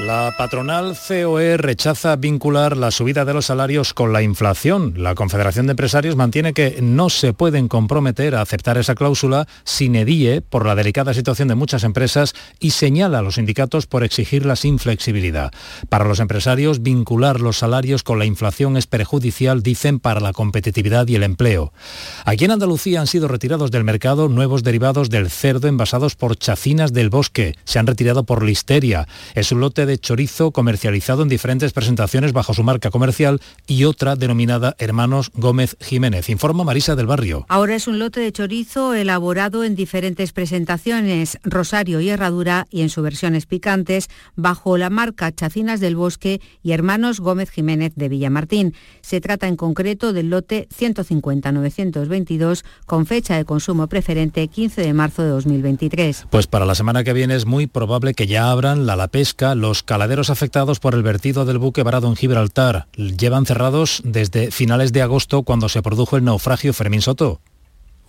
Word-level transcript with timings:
La 0.00 0.34
patronal 0.36 0.96
COE 0.96 1.56
rechaza 1.56 2.16
vincular 2.16 2.76
la 2.76 2.90
subida 2.90 3.24
de 3.24 3.32
los 3.32 3.46
salarios 3.46 3.94
con 3.94 4.12
la 4.12 4.22
inflación. 4.22 4.94
La 4.96 5.14
Confederación 5.14 5.66
de 5.66 5.70
Empresarios 5.70 6.16
mantiene 6.16 6.52
que 6.52 6.80
no 6.82 7.08
se 7.10 7.32
pueden 7.32 7.68
comprometer 7.68 8.34
a 8.34 8.40
aceptar 8.40 8.76
esa 8.76 8.96
cláusula 8.96 9.46
sin 9.62 9.94
edie 9.94 10.40
por 10.40 10.66
la 10.66 10.74
delicada 10.74 11.14
situación 11.14 11.46
de 11.46 11.54
muchas 11.54 11.84
empresas 11.84 12.34
y 12.58 12.72
señala 12.72 13.20
a 13.20 13.22
los 13.22 13.36
sindicatos 13.36 13.86
por 13.86 14.02
exigirla 14.02 14.56
sin 14.56 14.80
flexibilidad. 14.80 15.52
Para 15.88 16.06
los 16.06 16.18
empresarios, 16.18 16.82
vincular 16.82 17.40
los 17.40 17.58
salarios 17.58 18.02
con 18.02 18.18
la 18.18 18.24
inflación 18.24 18.76
es 18.76 18.88
perjudicial, 18.88 19.62
dicen, 19.62 20.00
para 20.00 20.18
la 20.18 20.32
competitividad 20.32 21.06
y 21.06 21.14
el 21.14 21.22
empleo. 21.22 21.72
Aquí 22.24 22.44
en 22.46 22.50
Andalucía 22.50 23.00
han 23.00 23.06
sido 23.06 23.28
retirados 23.28 23.70
del 23.70 23.84
mercado 23.84 24.28
nuevos 24.28 24.64
derivados 24.64 25.08
del 25.08 25.30
cerdo 25.30 25.68
envasados 25.68 26.16
por 26.16 26.36
chacinas 26.36 26.92
del 26.92 27.10
bosque. 27.10 27.54
Se 27.62 27.78
han 27.78 27.86
retirado 27.86 28.24
por 28.24 28.42
listeria. 28.42 29.06
Es 29.36 29.52
un 29.52 29.60
lote 29.60 29.83
de 29.86 29.98
chorizo 29.98 30.50
comercializado 30.50 31.22
en 31.22 31.28
diferentes 31.28 31.72
presentaciones 31.72 32.32
bajo 32.32 32.54
su 32.54 32.62
marca 32.62 32.90
comercial 32.90 33.40
y 33.66 33.84
otra 33.84 34.16
denominada 34.16 34.74
Hermanos 34.78 35.30
Gómez 35.34 35.76
Jiménez. 35.80 36.28
Informa 36.28 36.64
Marisa 36.64 36.96
del 36.96 37.06
Barrio. 37.06 37.46
Ahora 37.48 37.74
es 37.74 37.86
un 37.86 37.98
lote 37.98 38.20
de 38.20 38.32
chorizo 38.32 38.94
elaborado 38.94 39.64
en 39.64 39.74
diferentes 39.74 40.32
presentaciones, 40.32 41.38
rosario 41.44 42.00
y 42.00 42.08
herradura 42.08 42.66
y 42.70 42.82
en 42.82 42.88
sus 42.88 43.04
versiones 43.04 43.46
picantes, 43.46 44.08
bajo 44.36 44.76
la 44.78 44.90
marca 44.90 45.32
Chacinas 45.32 45.80
del 45.80 45.96
Bosque 45.96 46.40
y 46.62 46.72
Hermanos 46.72 47.20
Gómez 47.20 47.50
Jiménez 47.50 47.92
de 47.96 48.08
Villamartín. 48.08 48.74
Se 49.00 49.20
trata 49.20 49.48
en 49.48 49.56
concreto 49.56 50.12
del 50.12 50.30
lote 50.30 50.68
150-922 50.78 52.64
con 52.86 53.06
fecha 53.06 53.36
de 53.36 53.44
consumo 53.44 53.86
preferente 53.88 54.46
15 54.48 54.82
de 54.82 54.92
marzo 54.92 55.22
de 55.22 55.28
2023. 55.28 56.26
Pues 56.30 56.46
para 56.46 56.66
la 56.66 56.74
semana 56.74 57.04
que 57.04 57.12
viene 57.12 57.34
es 57.34 57.46
muy 57.46 57.66
probable 57.66 58.14
que 58.14 58.26
ya 58.26 58.50
abran 58.50 58.86
la, 58.86 58.96
la 58.96 59.08
pesca, 59.08 59.54
los 59.54 59.73
caladeros 59.82 60.30
afectados 60.30 60.80
por 60.80 60.94
el 60.94 61.02
vertido 61.02 61.44
del 61.44 61.58
buque 61.58 61.82
varado 61.82 62.08
en 62.08 62.16
Gibraltar. 62.16 62.86
Llevan 62.96 63.46
cerrados 63.46 64.00
desde 64.04 64.50
finales 64.50 64.92
de 64.92 65.02
agosto 65.02 65.42
cuando 65.42 65.68
se 65.68 65.82
produjo 65.82 66.16
el 66.16 66.24
naufragio 66.24 66.72
Fermín 66.72 67.02
Soto. 67.02 67.40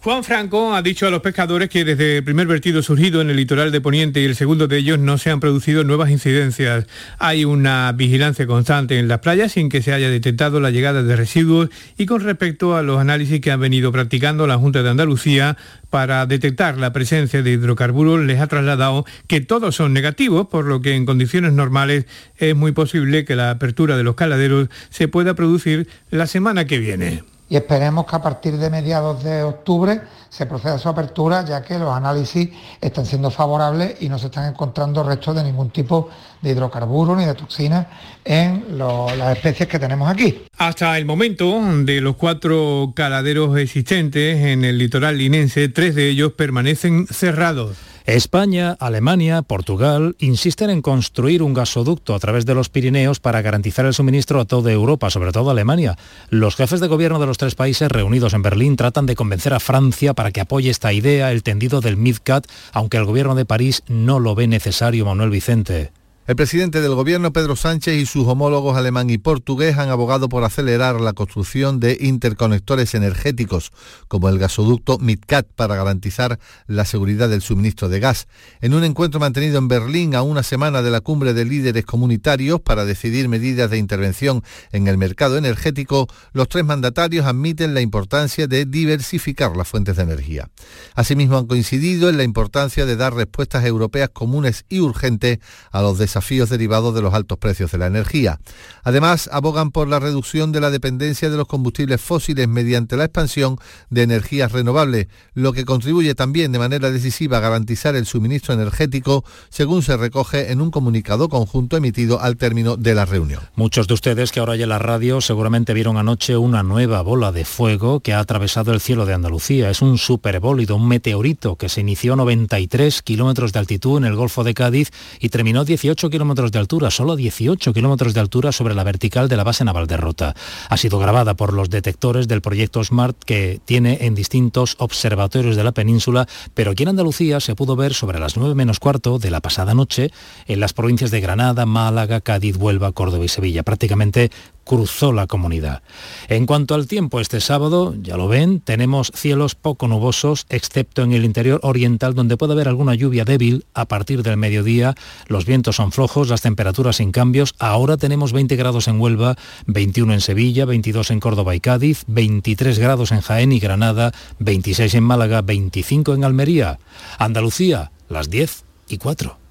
Juan 0.05 0.23
Franco 0.23 0.75
ha 0.75 0.83
dicho 0.83 1.07
a 1.07 1.09
los 1.09 1.23
pescadores 1.23 1.67
que 1.67 1.83
desde 1.83 2.17
el 2.17 2.23
primer 2.23 2.45
vertido 2.45 2.83
surgido 2.83 3.21
en 3.21 3.31
el 3.31 3.37
litoral 3.37 3.71
de 3.71 3.81
Poniente 3.81 4.21
y 4.21 4.25
el 4.25 4.35
segundo 4.35 4.67
de 4.67 4.77
ellos 4.77 4.99
no 4.99 5.17
se 5.17 5.31
han 5.31 5.39
producido 5.39 5.83
nuevas 5.83 6.11
incidencias. 6.11 6.85
Hay 7.17 7.43
una 7.43 7.91
vigilancia 7.91 8.45
constante 8.45 8.99
en 8.99 9.07
las 9.07 9.17
playas 9.21 9.53
sin 9.53 9.67
que 9.67 9.81
se 9.81 9.93
haya 9.93 10.07
detectado 10.07 10.59
la 10.59 10.69
llegada 10.69 11.01
de 11.01 11.15
residuos 11.15 11.71
y 11.97 12.05
con 12.05 12.21
respecto 12.21 12.77
a 12.77 12.83
los 12.83 12.99
análisis 12.99 13.41
que 13.41 13.49
han 13.49 13.59
venido 13.59 13.91
practicando 13.91 14.45
la 14.45 14.59
Junta 14.59 14.83
de 14.83 14.91
Andalucía 14.91 15.57
para 15.89 16.27
detectar 16.27 16.77
la 16.77 16.93
presencia 16.93 17.41
de 17.41 17.53
hidrocarburos 17.53 18.23
les 18.23 18.39
ha 18.41 18.45
trasladado 18.45 19.05
que 19.25 19.41
todos 19.41 19.75
son 19.75 19.91
negativos, 19.91 20.45
por 20.49 20.65
lo 20.65 20.81
que 20.81 20.93
en 20.93 21.07
condiciones 21.07 21.53
normales 21.53 22.05
es 22.37 22.55
muy 22.55 22.73
posible 22.73 23.25
que 23.25 23.35
la 23.35 23.49
apertura 23.49 23.97
de 23.97 24.03
los 24.03 24.13
caladeros 24.13 24.69
se 24.91 25.07
pueda 25.07 25.33
producir 25.33 25.87
la 26.11 26.27
semana 26.27 26.65
que 26.65 26.77
viene 26.77 27.23
y 27.47 27.55
esperemos 27.55 28.05
que 28.05 28.15
a 28.15 28.21
partir 28.21 28.57
de 28.57 28.69
mediados 28.69 29.23
de 29.23 29.43
octubre 29.43 30.01
se 30.29 30.45
proceda 30.45 30.75
a 30.75 30.79
su 30.79 30.89
apertura, 30.89 31.45
ya 31.45 31.61
que 31.61 31.77
los 31.77 31.95
análisis 31.95 32.49
están 32.81 33.05
siendo 33.05 33.29
favorables 33.29 34.01
y 34.01 34.09
no 34.09 34.17
se 34.17 34.27
están 34.27 34.49
encontrando 34.49 35.03
restos 35.03 35.35
de 35.35 35.43
ningún 35.43 35.69
tipo 35.69 36.09
de 36.41 36.51
hidrocarburos 36.51 37.17
ni 37.17 37.25
de 37.25 37.33
toxinas 37.35 37.87
en 38.23 38.77
las 38.77 39.37
especies 39.37 39.69
que 39.69 39.79
tenemos 39.79 40.09
aquí. 40.09 40.45
Hasta 40.57 40.97
el 40.97 41.05
momento, 41.05 41.59
de 41.83 42.01
los 42.01 42.15
cuatro 42.15 42.93
caladeros 42.95 43.57
existentes 43.57 44.43
en 44.43 44.65
el 44.65 44.77
litoral 44.77 45.17
linense, 45.17 45.69
tres 45.69 45.95
de 45.95 46.09
ellos 46.09 46.33
permanecen 46.33 47.07
cerrados. 47.07 47.77
España, 48.05 48.77
Alemania, 48.79 49.41
Portugal 49.41 50.15
insisten 50.19 50.69
en 50.69 50.83
construir 50.83 51.41
un 51.41 51.55
gasoducto 51.55 52.13
a 52.13 52.19
través 52.19 52.45
de 52.45 52.53
los 52.53 52.69
Pirineos 52.69 53.19
para 53.19 53.41
garantizar 53.41 53.87
el 53.87 53.95
suministro 53.95 54.39
a 54.39 54.45
toda 54.45 54.71
Europa, 54.71 55.09
sobre 55.09 55.31
todo 55.31 55.49
a 55.49 55.53
Alemania. 55.53 55.97
Los 56.29 56.55
jefes 56.55 56.79
de 56.79 56.87
gobierno 56.87 57.19
de 57.19 57.25
los 57.25 57.39
tres 57.39 57.55
países 57.55 57.91
reunidos 57.91 58.35
en 58.35 58.43
Berlín 58.43 58.75
tratan 58.75 59.07
de 59.07 59.15
convencer 59.15 59.55
a 59.55 59.59
Francia 59.59 60.13
para 60.13 60.31
que 60.31 60.41
apoye 60.41 60.69
esta 60.69 60.93
idea, 60.93 61.31
el 61.31 61.41
tendido 61.41 61.81
del 61.81 61.97
MidCat, 61.97 62.45
aunque 62.73 62.97
el 62.97 63.05
gobierno 63.05 63.33
de 63.33 63.45
París 63.45 63.81
no 63.87 64.19
lo 64.19 64.35
ve 64.35 64.45
necesario, 64.45 65.05
Manuel 65.05 65.31
Vicente. 65.31 65.91
El 66.27 66.35
presidente 66.35 66.81
del 66.81 66.95
gobierno, 66.95 67.31
Pedro 67.31 67.55
Sánchez, 67.55 68.01
y 68.01 68.07
sus 68.07 68.25
homólogos 68.25 68.75
alemán 68.75 69.11
y 69.11 69.19
portugués 69.19 69.77
han 69.77 69.89
abogado 69.89 70.27
por 70.27 70.43
acelerar 70.43 70.99
la 70.99 71.13
construcción 71.13 71.79
de 71.79 71.99
interconectores 72.01 72.95
energéticos, 72.95 73.71
como 74.07 74.27
el 74.27 74.39
gasoducto 74.39 74.97
MidCat, 74.97 75.45
para 75.55 75.75
garantizar 75.75 76.39
la 76.65 76.85
seguridad 76.85 77.29
del 77.29 77.43
suministro 77.43 77.89
de 77.89 77.99
gas. 77.99 78.27
En 78.61 78.73
un 78.73 78.83
encuentro 78.83 79.19
mantenido 79.19 79.59
en 79.59 79.67
Berlín 79.67 80.15
a 80.15 80.23
una 80.23 80.41
semana 80.41 80.81
de 80.81 80.89
la 80.89 80.99
cumbre 81.01 81.35
de 81.35 81.45
líderes 81.45 81.85
comunitarios 81.85 82.59
para 82.59 82.85
decidir 82.85 83.29
medidas 83.29 83.69
de 83.69 83.77
intervención 83.77 84.43
en 84.71 84.87
el 84.87 84.97
mercado 84.97 85.37
energético, 85.37 86.07
los 86.33 86.49
tres 86.49 86.65
mandatarios 86.65 87.27
admiten 87.27 87.75
la 87.75 87.81
importancia 87.81 88.47
de 88.47 88.65
diversificar 88.65 89.55
las 89.55 89.67
fuentes 89.67 89.97
de 89.97 90.01
energía. 90.01 90.49
Asimismo, 90.95 91.37
han 91.37 91.45
coincidido 91.45 92.09
en 92.09 92.17
la 92.17 92.23
importancia 92.23 92.87
de 92.87 92.95
dar 92.95 93.13
respuestas 93.13 93.63
europeas 93.63 94.09
comunes 94.09 94.65
y 94.69 94.79
urgentes 94.79 95.37
a 95.69 95.83
los 95.83 95.99
desafíos 95.99 96.14
desafíos 96.15 96.49
derivados 96.49 96.95
de 96.95 97.01
los 97.01 97.13
altos 97.13 97.37
precios 97.37 97.73
de 97.73 97.77
la 97.77 97.87
energía. 97.87 98.39
Además, 98.83 99.29
abogan 99.33 99.71
por 99.71 99.89
la 99.89 99.99
reducción 99.99 100.53
de 100.53 100.61
la 100.61 100.71
dependencia 100.71 101.29
de 101.29 101.35
los 101.35 101.45
combustibles 101.45 101.99
fósiles 101.99 102.47
mediante 102.47 102.95
la 102.95 103.03
expansión 103.03 103.57
de 103.89 104.03
energías 104.03 104.53
renovables, 104.53 105.07
lo 105.33 105.51
que 105.51 105.65
contribuye 105.65 106.15
también 106.15 106.53
de 106.53 106.59
manera 106.59 106.89
decisiva 106.89 107.37
a 107.37 107.41
garantizar 107.41 107.97
el 107.97 108.05
suministro 108.05 108.53
energético, 108.53 109.25
según 109.49 109.81
se 109.83 109.97
recoge 109.97 110.53
en 110.53 110.61
un 110.61 110.71
comunicado 110.71 111.27
conjunto 111.27 111.75
emitido 111.75 112.21
al 112.21 112.37
término 112.37 112.77
de 112.77 112.95
la 112.95 113.03
reunión. 113.03 113.41
Muchos 113.55 113.89
de 113.89 113.95
ustedes 113.95 114.31
que 114.31 114.39
ahora 114.39 114.53
hay 114.53 114.63
en 114.63 114.69
la 114.69 114.79
radio 114.79 115.19
seguramente 115.19 115.73
vieron 115.73 115.97
anoche 115.97 116.37
una 116.37 116.63
nueva 116.63 117.01
bola 117.01 117.33
de 117.33 117.43
fuego 117.43 117.99
que 117.99 118.13
ha 118.13 118.19
atravesado 118.19 118.71
el 118.71 118.79
cielo 118.79 119.05
de 119.05 119.13
Andalucía. 119.13 119.69
Es 119.69 119.81
un 119.81 119.97
superbólido, 119.97 120.77
un 120.77 120.87
meteorito 120.87 121.57
que 121.57 121.67
se 121.67 121.81
inició 121.81 122.13
a 122.13 122.15
93 122.15 123.01
kilómetros 123.01 123.51
de 123.51 123.59
altitud 123.59 123.97
en 123.97 124.05
el 124.05 124.15
Golfo 124.15 124.45
de 124.45 124.53
Cádiz 124.53 124.91
y 125.19 125.27
terminó 125.27 125.65
18 125.65 126.04
kilómetros 126.09 126.51
de 126.51 126.59
altura, 126.59 126.91
solo 126.91 127.15
18 127.15 127.73
kilómetros 127.73 128.13
de 128.13 128.19
altura 128.19 128.51
sobre 128.51 128.75
la 128.75 128.83
vertical 128.83 129.29
de 129.29 129.37
la 129.37 129.43
base 129.43 129.63
naval 129.63 129.87
de 129.87 129.97
Rota. 129.97 130.35
Ha 130.69 130.77
sido 130.77 130.99
grabada 130.99 131.33
por 131.33 131.53
los 131.53 131.69
detectores 131.69 132.27
del 132.27 132.41
proyecto 132.41 132.83
SMART 132.83 133.17
que 133.23 133.59
tiene 133.65 133.99
en 134.01 134.15
distintos 134.15 134.75
observatorios 134.79 135.55
de 135.55 135.63
la 135.63 135.71
península, 135.71 136.27
pero 136.53 136.71
aquí 136.71 136.83
en 136.83 136.89
Andalucía 136.89 137.39
se 137.39 137.55
pudo 137.55 137.75
ver 137.75 137.93
sobre 137.93 138.19
las 138.19 138.37
9 138.37 138.55
menos 138.55 138.79
cuarto 138.79 139.19
de 139.19 139.31
la 139.31 139.41
pasada 139.41 139.73
noche 139.73 140.11
en 140.47 140.59
las 140.59 140.73
provincias 140.73 141.11
de 141.11 141.21
Granada, 141.21 141.65
Málaga, 141.65 142.21
Cádiz, 142.21 142.57
Huelva, 142.57 142.91
Córdoba 142.91 143.25
y 143.25 143.29
Sevilla. 143.29 143.63
Prácticamente 143.63 144.31
cruzó 144.65 145.13
la 145.13 145.27
comunidad. 145.27 145.81
En 146.27 146.45
cuanto 146.45 146.75
al 146.75 146.87
tiempo, 146.87 147.21
este 147.21 147.39
sábado, 147.39 147.95
ya 148.01 148.17
lo 148.17 148.27
ven, 148.27 148.59
tenemos 148.59 149.11
cielos 149.15 149.55
poco 149.55 149.87
nubosos, 149.87 150.45
excepto 150.49 151.03
en 151.03 151.13
el 151.13 151.23
interior 151.23 151.59
oriental, 151.63 152.15
donde 152.15 152.35
puede 152.35 152.53
haber 152.53 152.67
alguna 152.67 152.95
lluvia 152.95 153.23
débil 153.23 153.65
a 153.73 153.85
partir 153.85 154.23
del 154.23 154.37
mediodía. 154.37 154.95
Los 155.27 155.45
vientos 155.45 155.77
son 155.77 155.91
flojos, 155.91 156.29
las 156.29 156.41
temperaturas 156.41 156.97
sin 156.97 157.11
cambios. 157.11 157.55
Ahora 157.59 157.95
tenemos 157.95 158.33
20 158.33 158.55
grados 158.55 158.87
en 158.87 158.99
Huelva, 158.99 159.35
21 159.67 160.13
en 160.13 160.21
Sevilla, 160.21 160.65
22 160.65 161.11
en 161.11 161.19
Córdoba 161.19 161.55
y 161.55 161.59
Cádiz, 161.59 162.03
23 162.07 162.79
grados 162.79 163.11
en 163.11 163.21
Jaén 163.21 163.51
y 163.51 163.59
Granada, 163.59 164.11
26 164.39 164.95
en 164.95 165.03
Málaga, 165.03 165.41
25 165.41 166.15
en 166.15 166.23
Almería. 166.23 166.79
Andalucía, 167.19 167.91
las 168.09 168.29
10 168.29 168.65
y 168.89 168.97
4. 168.97 169.44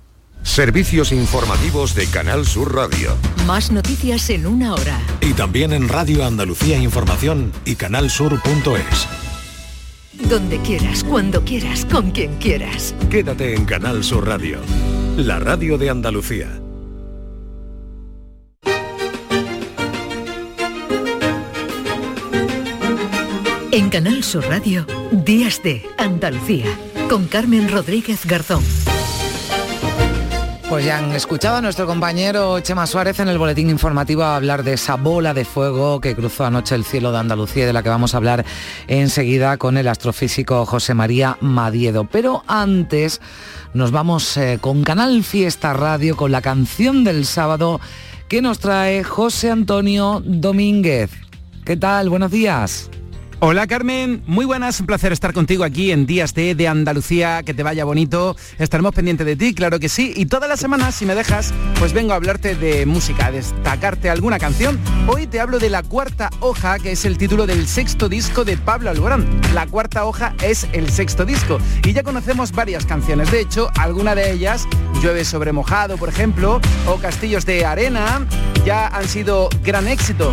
Servicios 0.45 1.11
informativos 1.11 1.95
de 1.95 2.07
Canal 2.07 2.47
Sur 2.47 2.75
Radio. 2.75 3.17
Más 3.47 3.73
noticias 3.73 4.29
en 4.31 4.47
una 4.47 4.75
hora. 4.75 5.01
Y 5.21 5.33
también 5.33 5.73
en 5.73 5.89
Radio 5.89 6.25
Andalucía 6.25 6.79
Información 6.79 7.51
y 7.65 7.75
canalsur.es. 7.75 9.09
Donde 10.29 10.59
quieras, 10.59 11.03
cuando 11.03 11.43
quieras, 11.45 11.85
con 11.87 12.13
quien 12.13 12.37
quieras. 12.37 12.95
Quédate 13.11 13.55
en 13.55 13.65
Canal 13.65 14.05
Sur 14.05 14.29
Radio, 14.29 14.59
la 15.17 15.41
radio 15.41 15.77
de 15.77 15.91
Andalucía. 15.91 16.61
En 23.73 23.89
Canal 23.91 24.23
Sur 24.23 24.45
Radio, 24.47 24.87
Días 25.11 25.61
de 25.65 25.85
Andalucía, 25.99 26.67
con 27.09 27.27
Carmen 27.27 27.69
Rodríguez 27.73 28.25
Garzón. 28.25 28.63
Pues 30.69 30.87
ya 30.87 30.99
han 30.99 31.13
escuchado 31.13 31.57
a 31.57 31.61
nuestro 31.61 31.87
compañero 31.87 32.59
Chema 32.61 32.87
Suárez 32.87 33.21
en 33.21 33.29
el 33.29 33.39
boletín 33.39 33.69
informativo 33.69 34.23
a 34.23 34.35
hablar 34.35 34.65
de 34.65 34.73
esa 34.73 34.97
bola 34.97 35.35
de 35.35 35.45
fuego 35.45 36.01
que 36.01 36.17
cruzó 36.17 36.47
anoche 36.47 36.75
el 36.75 36.85
cielo 36.85 37.13
de 37.13 37.19
Andalucía 37.19 37.65
y 37.65 37.67
de 37.67 37.73
la 37.73 37.83
que 37.83 37.91
vamos 37.91 38.15
a 38.15 38.17
hablar 38.17 38.45
enseguida 38.89 39.59
con 39.59 39.77
el 39.77 39.87
astrofísico 39.89 40.65
José 40.65 40.95
María 40.95 41.37
Madiedo. 41.41 42.09
Pero 42.11 42.43
antes 42.47 43.21
nos 43.75 43.91
vamos 43.91 44.37
eh, 44.37 44.59
con 44.61 44.85
Canal 44.85 45.23
Fiesta 45.23 45.75
Radio 45.75 46.17
con 46.17 46.33
la 46.33 46.41
canción 46.41 47.05
del 47.05 47.27
sábado 47.27 47.81
que 48.29 48.41
nos 48.41 48.59
trae 48.59 49.05
José 49.05 49.51
Antonio 49.51 50.23
Domínguez. 50.25 51.11
¿Qué 51.65 51.77
tal? 51.77 52.09
Buenos 52.09 52.31
días. 52.31 52.91
Hola 53.47 53.67
Carmen, 53.67 54.23
muy 54.27 54.47
buenas, 54.47 54.81
un 54.81 54.87
placer 54.87 55.13
estar 55.13 55.35
contigo 55.35 55.65
aquí 55.65 55.93
en 55.93 56.07
Días 56.07 56.33
de, 56.33 56.55
de 56.55 56.67
Andalucía, 56.67 57.43
que 57.43 57.53
te 57.53 57.63
vaya 57.63 57.85
bonito, 57.85 58.37
estaremos 58.59 58.95
pendientes 58.95 59.27
de 59.27 59.37
ti, 59.37 59.53
claro 59.53 59.79
que 59.79 59.91
sí, 59.91 60.15
y 60.17 60.25
todas 60.25 60.49
las 60.49 60.59
semanas, 60.59 60.95
si 60.95 61.05
me 61.05 61.15
dejas, 61.15 61.53
pues 61.79 61.93
vengo 61.93 62.15
a 62.15 62.17
hablarte 62.17 62.55
de 62.55 62.87
música, 62.87 63.27
a 63.27 63.33
destacarte 63.33 64.09
alguna 64.09 64.39
canción. 64.39 64.81
Hoy 65.09 65.27
te 65.27 65.41
hablo 65.41 65.59
de 65.59 65.69
La 65.69 65.83
Cuarta 65.83 66.31
Hoja, 66.41 66.79
que 66.79 66.93
es 66.93 67.05
el 67.05 67.19
título 67.19 67.47
del 67.47 67.69
sexto 67.69 68.09
disco 68.09 68.47
de 68.47 68.57
Pablo 68.57 68.89
Alborán. 68.89 69.27
La 69.53 69.67
Cuarta 69.67 70.07
Hoja 70.07 70.35
es 70.43 70.67
el 70.73 70.89
sexto 70.89 71.27
disco, 71.27 71.59
y 71.85 71.93
ya 71.93 72.03
conocemos 72.03 72.51
varias 72.51 72.87
canciones, 72.87 73.31
de 73.31 73.41
hecho, 73.41 73.69
alguna 73.77 74.15
de 74.15 74.33
ellas, 74.33 74.67
Llueve 75.03 75.27
sobre 75.27 75.53
mojado, 75.53 75.99
por 75.99 76.09
ejemplo, 76.09 76.63
o 76.87 76.97
Castillos 76.97 77.45
de 77.45 77.67
Arena, 77.67 78.27
ya 78.65 78.87
han 78.87 79.07
sido 79.07 79.51
gran 79.63 79.87
éxito 79.87 80.33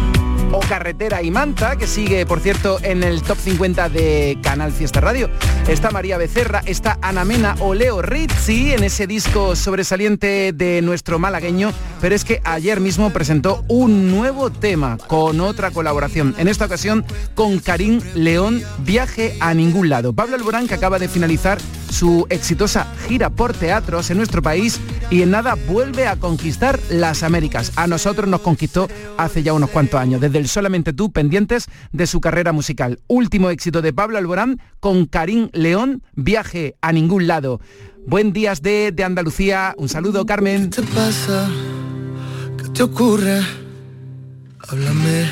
o 0.51 0.59
Carretera 0.59 1.21
y 1.21 1.31
Manta, 1.31 1.75
que 1.75 1.87
sigue, 1.87 2.25
por 2.25 2.39
cierto, 2.39 2.79
en 2.83 3.03
el 3.03 3.21
top 3.21 3.37
50 3.37 3.89
de 3.89 4.37
Canal 4.41 4.71
Fiesta 4.71 4.99
Radio. 4.99 5.29
Está 5.67 5.91
María 5.91 6.17
Becerra, 6.17 6.61
está 6.65 6.97
Ana 7.01 7.25
Mena 7.25 7.55
o 7.59 7.73
Leo 7.73 8.01
Rizzi 8.01 8.73
en 8.73 8.83
ese 8.83 9.07
disco 9.07 9.55
sobresaliente 9.55 10.53
de 10.53 10.81
nuestro 10.81 11.19
malagueño, 11.19 11.71
pero 12.01 12.15
es 12.15 12.25
que 12.25 12.41
ayer 12.43 12.79
mismo 12.79 13.11
presentó 13.11 13.63
un 13.67 14.09
nuevo 14.11 14.49
tema 14.49 14.97
con 15.07 15.39
otra 15.39 15.71
colaboración, 15.71 16.33
en 16.37 16.47
esta 16.47 16.65
ocasión 16.65 17.05
con 17.35 17.59
Karim 17.59 18.01
León, 18.15 18.61
Viaje 18.79 19.37
a 19.39 19.53
ningún 19.53 19.89
lado. 19.89 20.13
Pablo 20.13 20.35
Alborán, 20.35 20.67
que 20.67 20.73
acaba 20.73 20.97
de 20.97 21.07
finalizar 21.07 21.59
su 21.91 22.25
exitosa 22.29 22.87
gira 23.07 23.29
por 23.29 23.53
teatros 23.53 24.09
en 24.09 24.17
nuestro 24.17 24.41
país 24.41 24.79
y 25.09 25.21
en 25.21 25.31
nada 25.31 25.55
vuelve 25.67 26.07
a 26.07 26.15
conquistar 26.15 26.79
las 26.89 27.21
Américas. 27.21 27.73
A 27.75 27.85
nosotros 27.85 28.27
nos 28.27 28.41
conquistó 28.41 28.87
hace 29.17 29.43
ya 29.43 29.53
unos 29.53 29.69
cuantos 29.69 29.99
años, 29.99 30.21
desde 30.21 30.39
el 30.39 30.47
Solamente 30.47 30.93
tú, 30.93 31.11
pendientes 31.11 31.67
de 31.91 32.07
su 32.07 32.19
carrera 32.19 32.51
musical. 32.51 32.99
Último 33.07 33.49
éxito 33.49 33.81
de 33.81 33.93
Pablo 33.93 34.17
Alborán 34.17 34.59
con 34.79 35.05
Karim 35.05 35.49
León, 35.53 36.01
Viaje 36.13 36.75
a 36.81 36.91
ningún 36.91 37.27
lado. 37.27 37.61
Buen 38.07 38.33
días 38.33 38.61
de, 38.61 38.91
de 38.91 39.03
Andalucía. 39.03 39.75
Un 39.77 39.87
saludo, 39.87 40.25
Carmen. 40.25 40.71
¿Qué 40.71 40.81
te 40.81 40.87
pasa? 40.87 41.49
¿Qué 42.71 42.77
te 42.77 42.83
ocurre? 42.83 43.41
Háblame. 44.69 45.29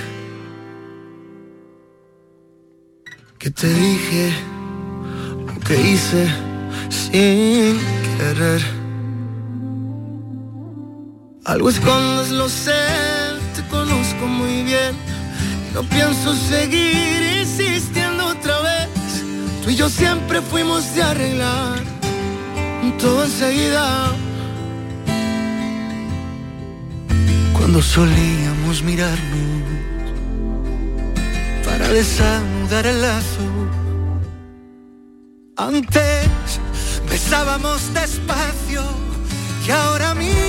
¿Qué 3.38 3.50
te 3.50 3.74
dije? 3.74 4.34
¿Qué 5.66 5.82
hice 5.90 6.28
sin 6.90 7.80
querer? 8.18 8.62
Algo 11.46 11.70
escondes, 11.70 12.30
lo 12.32 12.50
sé, 12.50 12.84
te 13.56 13.66
conozco 13.70 14.28
muy 14.28 14.64
bien. 14.64 14.94
No 15.74 15.84
pienso 15.84 16.36
seguir 16.36 17.40
insistiendo 17.40 18.26
otra 18.26 18.60
vez. 18.60 18.90
Tú 19.64 19.70
y 19.70 19.76
yo 19.78 19.88
siempre 19.88 20.42
fuimos 20.42 20.94
de 20.94 21.04
arreglar 21.04 21.80
todo 23.00 23.24
enseguida. 23.24 24.29
Cuando 27.72 27.84
solíamos 27.84 28.82
mirarnos 28.82 29.22
para 31.64 31.88
desanudar 31.90 32.88
el 32.88 33.00
lazo. 33.00 33.46
Antes 35.56 36.28
besábamos 37.08 37.94
despacio 37.94 38.82
y 39.68 39.70
ahora 39.70 40.16
miramos 40.16 40.40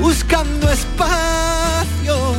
buscando 0.00 0.68
espacio. 0.72 2.34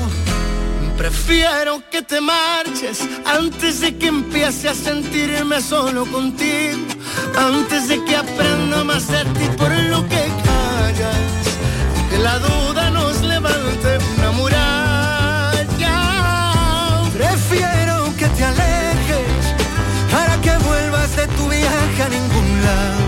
Prefiero 0.97 1.81
que 1.89 2.01
te 2.01 2.19
marches 2.19 3.07
antes 3.25 3.79
de 3.79 3.95
que 3.95 4.07
empiece 4.07 4.67
a 4.67 4.75
sentirme 4.75 5.61
solo 5.61 6.05
contigo, 6.05 6.85
antes 7.33 7.87
de 7.87 8.03
que 8.03 8.17
aprenda 8.17 8.83
más 8.83 9.07
de 9.07 9.23
ti 9.23 9.47
por 9.57 9.71
lo 9.71 10.05
que 10.09 10.14
que 12.15 12.21
la 12.21 12.39
duda 12.39 12.89
nos 12.91 13.21
levante 13.21 13.97
una 14.17 14.31
muralla. 14.31 15.97
Prefiero 17.13 18.13
que 18.17 18.27
te 18.27 18.43
alejes 18.43 19.43
para 20.11 20.39
que 20.41 20.57
vuelvas 20.69 21.15
de 21.15 21.27
tu 21.27 21.49
viaje 21.49 22.03
a 22.03 22.09
ningún 22.09 22.61
lado. 22.67 23.03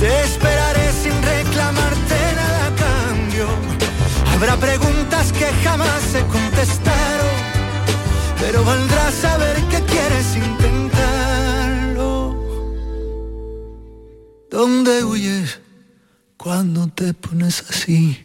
Te 0.00 0.22
esperaré 0.22 0.92
sin 1.02 1.16
reclamarte 1.22 2.16
nada 2.40 2.66
cambio. 2.86 3.46
Habrá 4.34 4.56
preguntas 4.56 5.32
que 5.32 5.46
jamás 5.64 6.00
se 6.12 6.20
contestaron, 6.26 7.34
pero 8.40 8.64
valdrá 8.64 9.10
saber 9.10 9.56
que 9.70 9.80
quieres 9.92 10.36
intentarlo. 10.36 12.14
¿Dónde 14.50 15.04
huyes 15.04 15.63
cuando 16.44 16.86
te 16.88 17.14
pones 17.14 17.64
así? 17.70 18.22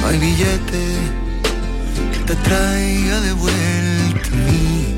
No 0.00 0.06
hay 0.06 0.18
billete 0.18 0.84
que 2.12 2.18
te 2.24 2.36
traiga 2.36 3.20
de 3.20 3.32
vuelta 3.32 4.28
a 4.28 4.36
mí. 4.36 4.96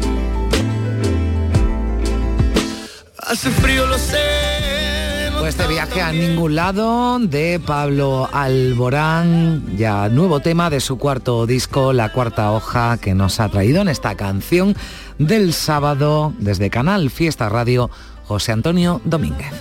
Hace 3.27 3.51
frío, 3.51 3.87
lo 3.87 3.97
sé. 3.97 5.31
no 5.33 5.39
Pues 5.41 5.57
de 5.57 5.67
viaje 5.69 6.03
a 6.03 6.13
ningún 6.13 6.55
lado 6.55 7.19
de 7.19 7.59
Pablo 7.65 8.29
Alborán, 8.31 9.75
ya 9.79 10.11
nuevo 10.11 10.41
tema 10.41 10.69
de 10.69 10.81
su 10.81 10.99
cuarto 10.99 11.47
disco, 11.47 11.95
La 11.95 12.13
Cuarta 12.13 12.53
Hoja, 12.53 12.99
que 12.99 13.15
nos 13.15 13.41
ha 13.41 13.49
traído 13.49 13.81
en 13.81 13.89
esta 13.89 14.17
canción 14.17 14.77
del 15.19 15.55
sábado 15.55 16.35
desde 16.39 16.69
Canal 16.69 17.09
Fiesta 17.09 17.49
Radio, 17.49 17.91
José 18.27 18.53
Antonio 18.53 19.01
Domínguez. 19.05 19.53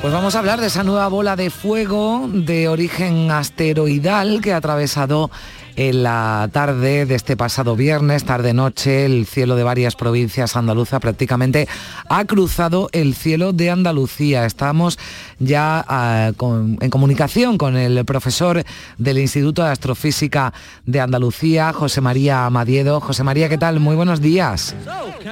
Pues 0.00 0.12
vamos 0.12 0.34
a 0.34 0.40
hablar 0.40 0.60
de 0.60 0.66
esa 0.66 0.82
nueva 0.82 1.06
bola 1.08 1.36
de 1.36 1.48
fuego 1.50 2.28
de 2.32 2.68
origen 2.68 3.30
asteroidal 3.30 4.40
que 4.40 4.52
ha 4.52 4.56
atravesado 4.56 5.30
en 5.76 6.02
la 6.02 6.48
tarde 6.52 7.06
de 7.06 7.14
este 7.14 7.36
pasado 7.36 7.76
viernes, 7.76 8.24
tarde-noche, 8.24 9.04
el 9.06 9.26
cielo 9.26 9.56
de 9.56 9.62
varias 9.64 9.96
provincias 9.96 10.56
andaluzas 10.56 11.00
prácticamente 11.00 11.66
ha 12.08 12.24
cruzado 12.24 12.88
el 12.92 13.14
cielo 13.14 13.52
de 13.52 13.70
Andalucía. 13.70 14.44
Estamos 14.46 14.98
ya 15.38 15.84
ah, 15.88 16.32
con- 16.36 16.78
en 16.80 16.90
comunicación 16.90 17.58
con 17.58 17.76
el 17.76 18.04
profesor 18.04 18.62
del 18.98 19.18
Instituto 19.18 19.62
de 19.64 19.70
Astrofísica 19.70 20.52
de 20.84 21.00
Andalucía, 21.00 21.72
José 21.72 22.00
María 22.00 22.46
Amadiedo. 22.46 23.00
José 23.00 23.22
María, 23.24 23.48
¿qué 23.48 23.58
tal? 23.58 23.80
Muy 23.80 23.96
buenos 23.96 24.20
días. 24.20 24.74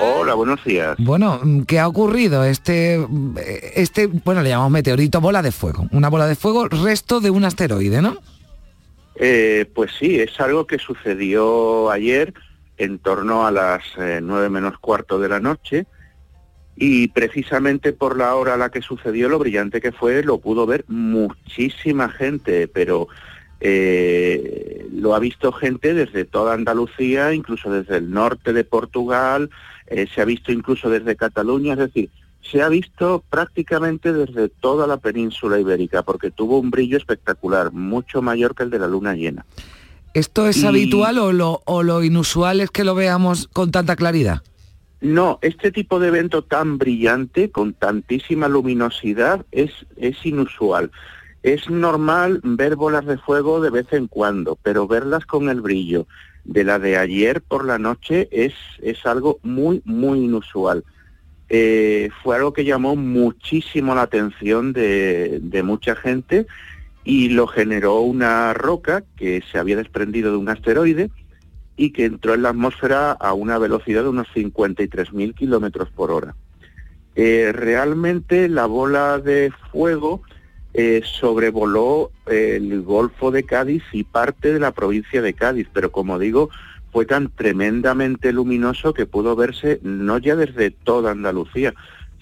Hola, 0.00 0.34
buenos 0.34 0.62
días. 0.64 0.96
Bueno, 0.98 1.40
¿qué 1.66 1.78
ha 1.78 1.86
ocurrido? 1.88 2.44
Este, 2.44 3.04
este, 3.74 4.06
bueno, 4.06 4.42
le 4.42 4.50
llamamos 4.50 4.72
meteorito, 4.72 5.20
bola 5.20 5.42
de 5.42 5.52
fuego. 5.52 5.86
Una 5.92 6.08
bola 6.08 6.26
de 6.26 6.36
fuego, 6.36 6.68
resto 6.68 7.20
de 7.20 7.30
un 7.30 7.44
asteroide, 7.44 8.00
¿no? 8.00 8.16
Eh, 9.16 9.66
pues 9.74 9.92
sí, 9.98 10.20
es 10.20 10.40
algo 10.40 10.66
que 10.66 10.78
sucedió 10.78 11.90
ayer 11.90 12.32
en 12.78 12.98
torno 12.98 13.46
a 13.46 13.50
las 13.50 13.82
eh, 13.98 14.20
nueve 14.22 14.48
menos 14.48 14.78
cuarto 14.78 15.18
de 15.18 15.28
la 15.28 15.40
noche 15.40 15.86
y 16.76 17.08
precisamente 17.08 17.92
por 17.92 18.16
la 18.16 18.34
hora 18.34 18.54
a 18.54 18.56
la 18.56 18.70
que 18.70 18.80
sucedió, 18.80 19.28
lo 19.28 19.38
brillante 19.38 19.82
que 19.82 19.92
fue, 19.92 20.22
lo 20.22 20.38
pudo 20.38 20.64
ver 20.64 20.86
muchísima 20.88 22.08
gente, 22.08 22.68
pero 22.68 23.08
eh, 23.60 24.86
lo 24.90 25.14
ha 25.14 25.18
visto 25.18 25.52
gente 25.52 25.92
desde 25.92 26.24
toda 26.24 26.54
Andalucía, 26.54 27.34
incluso 27.34 27.70
desde 27.70 27.98
el 27.98 28.10
norte 28.10 28.54
de 28.54 28.64
Portugal, 28.64 29.50
eh, 29.88 30.06
se 30.12 30.22
ha 30.22 30.24
visto 30.24 30.52
incluso 30.52 30.88
desde 30.88 31.16
Cataluña, 31.16 31.74
es 31.74 31.80
decir, 31.80 32.08
se 32.42 32.62
ha 32.62 32.68
visto 32.68 33.22
prácticamente 33.30 34.12
desde 34.12 34.48
toda 34.48 34.86
la 34.86 34.96
península 34.96 35.58
ibérica, 35.58 36.02
porque 36.02 36.30
tuvo 36.30 36.58
un 36.58 36.70
brillo 36.70 36.96
espectacular, 36.96 37.72
mucho 37.72 38.22
mayor 38.22 38.54
que 38.54 38.62
el 38.64 38.70
de 38.70 38.78
la 38.78 38.86
luna 38.88 39.14
llena. 39.14 39.44
¿Esto 40.14 40.46
es 40.48 40.58
Y- 40.58 40.66
habitual 40.66 41.18
o 41.18 41.32
lo, 41.32 41.62
o 41.66 41.82
lo 41.82 42.02
inusual 42.02 42.60
es 42.60 42.70
que 42.70 42.84
lo 42.84 42.94
veamos 42.94 43.48
con 43.52 43.70
tanta 43.70 43.94
claridad? 43.96 44.42
No, 45.00 45.38
este 45.40 45.70
tipo 45.70 45.98
de 46.00 46.08
evento 46.08 46.42
tan 46.42 46.76
brillante, 46.76 47.50
con 47.50 47.72
tantísima 47.74 48.48
luminosidad, 48.48 49.46
es, 49.50 49.70
es 49.96 50.16
inusual. 50.26 50.90
Es 51.42 51.70
normal 51.70 52.40
ver 52.42 52.76
bolas 52.76 53.06
de 53.06 53.16
fuego 53.16 53.60
de 53.62 53.70
vez 53.70 53.86
en 53.92 54.08
cuando, 54.08 54.58
pero 54.62 54.86
verlas 54.86 55.24
con 55.24 55.48
el 55.48 55.62
brillo 55.62 56.06
de 56.44 56.64
la 56.64 56.78
de 56.78 56.98
ayer 56.98 57.40
por 57.40 57.64
la 57.64 57.78
noche 57.78 58.28
es, 58.30 58.52
es 58.82 59.06
algo 59.06 59.38
muy, 59.42 59.80
muy 59.86 60.18
inusual. 60.24 60.84
Eh, 61.52 62.10
fue 62.22 62.36
algo 62.36 62.52
que 62.52 62.64
llamó 62.64 62.94
muchísimo 62.94 63.92
la 63.96 64.02
atención 64.02 64.72
de, 64.72 65.62
mucha 65.64 65.96
gente 65.96 66.46
y 67.02 67.30
lo 67.30 67.48
generó 67.48 68.02
una 68.02 68.54
roca 68.54 69.02
que 69.16 69.42
se 69.50 69.58
había 69.58 69.76
desprendido 69.76 70.30
de 70.30 70.36
un 70.36 70.48
asteroide 70.48 71.10
y 71.76 71.90
que 71.90 72.04
entró 72.04 72.34
en 72.34 72.42
la 72.42 72.50
atmósfera 72.50 73.10
a 73.10 73.32
una 73.32 73.58
velocidad 73.58 74.04
de 74.04 74.10
unos 74.10 74.28
53.000 74.28 75.34
kilómetros 75.34 75.90
por 75.90 76.12
hora. 76.12 76.36
Eh, 77.16 77.50
realmente 77.52 78.48
la 78.48 78.66
bola 78.66 79.18
de 79.18 79.52
fuego 79.72 80.22
eh, 80.72 81.02
sobrevoló 81.04 82.12
el 82.26 82.82
Golfo 82.82 83.32
de 83.32 83.42
Cádiz 83.42 83.82
y 83.90 84.04
parte 84.04 84.52
de 84.52 84.60
la 84.60 84.70
provincia 84.70 85.20
de 85.20 85.34
Cádiz, 85.34 85.66
pero 85.72 85.90
como 85.90 86.20
digo, 86.20 86.48
fue 86.92 87.06
tan 87.06 87.30
tremendamente 87.30 88.32
luminoso 88.32 88.92
que 88.94 89.06
pudo 89.06 89.36
verse 89.36 89.80
no 89.82 90.18
ya 90.18 90.36
desde 90.36 90.70
toda 90.70 91.12
Andalucía, 91.12 91.74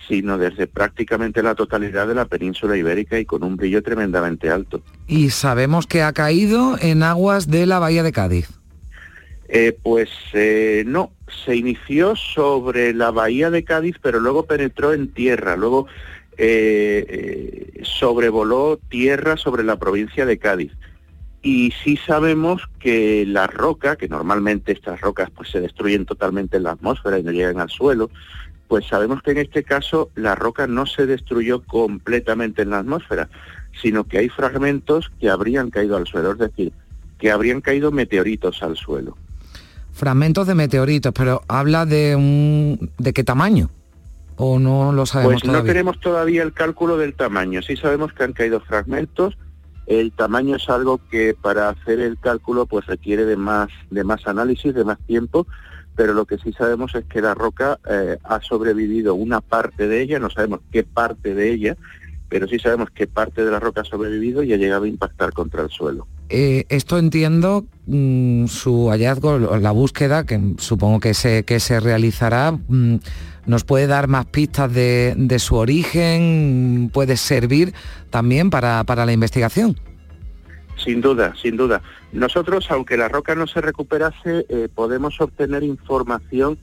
sino 0.06 0.38
desde 0.38 0.66
prácticamente 0.66 1.42
la 1.42 1.54
totalidad 1.54 2.06
de 2.06 2.14
la 2.14 2.24
península 2.24 2.76
ibérica 2.76 3.18
y 3.18 3.24
con 3.24 3.42
un 3.44 3.56
brillo 3.56 3.82
tremendamente 3.82 4.50
alto. 4.50 4.82
Y 5.06 5.30
sabemos 5.30 5.86
que 5.86 6.02
ha 6.02 6.12
caído 6.12 6.76
en 6.80 7.02
aguas 7.02 7.48
de 7.48 7.66
la 7.66 7.78
bahía 7.78 8.02
de 8.02 8.12
Cádiz. 8.12 8.48
Eh, 9.48 9.76
pues 9.82 10.10
eh, 10.34 10.84
no, 10.86 11.12
se 11.46 11.56
inició 11.56 12.16
sobre 12.16 12.92
la 12.92 13.10
bahía 13.10 13.50
de 13.50 13.64
Cádiz, 13.64 13.96
pero 14.02 14.20
luego 14.20 14.44
penetró 14.44 14.92
en 14.92 15.08
tierra, 15.08 15.56
luego 15.56 15.86
eh, 16.36 17.80
sobrevoló 17.82 18.78
tierra 18.88 19.36
sobre 19.36 19.64
la 19.64 19.76
provincia 19.76 20.26
de 20.26 20.38
Cádiz. 20.38 20.72
Y 21.42 21.72
sí 21.84 21.96
sabemos 21.96 22.62
que 22.80 23.24
la 23.26 23.46
roca, 23.46 23.96
que 23.96 24.08
normalmente 24.08 24.72
estas 24.72 25.00
rocas 25.00 25.30
pues 25.30 25.50
se 25.50 25.60
destruyen 25.60 26.04
totalmente 26.04 26.56
en 26.56 26.64
la 26.64 26.72
atmósfera 26.72 27.18
y 27.18 27.22
no 27.22 27.30
llegan 27.30 27.60
al 27.60 27.70
suelo, 27.70 28.10
pues 28.66 28.86
sabemos 28.86 29.22
que 29.22 29.30
en 29.30 29.38
este 29.38 29.62
caso 29.62 30.10
la 30.14 30.34
roca 30.34 30.66
no 30.66 30.84
se 30.86 31.06
destruyó 31.06 31.62
completamente 31.62 32.62
en 32.62 32.70
la 32.70 32.80
atmósfera, 32.80 33.28
sino 33.80 34.04
que 34.04 34.18
hay 34.18 34.28
fragmentos 34.28 35.10
que 35.20 35.30
habrían 35.30 35.70
caído 35.70 35.96
al 35.96 36.06
suelo, 36.06 36.32
es 36.32 36.38
decir, 36.38 36.72
que 37.18 37.30
habrían 37.30 37.60
caído 37.60 37.92
meteoritos 37.92 38.62
al 38.62 38.76
suelo. 38.76 39.16
Fragmentos 39.92 40.46
de 40.46 40.54
meteoritos, 40.54 41.12
pero 41.12 41.42
habla 41.48 41.86
de 41.86 42.14
un 42.14 42.90
de 42.98 43.12
qué 43.12 43.24
tamaño 43.24 43.70
o 44.38 44.58
no 44.58 44.92
lo 44.92 45.04
sabemos 45.04 45.42
Pues 45.42 45.52
no 45.52 45.62
tenemos 45.64 45.98
todavía 45.98 46.42
el 46.42 46.52
cálculo 46.52 46.96
del 46.96 47.14
tamaño. 47.14 47.60
Sí 47.60 47.76
sabemos 47.76 48.12
que 48.12 48.22
han 48.22 48.32
caído 48.32 48.60
fragmentos. 48.60 49.36
El 49.88 50.12
tamaño 50.12 50.56
es 50.56 50.68
algo 50.68 51.00
que 51.10 51.34
para 51.34 51.70
hacer 51.70 51.98
el 51.98 52.18
cálculo 52.18 52.66
pues 52.66 52.86
requiere 52.86 53.24
de 53.24 53.36
más 53.36 53.68
de 53.90 54.04
más 54.04 54.26
análisis, 54.26 54.74
de 54.74 54.84
más 54.84 54.98
tiempo 55.06 55.46
pero 55.98 56.14
lo 56.14 56.26
que 56.26 56.38
sí 56.38 56.52
sabemos 56.52 56.94
es 56.94 57.04
que 57.06 57.20
la 57.20 57.34
roca 57.34 57.80
eh, 57.90 58.18
ha 58.22 58.40
sobrevivido 58.40 59.16
una 59.16 59.40
parte 59.40 59.88
de 59.88 60.00
ella, 60.00 60.20
no 60.20 60.30
sabemos 60.30 60.60
qué 60.70 60.84
parte 60.84 61.34
de 61.34 61.52
ella, 61.52 61.76
pero 62.28 62.46
sí 62.46 62.60
sabemos 62.60 62.90
qué 62.94 63.08
parte 63.08 63.44
de 63.44 63.50
la 63.50 63.58
roca 63.58 63.80
ha 63.80 63.84
sobrevivido 63.84 64.44
y 64.44 64.52
ha 64.52 64.56
llegado 64.56 64.84
a 64.84 64.88
impactar 64.88 65.32
contra 65.32 65.64
el 65.64 65.70
suelo. 65.70 66.06
Eh, 66.28 66.66
esto 66.68 66.98
entiendo 66.98 67.64
mm, 67.86 68.46
su 68.46 68.90
hallazgo, 68.90 69.40
la 69.40 69.72
búsqueda, 69.72 70.24
que 70.24 70.40
supongo 70.58 71.00
que 71.00 71.14
se, 71.14 71.42
que 71.42 71.58
se 71.58 71.80
realizará, 71.80 72.52
mm, 72.52 72.98
nos 73.48 73.64
puede 73.64 73.86
dar 73.86 74.06
más 74.06 74.26
pistas 74.26 74.72
de, 74.72 75.36
su 75.38 75.56
origen, 75.56 76.90
puede 76.92 77.16
servir 77.16 77.72
también 78.10 78.50
para, 78.50 78.84
para 78.84 79.06
la 79.06 79.12
investigación. 79.12 79.76
Sin 80.76 81.00
duda, 81.00 81.34
sin 81.34 81.56
duda. 81.56 81.82
Nosotros, 82.12 82.70
aunque 82.70 82.96
la 82.96 83.08
roca 83.08 83.34
no 83.34 83.46
se 83.46 83.60
recuperase, 83.60 84.46
eh, 84.48 84.68
podemos 84.72 85.20
obtener 85.20 85.62
información 85.62 86.58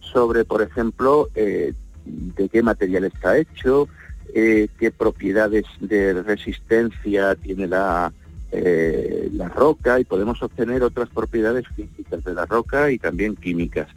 sobre, 0.00 0.44
por 0.44 0.62
ejemplo, 0.62 1.28
eh, 1.34 1.74
de 2.04 2.48
qué 2.48 2.62
material 2.62 3.04
está 3.04 3.36
hecho, 3.38 3.88
eh, 4.34 4.68
qué 4.78 4.90
propiedades 4.90 5.66
de 5.78 6.22
resistencia 6.22 7.34
tiene 7.36 7.68
la, 7.68 8.12
la 8.52 9.48
roca 9.48 10.00
y 10.00 10.04
podemos 10.04 10.42
obtener 10.42 10.82
otras 10.82 11.08
propiedades 11.10 11.66
físicas 11.76 12.24
de 12.24 12.34
la 12.34 12.46
roca 12.46 12.90
y 12.90 12.98
también 12.98 13.36
químicas. 13.36 13.88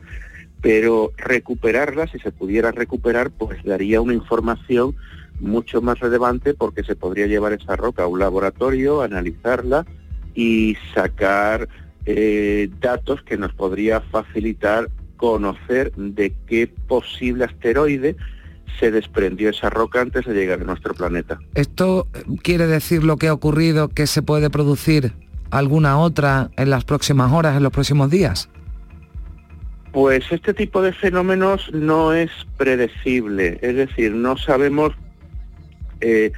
Pero 0.64 1.12
recuperarla, 1.18 2.08
si 2.08 2.18
se 2.18 2.32
pudiera 2.32 2.72
recuperar, 2.72 3.30
pues 3.30 3.64
daría 3.64 4.02
una 4.02 4.14
información 4.16 4.96
mucho 5.40 5.82
más 5.82 6.00
relevante 6.00 6.56
porque 6.56 6.84
se 6.84 6.96
podría 6.96 7.28
llevar 7.28 7.54
esa 7.54 7.76
roca 7.76 8.04
a 8.04 8.08
un 8.08 8.20
laboratorio, 8.20 9.04
analizarla 9.04 9.86
y 10.34 10.76
sacar 10.96 11.68
eh, 12.06 12.70
datos 12.82 13.22
que 13.24 13.38
nos 13.38 13.54
podría 13.54 14.02
facilitar 14.02 14.90
conocer 15.18 15.94
de 15.96 16.34
qué 16.48 16.68
posible 16.88 17.46
asteroide 17.46 18.16
se 18.80 18.92
desprendió 18.92 19.50
esa 19.50 19.70
roca 19.70 20.02
antes 20.02 20.26
de 20.26 20.34
llegar 20.34 20.62
a 20.62 20.64
nuestro 20.64 20.94
planeta. 20.94 21.40
¿Esto 21.54 22.08
quiere 22.42 22.68
decir 22.68 23.04
lo 23.04 23.18
que 23.18 23.28
ha 23.28 23.34
ocurrido, 23.34 23.90
que 23.90 24.08
se 24.08 24.22
puede 24.22 24.50
producir 24.50 25.14
alguna 25.52 26.00
otra 26.00 26.50
en 26.58 26.70
las 26.70 26.84
próximas 26.84 27.32
horas, 27.32 27.56
en 27.56 27.64
los 27.64 27.72
próximos 27.72 28.10
días? 28.10 28.50
Pues 29.94 30.32
este 30.32 30.56
tipo 30.56 30.82
de 30.82 30.92
fenómenos 30.92 31.72
no 31.72 32.14
es 32.14 32.32
predecible, 32.58 33.60
es 33.62 33.76
decir, 33.76 34.12
no 34.12 34.36
sabemos 34.38 34.92
eh, 36.02 36.32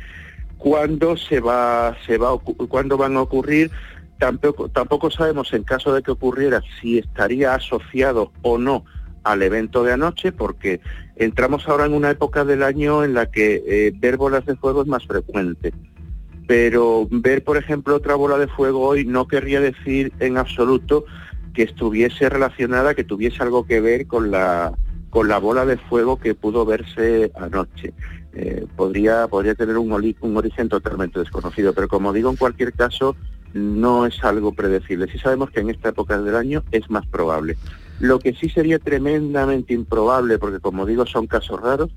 cuándo 0.57 1.15
se 1.15 1.39
va, 1.39 1.95
se 2.05 2.17
va, 2.17 2.37
cuándo 2.37 2.97
van 2.97 3.15
a 3.15 3.21
ocurrir. 3.21 3.71
Tampoco, 4.19 4.67
tampoco 4.67 5.09
sabemos 5.09 5.53
en 5.53 5.63
caso 5.63 5.93
de 5.93 6.03
que 6.03 6.11
ocurriera 6.11 6.61
si 6.81 6.97
estaría 6.97 7.55
asociado 7.55 8.33
o 8.41 8.57
no 8.57 8.83
al 9.23 9.41
evento 9.41 9.85
de 9.85 9.93
anoche, 9.93 10.33
porque 10.33 10.81
entramos 11.15 11.65
ahora 11.69 11.85
en 11.85 11.93
una 11.93 12.11
época 12.11 12.43
del 12.43 12.61
año 12.61 13.05
en 13.05 13.13
la 13.13 13.31
que 13.31 13.63
eh, 13.65 13.93
ver 13.95 14.17
bolas 14.17 14.45
de 14.45 14.57
fuego 14.57 14.81
es 14.81 14.87
más 14.87 15.05
frecuente. 15.05 15.73
Pero 16.45 17.07
ver, 17.09 17.41
por 17.43 17.55
ejemplo, 17.55 17.95
otra 17.95 18.15
bola 18.15 18.37
de 18.37 18.47
fuego 18.47 18.81
hoy 18.81 19.05
no 19.05 19.29
querría 19.29 19.61
decir 19.61 20.11
en 20.19 20.37
absoluto 20.37 21.05
que 21.55 21.63
estuviese 21.63 22.29
relacionada, 22.29 22.93
que 22.93 23.03
tuviese 23.03 23.41
algo 23.41 23.65
que 23.65 23.81
ver 23.81 24.05
con 24.05 24.29
la, 24.29 24.73
con 25.09 25.27
la 25.27 25.39
bola 25.39 25.65
de 25.65 25.77
fuego 25.77 26.19
que 26.19 26.35
pudo 26.35 26.65
verse 26.65 27.31
anoche. 27.35 27.93
Eh, 28.33 28.67
podría, 28.75 29.27
podría 29.27 29.55
tener 29.55 29.77
un, 29.77 29.91
un 30.19 30.37
origen 30.37 30.67
totalmente 30.67 31.19
desconocido, 31.19 31.73
pero 31.73 31.87
como 31.87 32.11
digo, 32.11 32.29
en 32.29 32.35
cualquier 32.35 32.73
caso, 32.73 33.15
no 33.53 34.05
es 34.05 34.21
algo 34.23 34.51
predecible. 34.51 35.09
Si 35.09 35.17
sabemos 35.17 35.49
que 35.49 35.61
en 35.61 35.69
esta 35.69 35.89
época 35.89 36.21
del 36.21 36.35
año 36.35 36.63
es 36.71 36.89
más 36.89 37.07
probable. 37.07 37.57
Lo 38.01 38.19
que 38.19 38.33
sí 38.33 38.49
sería 38.49 38.77
tremendamente 38.77 39.73
improbable, 39.73 40.37
porque 40.37 40.59
como 40.59 40.85
digo, 40.85 41.05
son 41.05 41.27
casos 41.27 41.61
raros, 41.61 41.91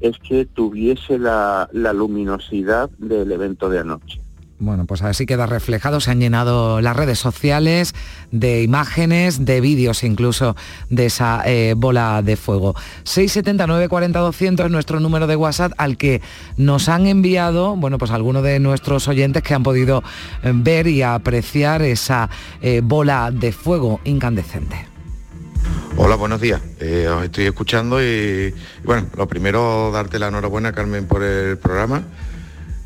es 0.00 0.18
que 0.18 0.44
tuviese 0.44 1.18
la 1.20 1.68
luminosidad 1.72 2.90
del 2.98 3.30
evento 3.30 3.70
de 3.70 3.78
anoche. 3.78 4.23
Bueno, 4.60 4.86
pues 4.86 5.02
así 5.02 5.26
queda 5.26 5.46
reflejado, 5.46 6.00
se 6.00 6.12
han 6.12 6.20
llenado 6.20 6.80
las 6.80 6.96
redes 6.96 7.18
sociales 7.18 7.92
de 8.30 8.62
imágenes, 8.62 9.44
de 9.44 9.60
vídeos 9.60 10.04
incluso 10.04 10.54
de 10.90 11.06
esa 11.06 11.42
eh, 11.44 11.74
bola 11.76 12.22
de 12.22 12.36
fuego. 12.36 12.76
679 13.02 13.88
40 13.88 14.20
200 14.20 14.66
es 14.66 14.72
nuestro 14.72 15.00
número 15.00 15.26
de 15.26 15.34
WhatsApp 15.34 15.72
al 15.76 15.96
que 15.96 16.22
nos 16.56 16.88
han 16.88 17.08
enviado, 17.08 17.74
bueno, 17.74 17.98
pues 17.98 18.12
algunos 18.12 18.44
de 18.44 18.60
nuestros 18.60 19.08
oyentes 19.08 19.42
que 19.42 19.54
han 19.54 19.64
podido 19.64 20.04
eh, 20.44 20.52
ver 20.54 20.86
y 20.86 21.02
apreciar 21.02 21.82
esa 21.82 22.30
eh, 22.62 22.80
bola 22.82 23.32
de 23.32 23.50
fuego 23.50 24.00
incandescente. 24.04 24.86
Hola, 25.96 26.14
buenos 26.14 26.40
días. 26.40 26.60
os 26.60 27.24
estoy 27.24 27.46
escuchando 27.46 28.00
y, 28.00 28.54
bueno, 28.84 29.08
lo 29.16 29.26
primero 29.26 29.90
darte 29.92 30.18
la 30.20 30.28
enhorabuena, 30.28 30.72
Carmen, 30.72 31.06
por 31.06 31.24
el 31.24 31.58
programa. 31.58 32.04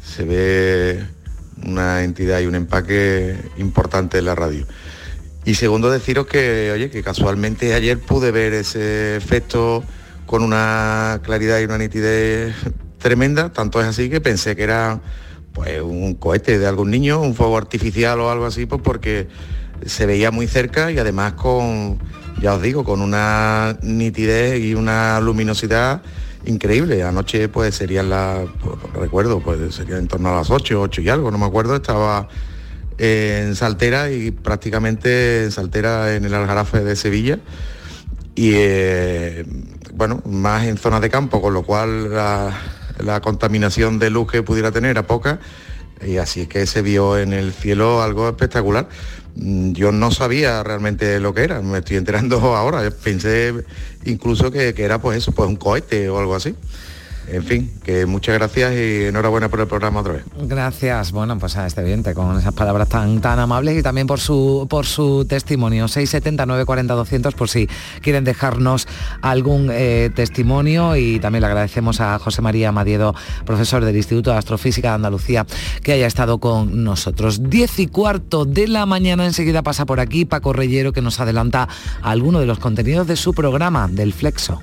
Se 0.03 0.25
ve 0.25 1.18
una 1.67 2.05
entidad 2.05 2.41
y 2.41 2.47
un 2.47 2.55
empaque 2.55 3.37
importante 3.57 4.19
en 4.19 4.25
la 4.25 4.35
radio. 4.35 4.67
Y 5.45 5.55
segundo, 5.55 5.91
deciros 5.91 6.27
que, 6.27 6.71
oye, 6.73 6.91
que 6.91 7.03
casualmente 7.03 7.75
ayer 7.75 7.99
pude 7.99 8.31
ver 8.31 8.53
ese 8.53 9.17
efecto 9.17 9.83
con 10.27 10.43
una 10.43 11.21
claridad 11.23 11.61
y 11.61 11.65
una 11.65 11.79
nitidez 11.79 12.55
tremenda, 12.99 13.53
tanto 13.53 13.81
es 13.81 13.87
así 13.87 14.11
que 14.11 14.21
pensé 14.21 14.57
que 14.57 14.65
era 14.65 15.00
pues 15.55 15.81
un 15.81 16.15
cohete 16.15 16.59
de 16.59 16.67
algún 16.67 16.91
niño, 16.91 17.21
un 17.21 17.35
fuego 17.35 17.57
artificial 17.57 18.21
o 18.21 18.31
algo 18.31 18.45
así, 18.45 18.67
pues 18.67 18.83
porque 18.83 19.29
se 19.87 20.07
veía 20.07 20.31
muy 20.31 20.47
cerca 20.47 20.93
y 20.93 20.99
además 20.99 21.33
con, 21.33 21.99
ya 22.43 22.55
os 22.55 22.62
digo, 22.62 22.85
con 22.85 23.00
una 23.00 23.79
nitidez 23.83 24.61
y 24.61 24.75
una 24.75 25.21
luminosidad 25.21 26.03
increíble. 26.49 27.02
Anoche 27.02 27.49
pues 27.49 27.75
serían 27.75 28.11
las, 28.11 28.40
recuerdo, 28.95 29.40
pues 29.40 29.75
sería 29.75 29.99
en 29.99 30.09
torno 30.09 30.31
a 30.31 30.37
las 30.37 30.50
8, 30.50 30.81
8 30.81 31.00
y 31.02 31.09
algo, 31.09 31.31
no 31.31 31.38
me 31.38 31.47
acuerdo, 31.47 31.76
estaba 31.76 32.28
en 32.99 33.55
Saltera 33.55 34.11
y 34.11 34.31
prácticamente 34.33 35.45
en 35.45 35.52
Saltera 35.52 36.14
en 36.14 36.25
el 36.25 36.35
Algarafe 36.35 36.83
de 36.83 36.97
Sevilla. 36.97 37.38
Y 38.35 38.52
eh, 38.55 39.45
bueno, 39.95 40.23
más 40.25 40.67
en 40.67 40.78
zonas 40.78 41.00
de 41.00 41.11
campo, 41.11 41.40
con 41.40 41.55
lo 41.55 41.62
cual 41.64 42.12
la, 42.12 42.57
la 42.99 43.21
contaminación 43.21 43.99
de 43.99 44.11
luz 44.11 44.31
que 44.31 44.43
pudiera 44.43 44.71
tener 44.71 44.93
era 44.93 45.07
poca 45.07 45.40
y 46.07 46.19
así 46.19 46.43
es 46.43 46.49
que 46.49 46.67
se 46.67 46.83
vio 46.83 47.19
en 47.19 47.33
el 47.33 47.52
cielo 47.52 48.02
algo 48.02 48.28
espectacular. 48.28 48.88
Mm, 49.38 49.73
yo 49.73 49.92
no 49.92 50.11
sabía 50.11 50.62
realmente 50.62 51.21
lo 51.21 51.33
que 51.33 51.42
era, 51.42 51.62
me 51.62 51.78
estoy 51.78 51.97
enterando 51.97 52.38
ahora. 52.57 52.90
Pensé 52.90 53.54
incluso 54.04 54.50
que, 54.50 54.75
era 54.76 55.00
pues 55.00 55.18
eso, 55.18 55.33
pues 55.33 55.49
un 55.49 55.57
cohete 55.57 56.09
o 56.09 56.18
algo 56.18 56.35
así. 56.35 56.54
En 57.30 57.42
fin, 57.42 57.70
que 57.85 58.06
muchas 58.06 58.35
gracias 58.37 58.73
y 58.73 59.04
enhorabuena 59.04 59.49
por 59.49 59.61
el 59.61 59.66
programa 59.66 60.00
otra 60.00 60.14
vez. 60.14 60.25
Gracias, 60.40 61.12
bueno, 61.12 61.38
pues 61.38 61.56
a 61.56 61.66
este 61.66 61.82
oyente 61.82 62.14
con 62.14 62.38
esas 62.38 62.54
palabras 62.54 62.88
tan 62.88 63.20
tan 63.20 63.38
amables 63.38 63.78
y 63.78 63.82
también 63.82 64.06
por 64.06 64.18
su 64.18 64.66
por 64.68 64.87
su 64.87 65.26
testimonio. 65.26 65.88
679 65.88 66.64
40 66.64 66.94
200 66.94 67.35
por 67.35 67.49
si 67.49 67.68
quieren 68.00 68.25
dejarnos 68.25 68.88
algún 69.20 69.68
eh, 69.70 70.11
testimonio 70.14 70.97
y 70.97 71.20
también 71.20 71.42
le 71.42 71.49
agradecemos 71.49 72.00
a 72.00 72.18
José 72.18 72.40
María 72.40 72.73
Madiedo, 72.73 73.14
profesor 73.44 73.85
del 73.85 73.97
Instituto 73.97 74.30
de 74.30 74.38
Astrofísica 74.38 74.88
de 74.88 74.94
Andalucía, 74.94 75.47
que 75.82 75.92
haya 75.92 76.06
estado 76.06 76.38
con 76.38 76.85
nosotros. 76.85 77.50
Diez 77.50 77.78
y 77.78 77.87
cuarto 77.87 78.44
de 78.44 78.68
la 78.68 78.87
mañana 78.87 79.26
enseguida 79.26 79.62
pasa 79.62 79.85
por 79.85 80.00
aquí 80.00 80.25
Paco 80.25 80.52
Reyero 80.52 80.92
que 80.92 81.02
nos 81.02 81.20
adelanta 81.20 81.68
alguno 82.02 82.40
de 82.40 82.47
los 82.47 82.58
contenidos 82.58 83.06
de 83.06 83.16
su 83.16 83.35
programa 83.35 83.88
del 83.88 84.12
Flexo. 84.12 84.62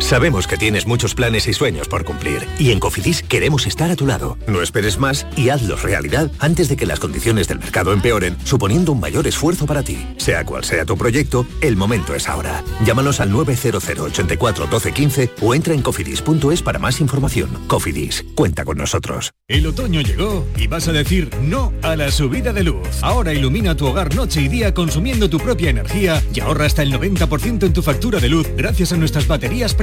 Sabemos 0.00 0.46
que 0.46 0.56
tienes 0.56 0.86
muchos 0.86 1.14
planes 1.14 1.48
y 1.48 1.52
sueños 1.52 1.88
por 1.88 2.04
cumplir 2.04 2.46
y 2.58 2.70
en 2.70 2.80
Cofidis 2.80 3.22
queremos 3.22 3.66
estar 3.66 3.90
a 3.90 3.96
tu 3.96 4.06
lado. 4.06 4.38
No 4.46 4.62
esperes 4.62 4.98
más 4.98 5.26
y 5.36 5.50
hazlos 5.50 5.82
realidad 5.82 6.30
antes 6.38 6.68
de 6.68 6.76
que 6.76 6.86
las 6.86 7.00
condiciones 7.00 7.48
del 7.48 7.58
mercado 7.58 7.92
empeoren, 7.92 8.36
suponiendo 8.44 8.92
un 8.92 9.00
mayor 9.00 9.26
esfuerzo 9.26 9.66
para 9.66 9.82
ti. 9.82 9.98
Sea 10.16 10.44
cual 10.44 10.64
sea 10.64 10.86
tu 10.86 10.96
proyecto, 10.96 11.46
el 11.60 11.76
momento 11.76 12.14
es 12.14 12.28
ahora. 12.28 12.64
Llámanos 12.86 13.20
al 13.20 13.30
900 13.32 13.86
84 13.88 14.66
12 14.66 14.92
15 14.92 15.30
o 15.42 15.54
entra 15.54 15.74
en 15.74 15.82
cofidis.es 15.82 16.62
para 16.62 16.78
más 16.78 17.00
información. 17.00 17.50
Cofidis, 17.66 18.24
cuenta 18.34 18.64
con 18.64 18.78
nosotros. 18.78 19.32
El 19.46 19.66
otoño 19.66 20.00
llegó 20.00 20.46
y 20.56 20.68
vas 20.68 20.88
a 20.88 20.92
decir 20.92 21.30
no 21.42 21.72
a 21.82 21.96
la 21.96 22.10
subida 22.10 22.52
de 22.52 22.62
luz. 22.62 22.86
Ahora 23.02 23.34
ilumina 23.34 23.76
tu 23.76 23.86
hogar 23.86 24.14
noche 24.14 24.40
y 24.40 24.48
día 24.48 24.72
consumiendo 24.72 25.28
tu 25.28 25.38
propia 25.38 25.70
energía 25.70 26.22
y 26.32 26.40
ahorra 26.40 26.66
hasta 26.66 26.82
el 26.82 26.92
90% 26.92 27.66
en 27.66 27.72
tu 27.72 27.82
factura 27.82 28.20
de 28.20 28.28
luz 28.28 28.46
gracias 28.56 28.92
a 28.92 28.96
nuestras 28.96 29.26
baterías 29.26 29.74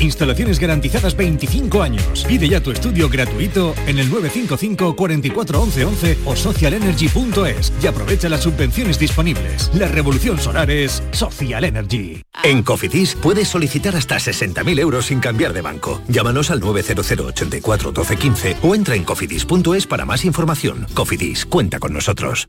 Instalaciones 0.00 0.58
garantizadas 0.58 1.16
25 1.16 1.82
años. 1.82 2.24
Pide 2.26 2.48
ya 2.48 2.60
tu 2.60 2.70
estudio 2.70 3.08
gratuito 3.08 3.74
en 3.86 3.98
el 3.98 4.10
955 4.10 4.96
44 4.96 5.62
11 5.62 5.84
11 5.84 6.18
o 6.24 6.36
socialenergy.es 6.36 7.72
y 7.82 7.86
aprovecha 7.86 8.28
las 8.28 8.42
subvenciones 8.42 8.98
disponibles. 8.98 9.70
La 9.74 9.88
revolución 9.88 10.38
solar 10.38 10.70
es 10.70 11.02
Social 11.12 11.64
Energy. 11.64 12.22
En 12.44 12.62
Cofidis 12.62 13.14
puedes 13.14 13.48
solicitar 13.48 13.96
hasta 13.96 14.16
60.000 14.16 14.80
euros 14.80 15.06
sin 15.06 15.20
cambiar 15.20 15.52
de 15.52 15.60
banco. 15.60 16.02
Llámanos 16.08 16.50
al 16.50 16.60
900 16.60 17.12
84 17.12 17.92
12 17.92 18.16
15 18.16 18.56
o 18.62 18.74
entra 18.74 18.94
en 18.94 19.04
cofidis.es 19.04 19.86
para 19.86 20.04
más 20.04 20.24
información. 20.24 20.86
Cofidis, 20.94 21.46
cuenta 21.46 21.78
con 21.78 21.92
nosotros. 21.92 22.48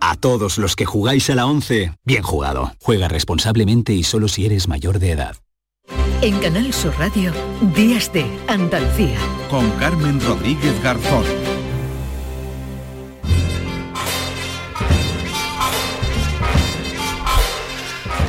A 0.00 0.16
todos 0.16 0.58
los 0.58 0.76
que 0.76 0.84
jugáis 0.84 1.28
a 1.30 1.34
la 1.34 1.46
11, 1.46 1.92
bien 2.04 2.22
jugado. 2.22 2.72
Juega 2.82 3.08
responsablemente 3.08 3.92
y 3.92 4.02
solo 4.02 4.28
si 4.28 4.46
eres 4.46 4.68
mayor 4.68 4.98
de 4.98 5.12
edad. 5.12 5.36
En 6.20 6.38
Canal 6.40 6.72
Sur 6.72 6.94
Radio, 6.98 7.32
Días 7.74 8.12
de 8.12 8.26
Andalucía. 8.48 9.18
Con 9.50 9.70
Carmen 9.72 10.20
Rodríguez 10.20 10.82
Garzón. 10.82 11.24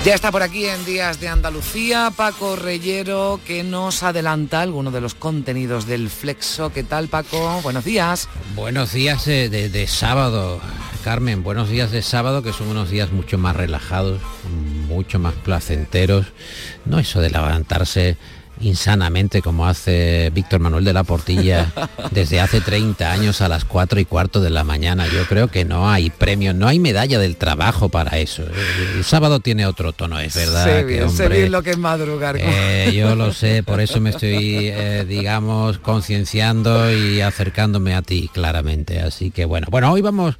Ya 0.06 0.16
está 0.16 0.32
por 0.32 0.42
aquí 0.42 0.66
en 0.66 0.86
Días 0.86 1.20
de 1.20 1.28
Andalucía 1.28 2.12
Paco 2.16 2.56
Reyero 2.56 3.40
que 3.46 3.64
nos 3.64 4.02
adelanta 4.02 4.62
algunos 4.62 4.94
de 4.94 5.02
los 5.02 5.14
contenidos 5.14 5.86
del 5.86 6.10
Flexo. 6.10 6.72
¿Qué 6.72 6.84
tal 6.84 7.10
Paco? 7.10 7.60
Buenos 7.62 7.84
días. 7.84 8.28
Buenos 8.56 8.94
días 8.94 9.26
de, 9.26 9.50
de- 9.50 9.70
de 9.70 9.88
sábado, 9.88 10.62
Carmen. 11.04 11.44
Buenos 11.44 11.70
días 11.70 11.92
de 11.92 12.02
sábado 12.02 12.42
que 12.42 12.54
son 12.54 12.70
unos 12.70 12.90
días 12.90 13.12
mucho 13.12 13.38
más 13.38 13.56
relajados, 13.58 14.22
mucho 14.88 15.20
más 15.20 15.34
placenteros. 15.36 16.28
No 16.86 16.98
eso 17.00 17.20
de 17.20 17.30
levantarse 17.30 18.18
insanamente 18.62 19.42
como 19.42 19.68
hace 19.68 20.32
Víctor 20.34 20.60
Manuel 20.60 20.84
de 20.84 20.94
la 20.94 21.04
Portilla 21.04 21.72
desde 22.12 22.40
hace 22.42 22.62
30 22.62 23.12
años 23.12 23.42
a 23.42 23.48
las 23.48 23.66
4 23.66 24.00
y 24.00 24.06
cuarto 24.06 24.42
de 24.42 24.50
la 24.50 24.64
mañana. 24.64 25.08
Yo 25.08 25.26
creo 25.26 25.48
que 25.48 25.66
no 25.66 25.90
hay 25.90 26.10
premio, 26.10 26.54
no 26.54 26.68
hay 26.68 26.80
medalla 26.80 27.20
del 27.20 27.38
trabajo 27.38 27.90
para 27.90 28.18
eso. 28.18 28.44
El, 28.44 28.98
el 28.98 29.04
sábado 29.04 29.40
tiene 29.40 29.66
otro 29.66 29.94
tono, 29.94 30.20
es 30.20 30.36
verdad. 30.36 30.66
sé 30.66 30.86
que, 30.86 31.10
sé 31.10 31.30
bien 31.30 31.52
lo 31.52 31.64
que 31.64 31.72
es 31.72 31.78
madrugar. 31.78 32.38
eh, 32.40 32.92
yo 32.96 33.16
lo 33.16 33.34
sé, 33.40 33.64
por 33.64 33.80
eso 33.82 34.00
me 34.02 34.12
estoy, 34.12 34.68
eh, 34.68 35.06
digamos, 35.08 35.80
concienciando 35.80 36.92
y 36.92 37.22
acercándome 37.22 37.96
a 37.96 38.02
ti 38.02 38.30
claramente. 38.34 39.00
Así 39.00 39.32
que 39.32 39.46
bueno, 39.46 39.68
bueno, 39.70 39.92
hoy 39.92 40.02
vamos 40.02 40.38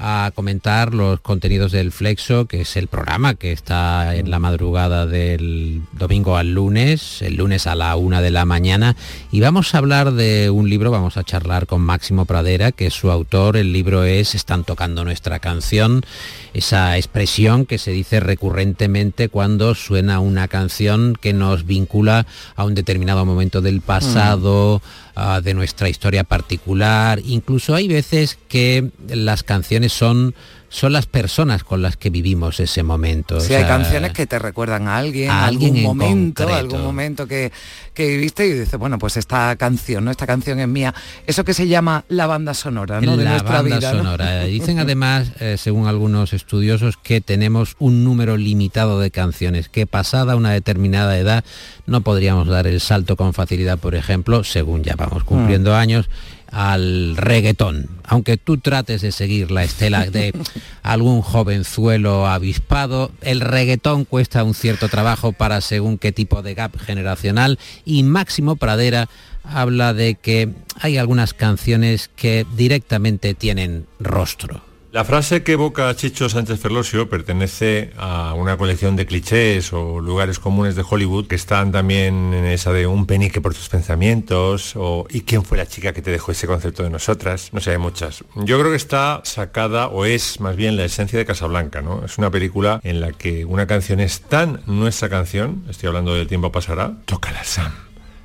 a 0.00 0.32
comentar 0.34 0.94
los 0.94 1.20
contenidos 1.20 1.72
del 1.72 1.92
Flexo, 1.92 2.46
que 2.46 2.62
es 2.62 2.76
el 2.76 2.88
programa 2.88 3.34
que 3.34 3.52
está 3.52 4.16
en 4.16 4.30
la 4.30 4.38
madrugada 4.38 5.06
del 5.06 5.82
domingo 5.92 6.38
al 6.38 6.54
lunes, 6.54 7.20
el 7.20 7.36
lunes 7.36 7.66
a 7.66 7.74
la 7.74 7.94
una 7.96 8.22
de 8.22 8.30
la 8.30 8.46
mañana, 8.46 8.96
y 9.30 9.40
vamos 9.40 9.74
a 9.74 9.78
hablar 9.78 10.12
de 10.12 10.48
un 10.48 10.70
libro, 10.70 10.90
vamos 10.90 11.18
a 11.18 11.24
charlar 11.24 11.66
con 11.66 11.82
Máximo 11.82 12.24
Pradera, 12.24 12.72
que 12.72 12.86
es 12.86 12.94
su 12.94 13.10
autor, 13.10 13.58
el 13.58 13.74
libro 13.74 14.04
es 14.04 14.34
Están 14.34 14.64
tocando 14.64 15.04
nuestra 15.04 15.38
canción, 15.38 16.02
esa 16.54 16.96
expresión 16.96 17.66
que 17.66 17.76
se 17.76 17.90
dice 17.90 18.20
recurrentemente 18.20 19.28
cuando 19.28 19.74
suena 19.74 20.20
una 20.20 20.48
canción 20.48 21.14
que 21.20 21.34
nos 21.34 21.66
vincula 21.66 22.26
a 22.56 22.64
un 22.64 22.74
determinado 22.74 23.26
momento 23.26 23.60
del 23.60 23.82
pasado, 23.82 24.80
ah, 25.20 25.40
de 25.40 25.54
nuestra 25.54 25.88
historia 25.88 26.24
particular. 26.24 27.20
Incluso 27.24 27.74
hay 27.74 27.88
veces 27.88 28.38
que 28.48 28.90
las 29.08 29.42
canciones 29.42 29.92
son, 29.92 30.34
son 30.70 30.92
las 30.92 31.06
personas 31.06 31.64
con 31.64 31.82
las 31.82 31.96
que 31.96 32.10
vivimos 32.10 32.60
ese 32.60 32.84
momento. 32.84 33.36
O 33.36 33.40
Si 33.40 33.52
hay 33.52 33.64
sea, 33.64 33.68
canciones 33.68 34.12
que 34.12 34.26
te 34.26 34.38
recuerdan 34.38 34.86
a 34.86 34.98
alguien, 34.98 35.28
a 35.28 35.46
alguien 35.46 35.74
algún 35.74 35.78
en 35.78 35.84
momento, 35.84 36.44
concreto. 36.44 36.60
algún 36.60 36.82
momento 36.82 37.26
que, 37.26 37.52
que 37.92 38.06
viviste 38.06 38.46
y 38.46 38.52
dices, 38.52 38.78
bueno, 38.78 38.96
pues 38.98 39.16
esta 39.16 39.54
canción, 39.56 40.04
¿no? 40.04 40.12
Esta 40.12 40.28
canción 40.28 40.60
es 40.60 40.68
mía. 40.68 40.94
Eso 41.26 41.44
que 41.44 41.54
se 41.54 41.66
llama 41.66 42.04
la 42.08 42.28
banda 42.28 42.54
sonora, 42.54 43.00
¿no? 43.00 43.16
De 43.16 43.24
la 43.24 43.30
nuestra 43.30 43.62
banda 43.62 43.78
vida. 43.78 43.92
¿no? 43.92 43.98
sonora. 43.98 44.44
Dicen 44.44 44.78
además, 44.78 45.32
eh, 45.40 45.56
según 45.58 45.88
algunos 45.88 46.32
estudiosos, 46.32 46.96
que 46.96 47.20
tenemos 47.20 47.74
un 47.80 48.04
número 48.04 48.36
limitado 48.36 49.00
de 49.00 49.10
canciones, 49.10 49.68
que 49.68 49.86
pasada 49.86 50.36
una 50.36 50.52
determinada 50.52 51.18
edad 51.18 51.44
no 51.86 52.02
podríamos 52.02 52.46
dar 52.46 52.68
el 52.68 52.80
salto 52.80 53.16
con 53.16 53.34
facilidad, 53.34 53.76
por 53.76 53.96
ejemplo, 53.96 54.44
según 54.44 54.84
ya 54.84 54.94
vamos 54.96 55.24
cumpliendo 55.24 55.74
años, 55.74 56.08
al 56.52 57.16
reggaetón. 57.16 57.99
Aunque 58.10 58.36
tú 58.36 58.58
trates 58.58 59.02
de 59.02 59.12
seguir 59.12 59.52
la 59.52 59.62
estela 59.62 60.04
de 60.04 60.34
algún 60.82 61.22
jovenzuelo 61.22 62.26
avispado, 62.26 63.12
el 63.20 63.40
reggaetón 63.40 64.04
cuesta 64.04 64.42
un 64.42 64.54
cierto 64.54 64.88
trabajo 64.88 65.30
para 65.30 65.60
según 65.60 65.96
qué 65.96 66.10
tipo 66.10 66.42
de 66.42 66.54
gap 66.54 66.76
generacional 66.76 67.60
y 67.84 68.02
Máximo 68.02 68.56
Pradera 68.56 69.08
habla 69.44 69.94
de 69.94 70.16
que 70.16 70.48
hay 70.80 70.98
algunas 70.98 71.34
canciones 71.34 72.10
que 72.16 72.44
directamente 72.56 73.34
tienen 73.34 73.86
rostro. 74.00 74.69
La 74.92 75.04
frase 75.04 75.44
que 75.44 75.52
evoca 75.52 75.94
Chicho 75.94 76.28
Sánchez 76.28 76.58
Ferlosio 76.58 77.08
pertenece 77.08 77.92
a 77.96 78.34
una 78.34 78.56
colección 78.56 78.96
de 78.96 79.06
clichés 79.06 79.72
o 79.72 80.00
lugares 80.00 80.40
comunes 80.40 80.74
de 80.74 80.82
Hollywood 80.82 81.28
que 81.28 81.36
están 81.36 81.70
también 81.70 82.34
en 82.34 82.44
esa 82.44 82.72
de 82.72 82.88
un 82.88 83.06
penique 83.06 83.40
por 83.40 83.54
tus 83.54 83.68
pensamientos 83.68 84.72
o 84.74 85.06
¿y 85.08 85.20
quién 85.20 85.44
fue 85.44 85.58
la 85.58 85.66
chica 85.66 85.92
que 85.92 86.02
te 86.02 86.10
dejó 86.10 86.32
ese 86.32 86.48
concepto 86.48 86.82
de 86.82 86.90
nosotras? 86.90 87.50
No 87.52 87.60
sé, 87.60 87.70
hay 87.70 87.78
muchas. 87.78 88.24
Yo 88.34 88.58
creo 88.58 88.72
que 88.72 88.76
está 88.76 89.20
sacada 89.22 89.86
o 89.86 90.06
es 90.06 90.40
más 90.40 90.56
bien 90.56 90.76
la 90.76 90.86
esencia 90.86 91.20
de 91.20 91.24
Casablanca, 91.24 91.82
¿no? 91.82 92.04
Es 92.04 92.18
una 92.18 92.32
película 92.32 92.80
en 92.82 93.00
la 93.00 93.12
que 93.12 93.44
una 93.44 93.68
canción 93.68 94.00
es 94.00 94.22
tan 94.22 94.60
nuestra 94.66 95.08
canción, 95.08 95.66
estoy 95.70 95.86
hablando 95.86 96.14
del 96.14 96.26
tiempo 96.26 96.50
pasará, 96.50 96.94
tócala 97.04 97.44
Sam, 97.44 97.72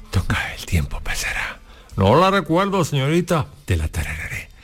toca 0.09 0.35
el 0.57 0.65
tiempo 0.65 0.99
pasará. 1.03 1.59
No 1.95 2.19
la 2.19 2.31
recuerdo, 2.31 2.83
señorita, 2.83 3.45
te 3.65 3.77
la 3.77 3.87
tarararé. 3.87 4.54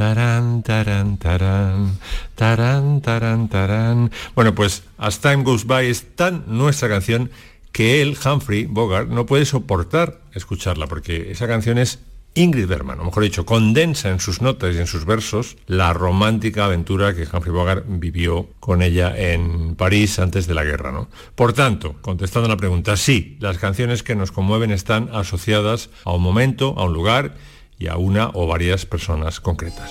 Tarán, 0.00 0.62
tarán, 0.62 1.18
tarán, 1.18 1.98
tarán, 2.34 3.02
tarán, 3.02 3.48
tarán. 3.50 4.10
Bueno, 4.34 4.54
pues 4.54 4.82
As 4.96 5.20
Time 5.20 5.42
Goes 5.42 5.66
By 5.66 5.90
es 5.90 6.16
tan 6.16 6.44
nuestra 6.46 6.88
canción 6.88 7.30
que 7.70 8.00
él, 8.00 8.16
Humphrey 8.24 8.64
Bogart, 8.64 9.10
no 9.10 9.26
puede 9.26 9.44
soportar 9.44 10.22
escucharla 10.32 10.86
porque 10.86 11.30
esa 11.30 11.46
canción 11.46 11.76
es 11.76 11.98
Ingrid 12.32 12.66
Bergman, 12.66 12.98
o 12.98 13.04
mejor 13.04 13.24
dicho, 13.24 13.44
condensa 13.44 14.08
en 14.08 14.20
sus 14.20 14.40
notas 14.40 14.74
y 14.74 14.78
en 14.78 14.86
sus 14.86 15.04
versos 15.04 15.58
la 15.66 15.92
romántica 15.92 16.64
aventura 16.64 17.14
que 17.14 17.28
Humphrey 17.30 17.52
Bogart 17.52 17.84
vivió 17.86 18.48
con 18.58 18.80
ella 18.80 19.14
en 19.14 19.74
París 19.74 20.18
antes 20.18 20.46
de 20.46 20.54
la 20.54 20.64
guerra. 20.64 20.92
¿no? 20.92 21.10
Por 21.34 21.52
tanto, 21.52 21.96
contestando 22.00 22.46
a 22.46 22.52
la 22.52 22.56
pregunta, 22.56 22.96
sí, 22.96 23.36
las 23.38 23.58
canciones 23.58 24.02
que 24.02 24.14
nos 24.14 24.32
conmueven 24.32 24.70
están 24.70 25.10
asociadas 25.12 25.90
a 26.04 26.12
un 26.14 26.22
momento, 26.22 26.74
a 26.78 26.84
un 26.84 26.94
lugar 26.94 27.34
y 27.80 27.88
a 27.88 27.96
una 27.96 28.30
o 28.34 28.46
varias 28.46 28.86
personas 28.86 29.40
concretas. 29.40 29.90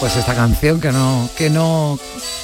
Pues 0.00 0.16
esta 0.16 0.34
canción 0.34 0.80
que 0.80 0.92
no, 0.92 1.28
que 1.36 1.48
no 1.48 1.98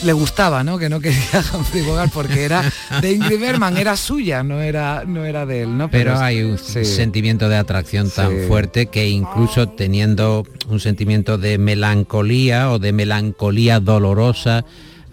le 0.05 0.13
gustaba, 0.13 0.63
¿no? 0.63 0.79
Que 0.79 0.89
no 0.89 1.01
quería 1.01 1.43
Humphrey 1.55 1.83
Bogart 1.83 2.13
porque 2.13 2.45
era 2.45 2.63
de 3.01 3.13
Ingrid 3.13 3.41
Bergman, 3.41 3.77
era 3.79 3.97
suya, 3.97 4.43
no 4.43 4.61
era, 4.61 5.05
no 5.07 5.25
era 5.25 5.45
de 5.45 5.63
él, 5.63 5.77
¿no? 5.77 5.91
Pero, 5.91 6.17
hay 6.19 6.43
un 6.43 6.59
sentimiento 6.59 7.49
de 7.49 7.57
atracción 7.57 8.11
tan 8.11 8.47
fuerte 8.47 8.87
que 8.87 9.09
incluso 9.09 9.71
teniendo 9.71 10.47
un 10.69 10.81
sentimiento 10.81 11.37
de 11.39 11.59
melancolía 11.59 12.71
o 12.71 12.79
de 12.79 12.93
melancolía 12.93 13.81
dolorosa, 13.81 14.65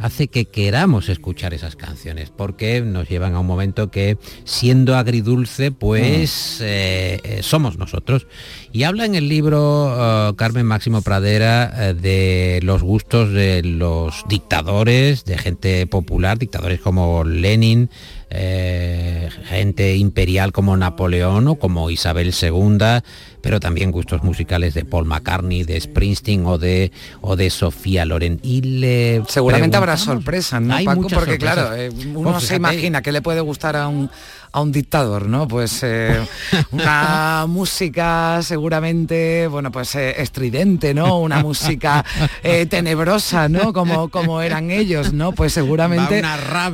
hace 0.04 0.28
que 0.28 0.46
queramos 0.46 1.08
escuchar 1.08 1.54
esas 1.54 1.78
canciones, 1.78 2.30
porque 2.30 2.82
nos 2.82 3.08
llevan 3.08 3.36
a 3.36 3.40
un 3.40 3.48
momento 3.48 3.90
que, 3.90 4.18
siendo 4.44 4.98
agridulce, 4.98 5.72
pues 5.72 6.58
mm. 6.60 6.64
eh, 6.66 7.20
eh, 7.24 7.40
somos 7.42 7.78
nosotros. 7.78 8.28
Y 8.76 8.86
habla 8.86 9.06
en 9.06 9.14
el 9.14 9.30
libro 9.30 10.30
uh, 10.30 10.36
Carmen 10.36 10.66
Máximo 10.66 11.04
Pradera 11.04 11.72
uh, 11.76 11.94
de 11.94 12.60
los 12.64 12.82
gustos 12.82 13.32
de 13.32 13.62
los 13.62 14.26
dictadores, 14.28 15.26
de 15.26 15.38
gente 15.38 15.86
popular, 15.86 16.40
dictadores 16.40 16.82
como 16.82 17.24
Lenin, 17.24 17.92
eh, 18.36 19.30
gente 19.44 19.96
imperial 19.96 20.52
como 20.52 20.76
Napoleón 20.76 21.48
o 21.48 21.56
como 21.56 21.92
Isabel 21.92 22.34
II, 22.34 23.04
pero 23.42 23.60
también 23.60 23.92
gustos 23.92 24.24
musicales 24.24 24.74
de 24.74 24.86
Paul 24.86 25.06
McCartney, 25.06 25.66
de 25.66 25.80
Springsteen 25.80 26.48
o 26.48 26.58
de 26.58 26.92
o 27.22 27.36
de 27.36 27.52
Sofía 27.52 28.06
Loren. 28.06 28.40
Y 28.42 28.62
le 28.64 29.22
seguramente 29.28 29.78
habrá 29.78 29.98
sorpresas, 29.98 30.64
¿no, 30.64 30.76
Paco? 30.84 31.10
Porque 31.10 31.38
claro, 31.38 31.76
eh, 31.76 31.92
uno 32.16 32.40
se 32.40 32.56
imagina 32.56 33.04
que 33.04 33.12
le 33.12 33.22
puede 33.22 33.42
gustar 33.42 33.76
a 33.76 33.88
un 33.88 34.10
a 34.54 34.62
un 34.62 34.72
dictador, 34.72 35.28
¿no? 35.28 35.48
Pues 35.48 35.80
eh, 35.82 36.24
una 36.72 37.46
música 37.50 38.40
seguramente, 38.44 39.48
bueno, 39.48 39.72
pues 39.72 39.96
eh, 39.96 40.22
estridente, 40.22 40.94
¿no? 40.94 41.20
Una 41.20 41.40
música 41.40 42.06
eh, 42.44 42.68
tenebrosa, 42.68 43.50
¿no? 43.50 43.74
Como, 43.74 44.10
como 44.10 44.42
eran 44.42 44.70
ellos, 44.70 45.12
¿no? 45.12 45.32
Pues 45.32 45.54
seguramente 45.54 46.22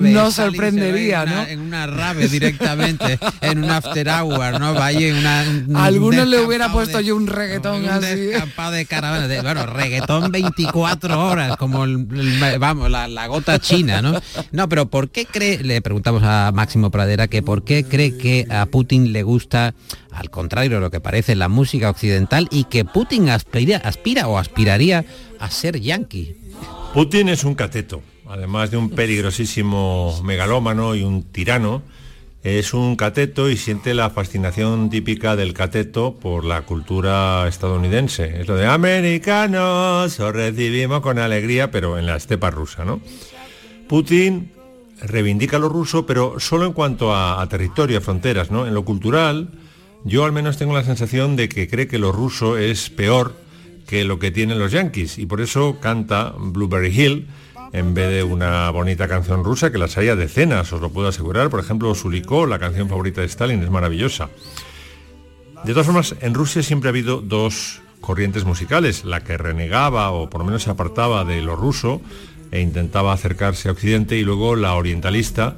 no 0.02 0.30
sorprendería, 0.30 1.26
¿no? 1.26 1.44
En 1.48 1.62
una 1.62 1.88
rave 1.88 2.28
directamente, 2.28 3.18
en 3.40 3.64
un 3.64 3.72
after 3.72 4.10
hour, 4.10 4.60
¿no? 4.60 4.74
Vaya 4.74 5.08
en 5.08 5.16
una... 5.16 5.86
algunos 5.86 6.28
le 6.28 6.42
hubiera 6.42 6.70
puesto 6.74 7.00
yo 7.00 7.16
un 7.16 7.28
reggaetón 7.28 7.84
un 7.84 7.90
así. 7.90 8.32
de 8.72 8.86
caravana, 8.90 9.30
de, 9.30 9.42
bueno, 9.42 9.66
reggaetón 9.66 10.34
24 10.34 11.28
horas, 11.28 11.56
como 11.56 11.86
vamos, 12.60 12.92
la, 12.92 13.08
la, 13.08 13.28
gota 13.28 13.58
china, 13.60 14.02
¿no? 14.02 14.20
No, 14.52 14.68
pero 14.68 14.90
¿por 14.90 15.10
qué 15.10 15.26
cree, 15.26 15.64
le 15.64 15.82
preguntamos 15.82 16.24
a 16.26 16.52
Máximo 16.54 16.92
Pradera 16.92 17.30
que 17.30 17.42
por 17.42 17.64
qué 17.64 17.69
cree 17.90 18.18
que 18.18 18.46
a 18.50 18.66
Putin 18.66 19.14
le 19.14 19.24
gusta, 19.24 19.74
al 20.12 20.30
contrario 20.30 20.78
de 20.78 20.82
lo 20.82 20.92
que 20.92 21.00
parece, 21.00 21.36
la 21.36 21.50
música 21.50 21.90
occidental 21.90 22.48
y 22.52 22.66
que 22.66 22.86
Putin 22.86 23.30
aspira, 23.30 23.78
aspira 23.78 24.28
o 24.28 24.38
aspiraría 24.38 25.06
a 25.40 25.50
ser 25.50 25.80
yanqui? 25.80 26.36
Putin 26.94 27.30
es 27.30 27.44
un 27.44 27.56
cateto, 27.56 28.02
además 28.28 28.72
de 28.72 28.78
un 28.78 28.90
peligrosísimo 28.90 30.20
megalómano 30.24 30.96
y 30.96 31.04
un 31.04 31.24
tirano. 31.24 31.84
Es 32.42 32.74
un 32.74 32.96
cateto 32.96 33.50
y 33.50 33.58
siente 33.58 33.94
la 33.94 34.10
fascinación 34.10 34.90
típica 34.90 35.36
del 35.36 35.54
cateto 35.54 36.16
por 36.16 36.46
la 36.46 36.62
cultura 36.62 37.46
estadounidense. 37.50 38.42
Es 38.42 38.48
lo 38.48 38.56
de 38.56 38.66
americanos, 38.66 40.20
os 40.20 40.34
recibimos 40.34 41.02
con 41.02 41.20
alegría, 41.20 41.70
pero 41.70 42.00
en 42.00 42.06
la 42.06 42.16
estepa 42.16 42.50
rusa, 42.50 42.86
¿no? 42.86 43.02
Putin 43.88 44.52
reivindica 45.02 45.60
lo 45.60 45.70
ruso, 45.70 46.06
pero 46.06 46.40
solo 46.40 46.66
en 46.66 46.74
cuanto 46.74 47.16
a, 47.16 47.46
territorio, 47.48 47.98
a 47.98 48.02
fronteras, 48.02 48.52
¿no? 48.52 48.68
En 48.68 48.74
lo 48.74 48.84
cultural, 48.86 49.50
yo 50.04 50.26
al 50.26 50.32
menos 50.32 50.58
tengo 50.58 50.74
la 50.74 50.84
sensación 50.84 51.36
de 51.36 51.50
que 51.50 51.68
cree 51.68 51.88
que 51.88 52.00
lo 52.00 52.12
ruso 52.12 52.58
es 52.58 52.90
peor 52.90 53.36
que 53.88 54.06
lo 54.06 54.20
que 54.20 54.32
tienen 54.32 54.60
los 54.60 54.72
yankees 54.72 55.18
y 55.18 55.26
por 55.26 55.42
eso 55.42 55.80
canta 55.80 56.34
Blueberry 56.38 56.90
Hill 56.90 57.28
en 57.74 57.94
vez 57.94 58.10
de 58.10 58.24
una 58.24 58.70
bonita 58.72 59.08
canción 59.08 59.44
rusa 59.44 59.72
que 59.72 59.78
las 59.78 59.98
haya 59.98 60.16
decenas, 60.16 60.72
os 60.74 60.82
lo 60.82 60.90
puedo 60.90 61.08
asegurar. 61.08 61.50
Por 61.50 61.60
ejemplo, 61.60 61.94
Sulikó, 61.96 62.46
la 62.46 62.60
canción 62.60 62.90
favorita 62.90 63.22
de 63.22 63.28
Stalin, 63.28 63.62
es 63.62 63.70
maravillosa. 63.70 64.30
De 65.64 65.74
todas 65.74 65.86
formas, 65.86 66.16
en 66.22 66.34
Rusia 66.34 66.64
siempre 66.64 66.90
ha 66.90 66.92
habido 66.92 67.22
dos 67.22 67.82
corrientes 68.00 68.46
musicales, 68.46 69.04
la 69.04 69.24
que 69.24 69.38
renegaba 69.38 70.12
o 70.12 70.30
por 70.30 70.40
lo 70.40 70.46
menos 70.46 70.64
se 70.64 70.70
apartaba 70.70 71.26
de 71.26 71.42
lo 71.42 71.56
ruso 71.56 72.02
e 72.52 72.62
intentaba 72.62 73.14
acercarse 73.14 73.70
a 73.70 73.72
Occidente 73.72 74.18
y 74.18 74.24
luego 74.24 74.56
la 74.56 74.74
orientalista 74.76 75.56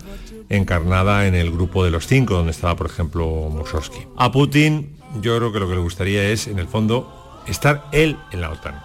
encarnada 0.50 1.28
en 1.28 1.36
el 1.36 1.52
grupo 1.52 1.84
de 1.86 1.92
los 1.92 2.08
cinco, 2.08 2.36
donde 2.36 2.52
estaba, 2.52 2.76
por 2.76 2.88
ejemplo, 2.88 3.26
Mussorgsky. 3.50 4.08
A 4.18 4.32
Putin 4.32 4.90
yo 5.22 5.38
creo 5.38 5.52
que 5.52 5.60
lo 5.60 5.68
que 5.68 5.76
le 5.76 5.82
gustaría 5.82 6.24
es, 6.24 6.48
en 6.48 6.60
el 6.60 6.68
fondo, 6.68 7.42
estar 7.48 7.86
él 7.92 8.18
en 8.32 8.42
la 8.42 8.52
OTAN. 8.52 8.76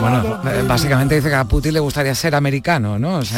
Bueno, 0.00 0.40
eh, 0.44 0.62
básicamente 0.66 1.14
dice 1.14 1.28
que 1.28 1.34
a 1.34 1.44
Putin 1.44 1.72
le 1.72 1.80
gustaría 1.80 2.14
ser 2.14 2.34
americano, 2.34 2.98
¿no? 2.98 3.22
sí, 3.22 3.34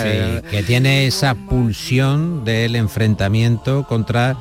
que 0.50 0.64
tiene 0.66 1.06
esa 1.06 1.34
pulsión 1.34 2.44
del 2.44 2.74
enfrentamiento 2.74 3.84
contra 3.84 4.36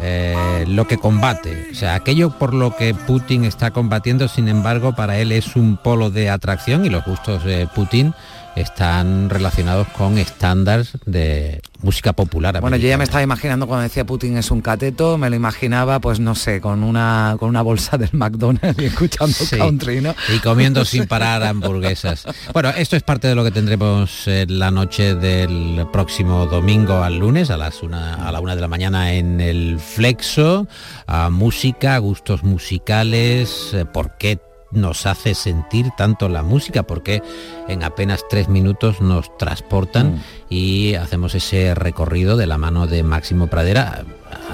eh, 0.00 0.64
lo 0.68 0.86
que 0.86 0.98
combate. 0.98 1.68
O 1.72 1.74
sea, 1.74 1.94
aquello 1.94 2.30
por 2.38 2.52
lo 2.52 2.76
que 2.76 2.94
Putin 2.94 3.44
está 3.44 3.70
combatiendo, 3.70 4.28
sin 4.28 4.48
embargo, 4.48 4.94
para 4.94 5.18
él 5.18 5.32
es 5.32 5.56
un 5.56 5.78
polo 5.78 6.10
de 6.10 6.28
atracción 6.28 6.84
y 6.84 6.90
los 6.90 7.04
gustos 7.04 7.44
de 7.44 7.66
Putin 7.74 8.14
están 8.56 9.30
relacionados 9.30 9.88
con 9.88 10.18
estándares 10.18 10.92
de 11.06 11.60
música 11.82 12.12
popular. 12.12 12.60
Bueno, 12.60 12.76
yo 12.76 12.88
ya 12.88 12.96
me 12.96 13.04
estaba 13.04 13.22
imaginando 13.22 13.66
cuando 13.66 13.82
decía 13.82 14.06
Putin 14.06 14.36
es 14.36 14.50
un 14.50 14.60
cateto, 14.60 15.18
me 15.18 15.28
lo 15.28 15.36
imaginaba, 15.36 16.00
pues 16.00 16.20
no 16.20 16.34
sé, 16.34 16.60
con 16.60 16.82
una 16.82 17.36
con 17.38 17.48
una 17.48 17.62
bolsa 17.62 17.98
del 17.98 18.10
McDonald's 18.12 18.80
y 18.82 18.86
escuchando 18.86 19.36
country, 19.50 20.00
¿no? 20.00 20.14
Y 20.34 20.38
comiendo 20.38 20.84
sin 20.84 21.06
parar 21.06 21.42
hamburguesas. 21.42 22.26
Bueno, 22.52 22.70
esto 22.70 22.96
es 22.96 23.02
parte 23.02 23.28
de 23.28 23.34
lo 23.34 23.44
que 23.44 23.50
tendremos 23.50 24.26
en 24.26 24.58
la 24.58 24.70
noche 24.70 25.14
del 25.14 25.86
próximo 25.92 26.46
domingo 26.46 27.02
al 27.02 27.18
lunes 27.18 27.50
a 27.50 27.56
las 27.56 27.82
una, 27.82 28.14
a 28.26 28.32
la 28.32 28.40
una 28.40 28.54
de 28.54 28.60
la 28.60 28.68
mañana 28.68 29.12
en 29.12 29.40
el 29.40 29.78
Flexo, 29.78 30.66
a 31.06 31.30
música, 31.30 31.98
gustos 31.98 32.42
musicales, 32.42 33.70
eh, 33.74 33.84
por 33.84 34.16
qué 34.16 34.38
nos 34.74 35.06
hace 35.06 35.34
sentir 35.34 35.90
tanto 35.96 36.28
la 36.28 36.42
música, 36.42 36.82
porque 36.82 37.22
en 37.68 37.82
apenas 37.82 38.24
tres 38.28 38.48
minutos 38.48 39.00
nos 39.00 39.36
transportan 39.38 40.14
mm. 40.14 40.20
y 40.50 40.94
hacemos 40.94 41.34
ese 41.34 41.74
recorrido 41.74 42.36
de 42.36 42.46
la 42.46 42.58
mano 42.58 42.86
de 42.86 43.02
Máximo 43.02 43.48
Pradera, 43.48 44.04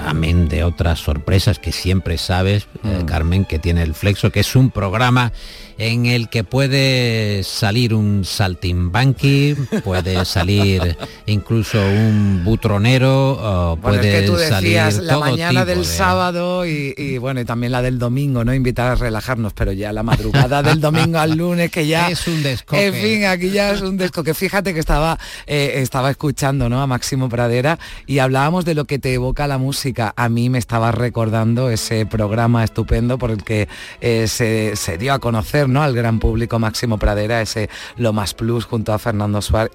amén 0.05 0.47
de 0.47 0.63
otras 0.63 0.99
sorpresas 0.99 1.59
que 1.59 1.71
siempre 1.71 2.17
sabes, 2.17 2.67
eh, 2.83 3.01
mm. 3.01 3.05
Carmen, 3.05 3.45
que 3.45 3.59
tiene 3.59 3.83
el 3.83 3.93
Flexo, 3.93 4.31
que 4.31 4.41
es 4.41 4.55
un 4.55 4.71
programa 4.71 5.31
en 5.77 6.05
el 6.05 6.29
que 6.29 6.43
puede 6.43 7.43
salir 7.43 7.93
un 7.93 8.25
saltimbanqui, 8.25 9.55
puede 9.83 10.25
salir 10.25 10.97
incluso 11.25 11.79
un 11.79 12.43
butronero, 12.43 13.77
puede 13.81 14.23
tú 14.23 14.37
salir 14.37 14.81
la 15.01 15.17
mañana 15.19 15.65
del 15.65 15.85
sábado 15.85 16.65
y, 16.65 17.17
bueno, 17.17 17.41
y 17.41 17.45
también 17.45 17.71
la 17.71 17.81
del 17.81 17.99
domingo, 17.99 18.43
¿no? 18.43 18.53
Invitar 18.53 18.91
a 18.91 18.95
relajarnos, 18.95 19.53
pero 19.53 19.71
ya 19.71 19.91
la 19.93 20.03
madrugada 20.03 20.61
del 20.63 20.79
domingo 20.79 21.19
al 21.19 21.37
lunes, 21.37 21.71
que 21.71 21.87
ya... 21.87 22.09
Es 22.11 22.27
un 22.27 22.43
descoque. 22.43 22.87
En 22.87 22.93
fin, 22.93 23.25
aquí 23.25 23.51
ya 23.51 23.71
es 23.71 23.81
un 23.81 23.95
descoque. 23.95 24.33
Fíjate 24.33 24.73
que 24.73 24.79
estaba, 24.79 25.17
eh, 25.47 25.73
estaba 25.77 26.09
escuchando, 26.11 26.67
¿no? 26.67 26.81
A 26.81 26.87
Máximo 26.87 27.29
Pradera 27.29 27.79
y 28.05 28.19
hablábamos 28.19 28.65
de 28.65 28.75
lo 28.75 28.85
que 28.85 28.99
te 28.99 29.13
evoca 29.13 29.47
la 29.47 29.57
música. 29.57 30.13
A 30.17 30.29
mí 30.29 30.49
me 30.49 30.57
estaba 30.57 30.91
recordando 30.91 31.69
ese 31.69 32.05
programa 32.05 32.63
estupendo 32.63 33.17
por 33.17 33.31
el 33.31 33.43
que 33.43 33.69
eh, 34.01 34.27
se, 34.27 34.75
se 34.75 34.97
dio 34.97 35.13
a 35.13 35.19
conocer 35.19 35.69
¿no? 35.71 35.81
al 35.81 35.93
gran 35.93 36.19
público 36.19 36.59
Máximo 36.59 36.97
Pradera, 36.97 37.41
ese 37.41 37.69
Lo 37.97 38.13
Más 38.13 38.33
Plus 38.33 38.65
junto 38.65 38.93
a 38.93 38.99
Fernando 38.99 39.41
Suárez 39.41 39.71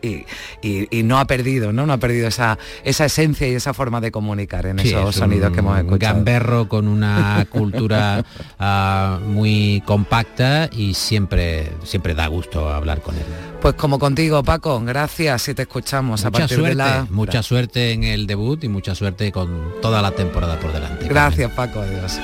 y, 0.62 1.02
no 1.02 1.18
ha 1.18 1.24
perdido, 1.26 1.72
¿no? 1.72 1.86
No 1.86 1.92
ha 1.92 1.98
perdido 1.98 2.26
esa, 2.26 2.58
esa 2.84 3.04
esencia 3.04 3.48
y 3.48 3.54
esa 3.54 3.74
forma 3.74 4.00
de 4.00 4.10
comunicar 4.10 4.66
en 4.66 4.80
esos 4.80 5.14
sonidos 5.14 5.52
que 5.52 5.60
hemos 5.60 5.78
escuchado. 5.78 6.14
Gamberro 6.14 6.68
con 6.68 6.88
una 6.88 7.46
cultura 7.50 8.24
ah, 8.58 9.18
muy 9.24 9.82
compacta 9.86 10.68
y 10.72 10.94
siempre, 10.94 11.72
siempre 11.84 12.14
da 12.14 12.26
gusto 12.26 12.68
hablar 12.68 13.02
con 13.02 13.14
él. 13.14 13.24
Pues 13.60 13.74
como 13.74 13.98
contigo, 13.98 14.42
Paco, 14.42 14.80
gracias 14.84 15.48
y 15.48 15.54
te 15.54 15.62
escuchamos 15.62 16.20
mucha 16.20 16.28
a 16.28 16.30
partir 16.30 16.58
suerte, 16.58 16.68
de 16.68 16.74
la... 16.74 17.06
Mucha 17.10 17.42
suerte 17.42 17.92
en 17.92 18.04
el 18.04 18.26
debut 18.26 18.62
y 18.64 18.68
mucha 18.68 18.94
suerte 18.94 19.32
con 19.32 19.74
toda 19.80 20.02
la 20.02 20.12
temporada 20.12 20.58
por 20.58 20.72
delante. 20.72 21.08
Gracias, 21.08 21.50
Paco, 21.52 21.80
adiós. 21.80 22.18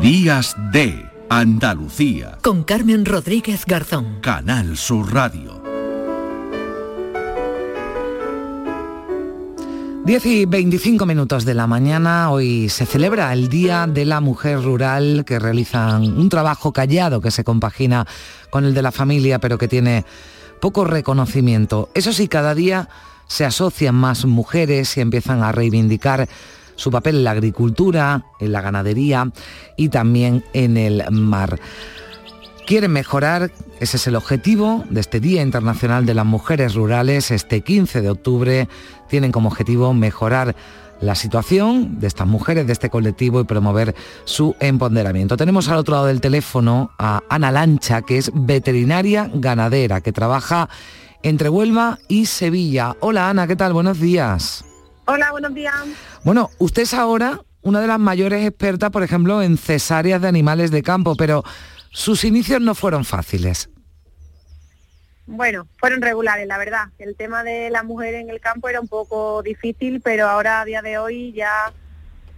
Días 0.00 0.56
de 0.72 1.04
Andalucía. 1.28 2.38
Con 2.40 2.64
Carmen 2.64 3.04
Rodríguez 3.04 3.66
Garzón. 3.66 4.20
Canal 4.22 4.78
Sur 4.78 5.12
Radio. 5.12 5.62
10 10.06 10.26
y 10.26 10.46
25 10.46 11.04
minutos 11.04 11.44
de 11.44 11.52
la 11.52 11.66
mañana, 11.66 12.30
hoy 12.30 12.70
se 12.70 12.86
celebra 12.86 13.30
el 13.34 13.50
Día 13.50 13.86
de 13.86 14.06
la 14.06 14.22
Mujer 14.22 14.62
Rural, 14.62 15.24
que 15.26 15.38
realizan 15.38 16.04
un 16.04 16.30
trabajo 16.30 16.72
callado 16.72 17.20
que 17.20 17.30
se 17.30 17.44
compagina 17.44 18.06
con 18.48 18.64
el 18.64 18.72
de 18.72 18.80
la 18.80 18.92
familia, 18.92 19.38
pero 19.38 19.58
que 19.58 19.68
tiene 19.68 20.06
poco 20.62 20.84
reconocimiento. 20.84 21.90
Eso 21.92 22.14
sí, 22.14 22.26
cada 22.26 22.54
día 22.54 22.88
se 23.26 23.44
asocian 23.44 23.96
más 23.96 24.24
mujeres 24.24 24.96
y 24.96 25.02
empiezan 25.02 25.42
a 25.42 25.52
reivindicar 25.52 26.26
su 26.80 26.90
papel 26.90 27.16
en 27.16 27.24
la 27.24 27.32
agricultura, 27.32 28.24
en 28.40 28.52
la 28.52 28.62
ganadería 28.62 29.30
y 29.76 29.90
también 29.90 30.42
en 30.54 30.78
el 30.78 31.04
mar. 31.10 31.60
Quieren 32.66 32.92
mejorar, 32.92 33.50
ese 33.80 33.96
es 33.98 34.06
el 34.06 34.16
objetivo 34.16 34.84
de 34.88 35.00
este 35.00 35.20
Día 35.20 35.42
Internacional 35.42 36.06
de 36.06 36.14
las 36.14 36.24
Mujeres 36.24 36.74
Rurales, 36.74 37.30
este 37.30 37.60
15 37.60 38.00
de 38.00 38.10
octubre, 38.10 38.68
tienen 39.08 39.30
como 39.30 39.48
objetivo 39.48 39.92
mejorar 39.92 40.56
la 41.00 41.14
situación 41.14 41.98
de 42.00 42.06
estas 42.06 42.26
mujeres, 42.26 42.66
de 42.66 42.72
este 42.72 42.88
colectivo 42.88 43.40
y 43.40 43.44
promover 43.44 43.94
su 44.24 44.54
empoderamiento. 44.60 45.36
Tenemos 45.36 45.68
al 45.68 45.78
otro 45.78 45.96
lado 45.96 46.06
del 46.06 46.20
teléfono 46.20 46.92
a 46.98 47.20
Ana 47.28 47.50
Lancha, 47.50 48.02
que 48.02 48.16
es 48.16 48.30
veterinaria 48.34 49.30
ganadera, 49.34 50.00
que 50.00 50.12
trabaja 50.12 50.70
entre 51.22 51.50
Huelva 51.50 51.98
y 52.08 52.26
Sevilla. 52.26 52.96
Hola 53.00 53.28
Ana, 53.28 53.46
¿qué 53.46 53.56
tal? 53.56 53.74
Buenos 53.74 54.00
días. 54.00 54.64
Hola, 55.12 55.32
buenos 55.32 55.52
días. 55.52 55.74
Bueno, 56.22 56.50
usted 56.58 56.82
es 56.82 56.94
ahora 56.94 57.40
una 57.62 57.80
de 57.80 57.88
las 57.88 57.98
mayores 57.98 58.46
expertas, 58.46 58.90
por 58.90 59.02
ejemplo, 59.02 59.42
en 59.42 59.58
cesáreas 59.58 60.22
de 60.22 60.28
animales 60.28 60.70
de 60.70 60.84
campo, 60.84 61.16
pero 61.16 61.42
sus 61.90 62.22
inicios 62.22 62.60
no 62.60 62.76
fueron 62.76 63.04
fáciles. 63.04 63.68
Bueno, 65.26 65.66
fueron 65.80 66.00
regulares, 66.00 66.46
la 66.46 66.58
verdad. 66.58 66.90
El 67.00 67.16
tema 67.16 67.42
de 67.42 67.70
la 67.70 67.82
mujer 67.82 68.14
en 68.14 68.30
el 68.30 68.38
campo 68.38 68.68
era 68.68 68.80
un 68.80 68.86
poco 68.86 69.42
difícil, 69.42 70.00
pero 70.00 70.28
ahora 70.28 70.60
a 70.60 70.64
día 70.64 70.80
de 70.80 70.98
hoy 70.98 71.32
ya 71.32 71.72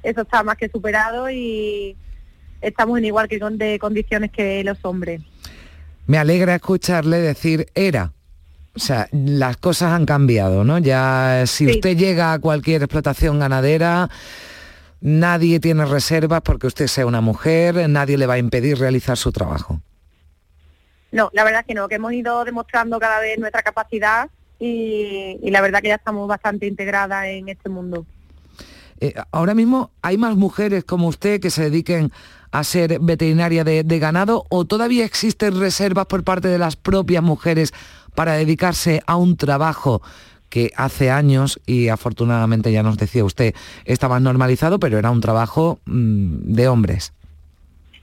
eso 0.03 0.23
está 0.23 0.43
más 0.43 0.57
que 0.57 0.71
superado 0.71 1.29
y 1.29 1.95
estamos 2.63 2.97
en 2.97 3.05
igual 3.05 3.29
que 3.29 3.39
con 3.39 3.59
de 3.59 3.79
condiciones 3.79 4.31
que 4.31 4.65
los 4.65 4.83
hombres. 4.83 5.21
Me 6.07 6.17
alegra 6.17 6.55
escucharle 6.55 7.19
decir 7.19 7.67
era. 7.75 8.15
O 8.75 8.79
sea, 8.79 9.09
las 9.13 9.57
cosas 9.59 9.93
han 9.93 10.07
cambiado, 10.07 10.65
¿no? 10.65 10.79
Ya 10.79 11.45
si 11.47 11.67
Sí. 11.67 11.73
usted 11.73 11.97
llega 11.97 12.33
a 12.33 12.39
cualquier 12.39 12.83
explotación 12.83 13.39
ganadera, 13.39 14.09
nadie 15.01 15.61
tiene 15.61 15.85
reservas 15.85 16.41
porque 16.43 16.67
usted 16.67 16.87
sea 16.87 17.05
una 17.07 17.21
mujer, 17.21 17.89
nadie 17.91 18.17
le 18.17 18.27
va 18.27 18.35
a 18.35 18.39
impedir 18.39 18.79
realizar 18.79 19.17
su 19.17 19.31
trabajo. 19.33 19.81
No, 21.11 21.29
la 21.35 21.45
verdad 21.45 21.65
que 21.67 21.75
no, 21.75 21.89
que 21.89 21.97
hemos 21.97 22.13
ido 22.15 22.45
demostrando 22.45 22.99
cada 22.99 23.21
vez 23.21 23.39
nuestra 23.39 23.63
capacidad 23.63 24.31
y, 24.59 25.39
y 25.43 25.51
la 25.51 25.61
verdad 25.61 25.83
que 25.83 25.89
ya 25.89 25.97
estamos 25.97 26.27
bastante 26.27 26.67
integradas 26.67 27.27
en 27.27 27.51
este 27.51 27.69
mundo. 27.69 28.07
Eh, 29.01 29.13
ahora 29.33 29.53
mismo 29.55 29.91
hay 30.01 30.17
más 30.17 30.37
mujeres 30.37 30.85
como 30.85 31.09
usted 31.09 31.41
que 31.41 31.51
se 31.51 31.65
dediquen 31.65 32.13
a 32.53 32.65
ser 32.65 32.99
veterinaria 33.01 33.65
de, 33.65 33.83
de 33.83 33.99
ganado 33.99 34.45
o 34.49 34.65
todavía 34.65 35.05
existen 35.05 35.59
reservas 35.59 36.07
por 36.07 36.23
parte 36.23 36.49
de 36.49 36.59
las 36.59 36.77
propias 36.77 37.23
mujeres 37.23 37.73
para 38.15 38.35
dedicarse 38.35 39.03
a 39.07 39.17
un 39.17 39.37
trabajo 39.37 40.03
que 40.49 40.71
hace 40.77 41.11
años 41.11 41.61
y 41.67 41.89
afortunadamente 41.89 42.73
ya 42.73 42.83
nos 42.83 42.99
decía 42.99 43.25
usted 43.25 43.55
estaba 43.87 44.21
normalizado 44.21 44.79
pero 44.79 44.99
era 44.99 45.11
un 45.11 45.23
trabajo 45.23 45.79
mm, 45.87 46.53
de 46.53 46.69
hombres. 46.69 47.13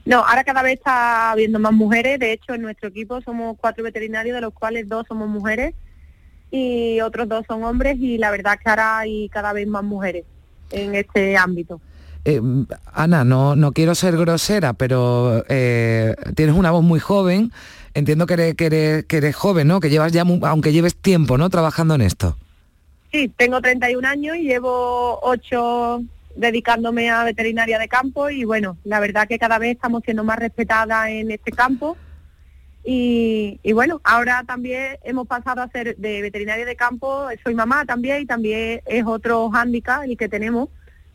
No, 0.04 0.24
ahora 0.24 0.44
cada 0.44 0.62
vez 0.62 0.74
está 0.74 1.30
habiendo 1.30 1.58
más 1.58 1.72
mujeres. 1.72 2.18
De 2.18 2.32
hecho, 2.32 2.54
en 2.54 2.62
nuestro 2.62 2.88
equipo 2.88 3.20
somos 3.20 3.56
cuatro 3.60 3.84
veterinarios, 3.84 4.34
de 4.34 4.40
los 4.40 4.52
cuales 4.52 4.88
dos 4.88 5.06
somos 5.06 5.28
mujeres 5.28 5.74
y 6.50 7.00
otros 7.00 7.28
dos 7.28 7.44
son 7.46 7.62
hombres. 7.64 7.98
Y 8.00 8.18
la 8.18 8.30
verdad 8.30 8.58
que 8.58 8.70
ahora 8.70 8.98
hay 8.98 9.28
cada 9.28 9.52
vez 9.52 9.68
más 9.68 9.84
mujeres 9.84 10.24
en 10.70 10.94
este 10.94 11.36
ámbito. 11.36 11.80
Eh, 12.24 12.40
Ana, 12.92 13.24
no, 13.24 13.56
no 13.56 13.72
quiero 13.72 13.94
ser 13.94 14.16
grosera, 14.16 14.72
pero 14.72 15.44
eh, 15.48 16.14
tienes 16.34 16.56
una 16.56 16.70
voz 16.70 16.82
muy 16.82 17.00
joven. 17.00 17.52
Entiendo 17.94 18.26
que 18.26 18.34
eres, 18.34 18.54
que 18.54 18.66
eres, 18.66 19.04
que 19.06 19.16
eres 19.16 19.34
joven, 19.34 19.66
¿no? 19.68 19.80
Que 19.80 19.90
llevas 19.90 20.12
ya, 20.12 20.22
aunque 20.42 20.72
lleves 20.72 20.94
tiempo, 20.94 21.38
¿no? 21.38 21.50
Trabajando 21.50 21.94
en 21.94 22.02
esto. 22.02 22.36
Sí, 23.12 23.28
tengo 23.36 23.60
31 23.60 24.06
años 24.06 24.36
y 24.36 24.44
llevo 24.44 25.18
8 25.22 26.02
dedicándome 26.36 27.10
a 27.10 27.24
veterinaria 27.24 27.78
de 27.78 27.88
campo 27.88 28.30
y 28.30 28.44
bueno, 28.44 28.76
la 28.84 29.00
verdad 29.00 29.26
que 29.26 29.38
cada 29.38 29.58
vez 29.58 29.72
estamos 29.72 30.02
siendo 30.04 30.22
más 30.22 30.38
respetadas 30.38 31.08
en 31.08 31.30
este 31.32 31.50
campo 31.50 31.96
y, 32.84 33.58
y 33.62 33.72
bueno, 33.72 34.00
ahora 34.04 34.44
también 34.46 34.96
hemos 35.02 35.26
pasado 35.26 35.60
a 35.60 35.68
ser 35.68 35.96
de 35.96 36.22
veterinaria 36.22 36.64
de 36.64 36.76
campo, 36.76 37.26
soy 37.42 37.54
mamá 37.54 37.84
también 37.84 38.22
y 38.22 38.26
también 38.26 38.80
es 38.86 39.04
otro 39.04 39.50
hándicap 39.50 40.04
el 40.04 40.16
que 40.16 40.28
tenemos, 40.28 40.68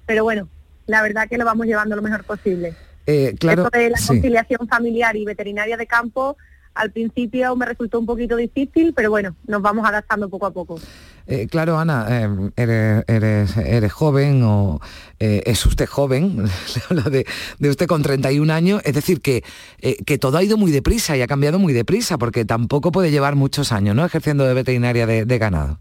pero 0.05 0.23
bueno, 0.23 0.49
la 0.85 1.01
verdad 1.01 1.27
que 1.27 1.37
lo 1.37 1.45
vamos 1.45 1.65
llevando 1.65 1.95
lo 1.95 2.01
mejor 2.01 2.23
posible. 2.25 2.75
Eh, 3.07 3.35
claro, 3.39 3.63
Esto 3.65 3.77
de 3.77 3.89
la 3.89 3.97
sí. 3.97 4.07
conciliación 4.07 4.67
familiar 4.67 5.15
y 5.15 5.25
veterinaria 5.25 5.77
de 5.77 5.87
campo 5.87 6.37
al 6.75 6.91
principio 6.91 7.55
me 7.55 7.65
resultó 7.65 7.99
un 7.99 8.05
poquito 8.05 8.35
difícil, 8.35 8.93
pero 8.93 9.09
bueno, 9.09 9.35
nos 9.47 9.61
vamos 9.61 9.87
adaptando 9.87 10.29
poco 10.29 10.45
a 10.45 10.51
poco. 10.51 10.79
Eh, 11.25 11.47
claro, 11.47 11.79
Ana, 11.79 12.05
eh, 12.09 12.51
eres, 12.55 13.03
eres, 13.07 13.57
eres 13.57 13.91
joven 13.91 14.43
o 14.43 14.79
eh, 15.19 15.41
es 15.45 15.65
usted 15.65 15.87
joven, 15.87 16.45
hablo 16.89 17.03
de, 17.03 17.25
de 17.57 17.69
usted 17.69 17.87
con 17.87 18.03
31 18.03 18.53
años, 18.53 18.81
es 18.83 18.93
decir, 18.93 19.21
que, 19.21 19.43
eh, 19.81 19.97
que 20.05 20.17
todo 20.17 20.37
ha 20.37 20.43
ido 20.43 20.57
muy 20.57 20.71
deprisa 20.71 21.17
y 21.17 21.21
ha 21.21 21.27
cambiado 21.27 21.57
muy 21.57 21.73
deprisa, 21.73 22.17
porque 22.17 22.45
tampoco 22.45 22.91
puede 22.91 23.09
llevar 23.09 23.35
muchos 23.35 23.71
años, 23.71 23.95
¿no? 23.95 24.05
Ejerciendo 24.05 24.43
de 24.43 24.53
veterinaria 24.53 25.07
de, 25.07 25.25
de 25.25 25.37
ganado. 25.37 25.79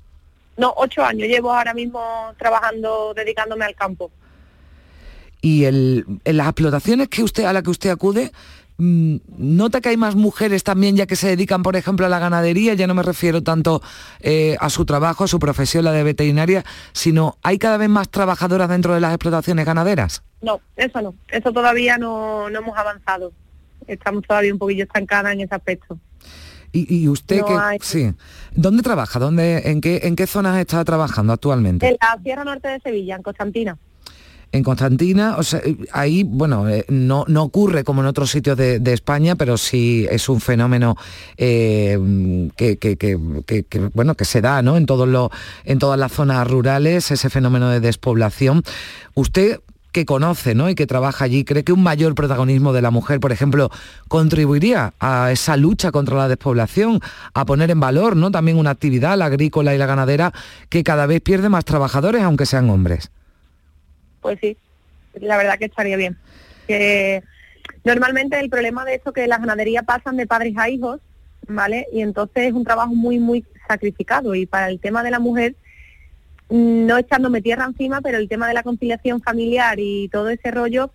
No, 0.57 0.72
ocho 0.76 1.04
años 1.04 1.28
llevo 1.28 1.52
ahora 1.52 1.74
mismo 1.74 2.00
trabajando, 2.38 3.12
dedicándome 3.14 3.64
al 3.64 3.74
campo. 3.74 4.11
Y 5.40 5.64
el, 5.64 6.07
en 6.24 6.37
las 6.37 6.46
explotaciones 6.46 7.09
que 7.09 7.22
usted, 7.22 7.44
a 7.44 7.52
las 7.52 7.62
que 7.62 7.70
usted 7.70 7.90
acude, 7.90 8.33
¿nota 8.78 9.80
que 9.80 9.90
hay 9.90 9.96
más 9.96 10.16
mujeres 10.16 10.64
también 10.64 10.96
ya 10.96 11.06
que 11.06 11.16
se 11.16 11.28
dedican, 11.28 11.62
por 11.62 11.76
ejemplo, 11.76 12.06
a 12.06 12.08
la 12.08 12.18
ganadería? 12.18 12.74
Ya 12.74 12.87
no 12.87 12.94
me 12.94 13.02
refiero 13.02 13.42
tanto 13.42 13.82
eh, 14.20 14.56
a 14.60 14.70
su 14.70 14.84
trabajo, 14.84 15.24
a 15.24 15.28
su 15.28 15.38
profesión, 15.38 15.84
la 15.84 15.92
de 15.92 16.02
veterinaria, 16.02 16.64
sino 16.92 17.38
hay 17.42 17.58
cada 17.58 17.76
vez 17.76 17.88
más 17.88 18.08
trabajadoras 18.08 18.68
dentro 18.68 18.94
de 18.94 19.00
las 19.00 19.12
explotaciones 19.12 19.64
ganaderas. 19.64 20.22
No, 20.42 20.60
eso 20.76 21.00
no, 21.00 21.14
eso 21.28 21.52
todavía 21.52 21.98
no, 21.98 22.50
no 22.50 22.58
hemos 22.58 22.76
avanzado. 22.76 23.32
Estamos 23.87 24.24
todavía 24.26 24.52
un 24.52 24.58
poquillo 24.58 24.84
estancadas 24.84 25.32
en 25.34 25.40
ese 25.42 25.54
aspecto. 25.54 25.98
Y, 26.72 27.02
y 27.02 27.08
usted 27.08 27.40
No 27.40 27.46
que 27.46 27.52
hay. 27.54 27.78
sí, 27.80 28.12
¿dónde 28.52 28.82
trabaja? 28.82 29.20
¿Dónde, 29.20 29.70
en 29.70 29.80
qué, 29.80 30.00
en 30.04 30.16
qué 30.16 30.26
zonas 30.26 30.58
está 30.58 30.84
trabajando 30.84 31.32
actualmente? 31.32 31.87
En 31.87 31.96
la 32.00 32.20
Sierra 32.20 32.42
Norte 32.44 32.66
de 32.68 32.80
Sevilla, 32.80 33.14
en 33.16 33.22
Constantina. 33.22 33.78
En 34.54 34.62
Constantina, 34.62 35.34
o 35.36 35.42
sea, 35.42 35.60
ahí, 35.90 36.22
bueno, 36.22 36.68
eh, 36.68 36.84
no, 36.88 37.24
no 37.26 37.42
ocurre 37.42 37.82
como 37.82 38.02
en 38.02 38.06
otros 38.06 38.30
sitios 38.30 38.56
de, 38.56 38.80
España, 38.92 39.34
pero 39.34 39.58
sí 39.58 40.06
es 40.08 40.28
un 40.28 40.40
fenómeno 40.40 40.96
eh, 41.36 41.98
que- 42.56 42.76
que- 42.78 42.96
que, 42.96 43.90
bueno, 43.94 44.14
que 44.14 44.24
se 44.24 44.40
da 44.40 44.62
¿no? 44.62 44.76
en, 44.76 44.86
todos 44.86 45.08
los, 45.08 45.30
en 45.64 45.80
todas 45.80 45.98
las 45.98 46.12
zonas 46.12 46.46
rurales, 46.48 47.10
ese 47.10 47.30
fenómeno 47.30 47.68
de 47.68 47.80
despoblación. 47.80 48.62
Usted 49.14 49.58
que 49.90 50.04
conoce 50.06 50.54
¿no? 50.54 50.70
y 50.70 50.76
que 50.76 50.86
trabaja 50.86 51.24
allí, 51.24 51.44
¿cree 51.44 51.64
que 51.64 51.72
un 51.72 51.82
mayor 51.82 52.14
protagonismo 52.14 52.72
de 52.72 52.82
la 52.82 52.92
mujer, 52.92 53.18
por 53.18 53.32
ejemplo, 53.32 53.70
contribuiría 54.06 54.94
a 55.00 55.32
esa 55.32 55.56
lucha 55.56 55.90
contra 55.90 56.16
la 56.16 56.28
despoblación, 56.28 57.00
a 57.32 57.44
poner 57.44 57.72
en 57.72 57.80
valor 57.80 58.14
¿no? 58.14 58.30
también 58.30 58.56
una 58.58 58.70
actividad, 58.70 59.18
la 59.18 59.26
agrícola 59.26 59.74
y 59.74 59.78
la 59.78 59.86
ganadera, 59.86 60.32
que 60.68 60.84
cada 60.84 61.06
vez 61.06 61.20
pierde 61.22 61.48
más 61.48 61.64
trabajadores, 61.64 62.22
aunque 62.22 62.46
sean 62.46 62.70
hombres? 62.70 63.10
Pues 64.24 64.38
sí, 64.40 64.56
la 65.20 65.37
verdad 65.37 65.58
que 65.58 65.66
estaría 65.66 65.98
bien. 65.98 66.16
Normalmente 67.84 68.40
el 68.40 68.48
problema 68.48 68.87
de 68.87 68.94
esto 68.94 69.12
que 69.12 69.26
las 69.26 69.40
ganaderías 69.40 69.84
pasan 69.84 70.16
de 70.16 70.26
padres 70.26 70.54
a 70.56 70.70
hijos, 70.70 70.98
¿vale? 71.46 71.87
Y 71.92 72.00
entonces 72.00 72.46
es 72.46 72.52
un 72.54 72.64
trabajo 72.64 72.94
muy, 72.94 73.20
muy 73.20 73.44
sacrificado. 73.68 74.34
Y 74.34 74.46
para 74.46 74.70
el 74.70 74.80
tema 74.80 75.02
de 75.02 75.10
la 75.10 75.18
mujer, 75.18 75.56
mm, 76.48 76.87
no 76.87 76.96
echándome 76.96 77.42
tierra 77.42 77.66
encima, 77.66 78.00
pero 78.00 78.16
el 78.16 78.30
tema 78.30 78.48
de 78.48 78.54
la 78.54 78.62
conciliación 78.62 79.20
familiar 79.20 79.78
y 79.78 80.08
todo 80.08 80.30
ese 80.30 80.50
rollo 80.50 80.90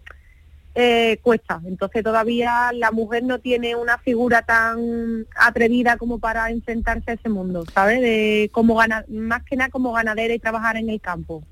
eh, 0.73 1.19
cuesta. 1.21 1.61
Entonces 1.67 2.03
todavía 2.03 2.71
la 2.73 2.89
mujer 2.89 3.21
no 3.21 3.37
tiene 3.37 3.75
una 3.75 3.99
figura 3.99 4.41
tan 4.41 5.27
atrevida 5.35 5.97
como 5.97 6.17
para 6.17 6.49
enfrentarse 6.49 7.11
a 7.11 7.13
ese 7.13 7.29
mundo, 7.29 7.63
¿sabes? 7.75 8.01
De 8.01 8.49
como 8.51 8.73
gana, 8.73 9.05
más 9.07 9.43
que 9.43 9.55
nada 9.55 9.69
como 9.69 9.91
ganadera 9.91 10.33
y 10.33 10.39
trabajar 10.39 10.77
en 10.77 10.89
el 10.89 10.99
campo. 10.99 11.43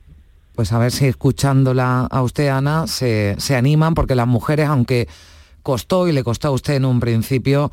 Pues 0.58 0.74
a 0.74 0.80
ver 0.80 0.92
si 0.92 1.06
escuchándola 1.06 2.08
a 2.10 2.24
usted, 2.24 2.48
Ana, 2.48 2.88
se, 2.88 3.36
se 3.38 3.56
animan, 3.56 3.94
porque 3.94 4.16
las 4.16 4.26
mujeres, 4.26 4.68
aunque 4.68 5.08
costó 5.62 6.08
y 6.08 6.14
le 6.14 6.24
costó 6.24 6.48
a 6.48 6.52
usted 6.52 6.74
en 6.74 6.86
un 6.86 7.00
principio, 7.00 7.72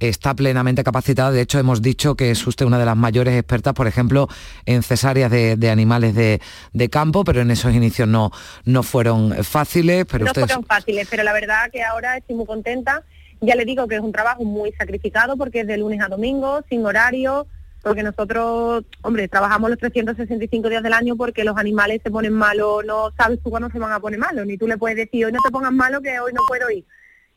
está 0.00 0.34
plenamente 0.34 0.84
capacitada. 0.84 1.30
De 1.30 1.40
hecho, 1.40 1.58
hemos 1.58 1.80
dicho 1.80 2.14
que 2.14 2.30
es 2.30 2.46
usted 2.46 2.66
una 2.66 2.78
de 2.78 2.84
las 2.84 2.94
mayores 2.94 3.34
expertas, 3.38 3.72
por 3.72 3.86
ejemplo, 3.86 4.28
en 4.66 4.82
cesáreas 4.82 5.30
de, 5.30 5.56
de 5.56 5.70
animales 5.70 6.14
de, 6.14 6.42
de 6.74 6.90
campo, 6.90 7.24
pero 7.24 7.40
en 7.40 7.50
esos 7.50 7.74
inicios 7.74 8.06
no, 8.06 8.30
no 8.66 8.82
fueron 8.82 9.42
fáciles. 9.42 10.04
Pero 10.04 10.26
no 10.26 10.34
fueron 10.34 10.62
fáciles, 10.62 11.08
pero 11.10 11.22
la 11.22 11.32
verdad 11.32 11.70
que 11.72 11.82
ahora 11.82 12.18
estoy 12.18 12.36
muy 12.36 12.44
contenta 12.44 13.02
Ya 13.40 13.54
le 13.54 13.64
digo 13.64 13.88
que 13.88 13.94
es 13.94 14.02
un 14.02 14.12
trabajo 14.12 14.44
muy 14.44 14.72
sacrificado 14.72 15.38
porque 15.38 15.60
es 15.60 15.66
de 15.66 15.78
lunes 15.78 16.02
a 16.02 16.08
domingo, 16.08 16.60
sin 16.68 16.84
horario, 16.84 17.46
porque 17.86 18.02
nosotros, 18.02 18.84
hombre, 19.02 19.28
trabajamos 19.28 19.70
los 19.70 19.78
365 19.78 20.68
días 20.68 20.82
del 20.82 20.92
año 20.92 21.14
porque 21.14 21.44
los 21.44 21.56
animales 21.56 22.00
se 22.02 22.10
ponen 22.10 22.32
malos, 22.32 22.84
no 22.84 23.12
sabes 23.16 23.40
tú 23.40 23.48
cuándo 23.48 23.70
se 23.70 23.78
van 23.78 23.92
a 23.92 24.00
poner 24.00 24.18
malos, 24.18 24.44
ni 24.44 24.58
tú 24.58 24.66
le 24.66 24.76
puedes 24.76 24.96
decir 24.96 25.24
hoy 25.24 25.30
no 25.30 25.38
te 25.40 25.52
pongas 25.52 25.70
malo 25.70 26.00
que 26.00 26.18
hoy 26.18 26.32
no 26.32 26.40
puedo 26.48 26.68
ir. 26.68 26.84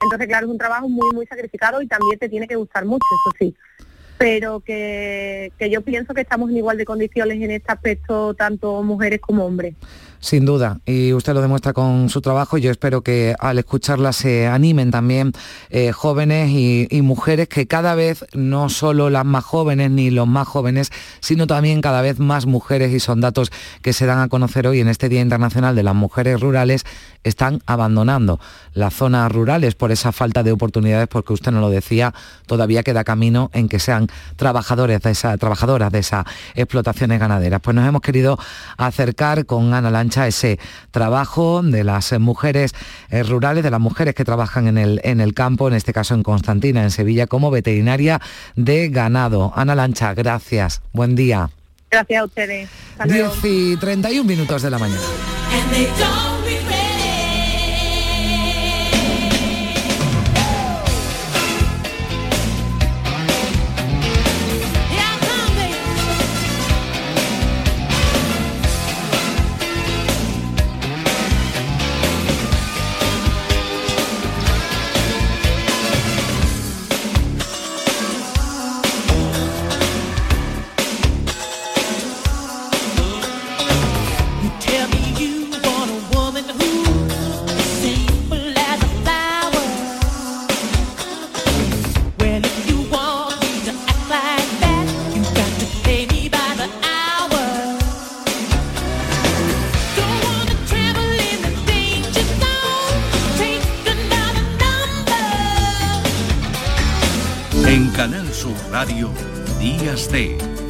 Entonces, 0.01 0.27
claro, 0.27 0.47
es 0.47 0.51
un 0.51 0.57
trabajo 0.57 0.89
muy, 0.89 1.07
muy 1.13 1.27
sacrificado 1.27 1.83
y 1.83 1.88
también 1.88 2.17
te 2.17 2.29
tiene 2.29 2.47
que 2.47 2.55
gustar 2.55 2.83
mucho, 2.83 3.05
eso 3.27 3.35
sí. 3.38 3.55
Pero 4.19 4.60
que, 4.60 5.51
que 5.58 5.69
yo 5.71 5.82
pienso 5.82 6.13
que 6.13 6.21
estamos 6.21 6.51
en 6.51 6.58
igual 6.58 6.77
de 6.77 6.86
condiciones 6.86 7.41
en 7.41 7.49
este 7.49 7.71
aspecto, 7.71 8.36
tanto 8.36 8.84
mujeres 8.84 9.19
como 9.21 9.45
hombres. 9.45 9.73
Sin 10.21 10.43
duda, 10.43 10.82
y 10.86 11.13
usted 11.13 11.34
lo 11.34 11.41
demuestra 11.41 11.71
con 11.71 12.10
su 12.10 12.19
trabajo. 12.19 12.58
Yo 12.58 12.71
espero 12.71 13.03
que 13.03 13.36
al 13.39 13.58
escucharla 13.58 14.12
se 14.12 14.47
animen 14.47 14.91
también 14.91 15.32
eh, 15.69 15.93
jóvenes 15.93 16.49
y, 16.49 16.89
y, 16.91 17.01
mujeres, 17.01 17.47
que 17.47 17.67
cada 17.67 17.95
vez 17.95 18.25
no 18.34 18.67
solo 18.67 19.10
las 19.10 19.23
más 19.23 19.45
jóvenes 19.45 19.91
ni 19.91 20.10
los 20.10 20.27
más 20.27 20.45
jóvenes, 20.45 20.91
sino 21.21 21.47
también 21.47 21.79
cada 21.79 22.01
vez 22.01 22.19
más 22.19 22.47
mujeres, 22.47 22.91
y 22.91 22.99
son 22.99 23.21
datos 23.21 23.49
que 23.82 23.93
se 23.93 24.05
dan 24.05 24.19
a 24.19 24.27
conocer 24.27 24.67
hoy 24.67 24.82
en 24.82 24.89
este 24.89 25.08
Día 25.08 25.21
Internacional 25.21 25.73
de 25.73 25.84
las 25.84 25.95
Mujeres 25.95 26.41
Rurales, 26.41 26.84
están 27.23 27.62
abandonando 27.65 28.41
las 28.73 28.93
zonas 28.93 29.32
rurales 29.32 29.75
por 29.75 29.91
esa 29.91 30.12
falta 30.12 30.43
de 30.43 30.51
oportunidades, 30.51 31.08
porque 31.08 31.32
usted 31.32 31.53
nos 31.53 31.62
lo 31.62 31.69
decía, 31.69 32.13
todavía 32.45 32.84
queda 32.84 33.05
camino 33.05 33.51
en 33.53 33.69
que 33.69 33.79
sean 33.79 34.09
trabajadores 34.36 35.02
de 35.02 35.12
esa, 35.12 35.38
trabajadoras 35.38 35.91
de 35.91 36.00
esas 36.00 36.26
explotaciones 36.56 37.19
ganaderas. 37.19 37.62
Pues 37.62 37.76
nos 37.76 37.88
hemos 37.88 38.02
querido 38.02 38.38
acercar 38.78 39.45
con 39.45 39.74
Ana 39.74 39.89
Lancha 39.91 40.28
ese 40.28 40.60
trabajo 40.91 41.62
de 41.63 41.84
las 41.84 42.17
mujeres 42.19 42.74
eh, 43.10 43.24
rurales, 43.24 43.63
de 43.63 43.72
las 43.72 43.80
mujeres 43.80 44.15
que 44.15 44.26
trabajan 44.26 44.67
en 44.67 44.78
el, 44.78 45.02
en 45.04 45.22
el 45.22 45.34
campo, 45.34 45.67
en 45.67 45.74
este 45.74 45.93
caso 45.93 46.13
en 46.13 46.24
Constantina, 46.24 46.84
en 46.84 46.91
Sevilla, 46.91 47.28
como 47.28 47.52
veterinaria 47.52 48.22
de 48.56 48.89
ganado. 48.89 49.54
Ana 49.56 49.76
Lancha, 49.76 50.13
gracias. 50.13 50.82
Buen 50.93 51.15
día. 51.15 51.50
Gracias 51.91 52.22
a 52.22 52.26
ustedes. 52.26 52.69
10 53.04 53.43
y 53.43 53.78
31 53.78 54.24
minutos 54.24 54.62
de 54.62 54.69
la 54.69 54.78
mañana. 54.78 55.02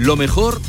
lo 0.00 0.16
mejor 0.16 0.60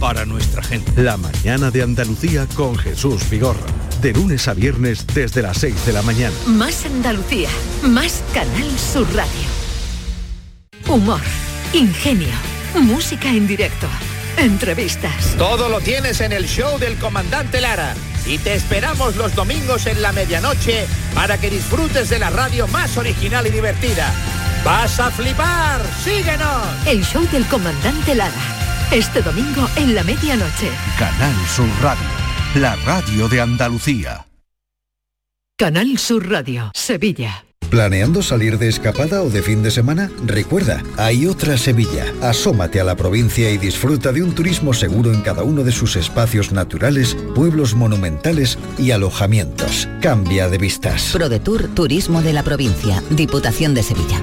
para 0.00 0.24
nuestra 0.24 0.62
gente. 0.62 1.02
La 1.02 1.18
mañana 1.18 1.70
de 1.70 1.82
Andalucía 1.82 2.46
con 2.54 2.76
Jesús 2.76 3.28
Vigorra. 3.28 3.60
De 4.00 4.12
lunes 4.12 4.48
a 4.48 4.54
viernes 4.54 5.06
desde 5.14 5.42
las 5.42 5.58
6 5.58 5.86
de 5.86 5.92
la 5.92 6.02
mañana. 6.02 6.34
Más 6.46 6.86
Andalucía, 6.86 7.50
más 7.82 8.22
Canal 8.32 8.78
Sur 8.78 9.06
Radio. 9.14 9.30
Humor, 10.88 11.20
ingenio, 11.74 12.32
música 12.74 13.28
en 13.28 13.46
directo, 13.46 13.86
entrevistas. 14.38 15.34
Todo 15.36 15.68
lo 15.68 15.80
tienes 15.80 16.20
en 16.22 16.32
el 16.32 16.46
show 16.46 16.78
del 16.78 16.96
comandante 16.96 17.60
Lara. 17.60 17.94
Y 18.24 18.38
te 18.38 18.54
esperamos 18.54 19.16
los 19.16 19.34
domingos 19.34 19.86
en 19.86 20.00
la 20.00 20.12
medianoche 20.12 20.86
para 21.14 21.38
que 21.38 21.50
disfrutes 21.50 22.08
de 22.08 22.18
la 22.18 22.30
radio 22.30 22.66
más 22.68 22.96
original 22.96 23.46
y 23.46 23.50
divertida. 23.50 24.12
¡Vas 24.64 24.98
a 24.98 25.10
flipar! 25.10 25.82
¡Síguenos! 26.02 26.86
El 26.86 27.04
show 27.04 27.26
del 27.30 27.44
comandante 27.46 28.14
Lara. 28.14 28.61
Este 28.92 29.22
domingo 29.22 29.66
en 29.76 29.94
la 29.94 30.04
medianoche. 30.04 30.68
Canal 30.98 31.34
Sur 31.46 31.66
Radio, 31.80 32.04
la 32.56 32.76
radio 32.76 33.26
de 33.26 33.40
Andalucía. 33.40 34.26
Canal 35.56 35.96
Sur 35.96 36.28
Radio, 36.28 36.70
Sevilla. 36.74 37.46
¿Planeando 37.70 38.22
salir 38.22 38.58
de 38.58 38.68
escapada 38.68 39.22
o 39.22 39.30
de 39.30 39.40
fin 39.40 39.62
de 39.62 39.70
semana? 39.70 40.10
Recuerda, 40.26 40.82
hay 40.98 41.26
otra 41.26 41.56
Sevilla. 41.56 42.04
Asómate 42.20 42.82
a 42.82 42.84
la 42.84 42.94
provincia 42.94 43.50
y 43.50 43.56
disfruta 43.56 44.12
de 44.12 44.22
un 44.22 44.34
turismo 44.34 44.74
seguro 44.74 45.10
en 45.10 45.22
cada 45.22 45.42
uno 45.42 45.64
de 45.64 45.72
sus 45.72 45.96
espacios 45.96 46.52
naturales, 46.52 47.16
pueblos 47.34 47.74
monumentales 47.74 48.58
y 48.76 48.90
alojamientos. 48.90 49.88
Cambia 50.02 50.50
de 50.50 50.58
vistas. 50.58 51.12
ProDetour 51.14 51.68
Turismo 51.68 52.20
de 52.20 52.34
la 52.34 52.42
Provincia, 52.42 53.02
Diputación 53.08 53.72
de 53.72 53.84
Sevilla. 53.84 54.22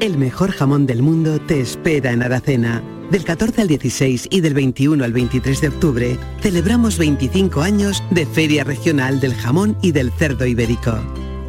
El 0.00 0.18
mejor 0.18 0.52
jamón 0.52 0.86
del 0.86 1.02
mundo 1.02 1.40
te 1.40 1.60
espera 1.60 2.12
en 2.12 2.22
Aracena. 2.22 2.82
Del 3.10 3.24
14 3.24 3.62
al 3.62 3.68
16 3.68 4.28
y 4.30 4.40
del 4.40 4.54
21 4.54 5.04
al 5.04 5.12
23 5.12 5.60
de 5.60 5.68
octubre 5.68 6.18
celebramos 6.40 6.98
25 6.98 7.62
años 7.62 8.02
de 8.10 8.26
Feria 8.26 8.64
Regional 8.64 9.20
del 9.20 9.34
Jamón 9.34 9.76
y 9.82 9.92
del 9.92 10.10
Cerdo 10.12 10.46
Ibérico. 10.46 10.98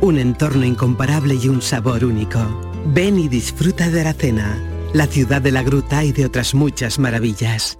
Un 0.01 0.19
entorno 0.19 0.65
incomparable 0.65 1.35
y 1.35 1.47
un 1.47 1.61
sabor 1.61 2.05
único. 2.05 2.39
Ven 2.87 3.17
y 3.17 3.27
disfruta 3.27 3.89
de 3.89 4.01
Aracena, 4.01 4.57
la 4.93 5.07
ciudad 5.07 5.41
de 5.41 5.51
la 5.51 5.63
gruta 5.63 6.03
y 6.03 6.11
de 6.11 6.25
otras 6.25 6.53
muchas 6.53 6.99
maravillas. 6.99 7.79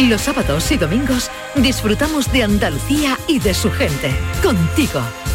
Los 0.00 0.22
sábados 0.22 0.72
y 0.72 0.76
domingos 0.76 1.30
disfrutamos 1.54 2.32
de 2.32 2.42
Andalucía 2.42 3.16
y 3.28 3.38
de 3.38 3.54
su 3.54 3.70
gente. 3.70 4.10
Contigo, 4.42 5.00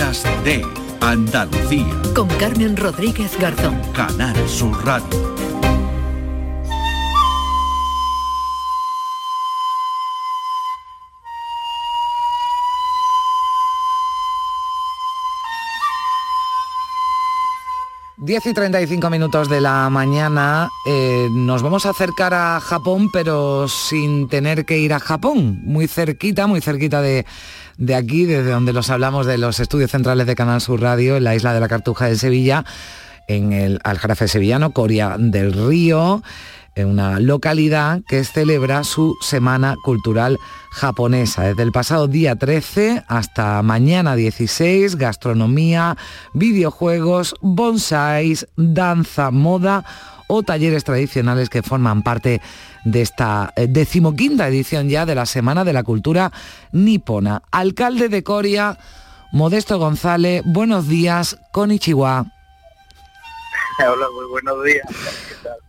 De 0.00 0.64
Andalucía. 1.02 1.84
Con 2.14 2.26
Carmen 2.38 2.74
Rodríguez 2.74 3.38
Garzón. 3.38 3.78
Canal 3.92 4.34
Sur 4.48 4.82
Radio. 4.82 5.36
Diez 18.16 18.46
y 18.46 18.54
35 18.54 19.10
minutos 19.10 19.50
de 19.50 19.60
la 19.60 19.90
mañana 19.90 20.70
eh, 20.86 21.28
nos 21.30 21.62
vamos 21.62 21.84
a 21.84 21.90
acercar 21.90 22.32
a 22.32 22.58
Japón, 22.60 23.10
pero 23.12 23.68
sin 23.68 24.28
tener 24.28 24.64
que 24.64 24.78
ir 24.78 24.94
a 24.94 24.98
Japón. 24.98 25.60
Muy 25.64 25.88
cerquita, 25.88 26.46
muy 26.46 26.62
cerquita 26.62 27.02
de, 27.02 27.26
de 27.80 27.96
aquí, 27.96 28.26
desde 28.26 28.50
donde 28.50 28.72
los 28.72 28.90
hablamos 28.90 29.26
de 29.26 29.38
los 29.38 29.58
estudios 29.58 29.90
centrales 29.90 30.26
de 30.26 30.36
Canal 30.36 30.60
Sur 30.60 30.80
Radio, 30.80 31.16
en 31.16 31.24
la 31.24 31.34
isla 31.34 31.52
de 31.52 31.60
la 31.60 31.68
Cartuja 31.68 32.06
de 32.06 32.16
Sevilla, 32.16 32.64
en 33.26 33.52
el 33.52 33.80
Aljarafe 33.82 34.28
sevillano, 34.28 34.72
Coria 34.72 35.16
del 35.18 35.52
Río 35.52 36.22
en 36.76 36.88
una 36.88 37.18
localidad 37.20 38.02
que 38.08 38.24
celebra 38.24 38.84
su 38.84 39.16
Semana 39.20 39.76
Cultural 39.82 40.38
Japonesa. 40.70 41.42
Desde 41.44 41.62
el 41.62 41.72
pasado 41.72 42.06
día 42.06 42.36
13 42.36 43.04
hasta 43.08 43.62
mañana 43.62 44.14
16, 44.14 44.96
gastronomía, 44.96 45.96
videojuegos, 46.32 47.34
bonsáis, 47.40 48.46
danza, 48.56 49.30
moda 49.30 49.84
o 50.28 50.42
talleres 50.42 50.84
tradicionales 50.84 51.50
que 51.50 51.62
forman 51.62 52.02
parte 52.02 52.28
de 52.30 52.40
esta 52.84 53.52
eh, 53.56 53.66
decimoquinta 53.68 54.48
edición 54.48 54.88
ya 54.88 55.06
de 55.06 55.14
la 55.14 55.26
Semana 55.26 55.64
de 55.64 55.72
la 55.72 55.82
Cultura 55.82 56.32
Nipona. 56.72 57.42
Alcalde 57.50 58.08
de 58.08 58.22
Coria, 58.22 58.78
Modesto 59.32 59.78
González, 59.78 60.42
buenos 60.44 60.88
días, 60.88 61.38
Konichiwa. 61.52 62.26
Hola, 63.78 64.06
muy 64.14 64.26
buenos 64.30 64.64
días. 64.64 64.86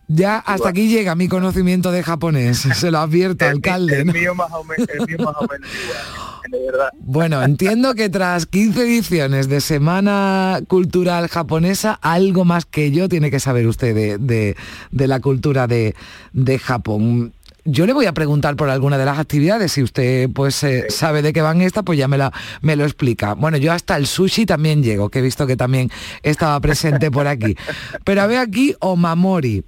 Ya 0.08 0.38
hasta 0.38 0.68
aquí 0.68 0.88
llega 0.88 1.14
mi 1.14 1.28
conocimiento 1.28 1.90
de 1.90 2.02
japonés, 2.02 2.58
se 2.74 2.90
lo 2.90 2.98
advierto, 2.98 3.46
alcalde. 3.46 4.00
El, 4.00 4.12
mío 4.12 4.34
más 4.34 4.52
o 4.52 4.64
menos, 4.64 4.88
el 4.88 5.06
mío 5.06 5.18
más 5.18 5.36
o 5.38 5.46
menos 5.48 5.70
igual, 5.84 5.98
de 6.52 6.66
verdad. 6.66 6.90
Bueno, 7.00 7.42
entiendo 7.42 7.94
que 7.94 8.08
tras 8.08 8.46
15 8.46 8.82
ediciones 8.82 9.48
de 9.48 9.60
Semana 9.60 10.60
Cultural 10.68 11.28
Japonesa, 11.28 11.98
algo 12.02 12.44
más 12.44 12.66
que 12.66 12.90
yo 12.90 13.08
tiene 13.08 13.30
que 13.30 13.40
saber 13.40 13.66
usted 13.66 13.94
de, 13.94 14.18
de, 14.18 14.56
de 14.90 15.06
la 15.08 15.20
cultura 15.20 15.66
de, 15.66 15.94
de 16.32 16.58
Japón. 16.58 17.32
Yo 17.64 17.86
le 17.86 17.92
voy 17.92 18.06
a 18.06 18.12
preguntar 18.12 18.56
por 18.56 18.70
alguna 18.70 18.98
de 18.98 19.04
las 19.04 19.20
actividades, 19.20 19.70
si 19.70 19.84
usted 19.84 20.28
pues 20.34 20.64
eh, 20.64 20.86
sabe 20.88 21.22
de 21.22 21.32
qué 21.32 21.42
van 21.42 21.62
estas, 21.62 21.84
pues 21.84 21.96
ya 21.96 22.08
me, 22.08 22.18
la, 22.18 22.32
me 22.60 22.74
lo 22.74 22.84
explica. 22.84 23.34
Bueno, 23.34 23.56
yo 23.56 23.72
hasta 23.72 23.96
el 23.96 24.08
sushi 24.08 24.46
también 24.46 24.82
llego, 24.82 25.10
que 25.10 25.20
he 25.20 25.22
visto 25.22 25.46
que 25.46 25.56
también 25.56 25.88
estaba 26.24 26.58
presente 26.60 27.10
por 27.12 27.28
aquí. 27.28 27.56
Pero 28.04 28.26
veo 28.26 28.40
aquí 28.40 28.74
Omamori. 28.80 29.64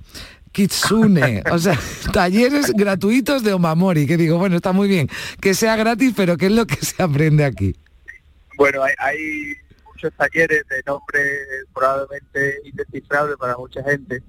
Kitsune, 0.55 1.43
o 1.51 1.59
sea, 1.59 1.77
talleres 2.13 2.73
gratuitos 2.73 3.43
de 3.43 3.53
Omamori, 3.53 4.07
que 4.07 4.17
digo, 4.17 4.39
bueno, 4.39 4.55
está 4.55 4.73
muy 4.73 4.87
bien, 4.87 5.09
que 5.41 5.53
sea 5.53 5.75
gratis, 5.75 6.15
pero 6.17 6.37
¿qué 6.37 6.47
es 6.47 6.53
lo 6.53 6.65
que 6.65 6.77
se 6.77 7.03
aprende 7.03 7.45
aquí? 7.45 7.75
Bueno, 8.57 8.85
hay, 8.85 8.93
hay 8.99 9.19
muchos 9.85 10.13
talleres 10.17 10.63
de 10.71 10.81
nombre 10.87 11.21
probablemente 11.75 12.61
indescifrable 12.65 13.37
para 13.37 13.57
mucha 13.57 13.83
gente, 13.83 14.23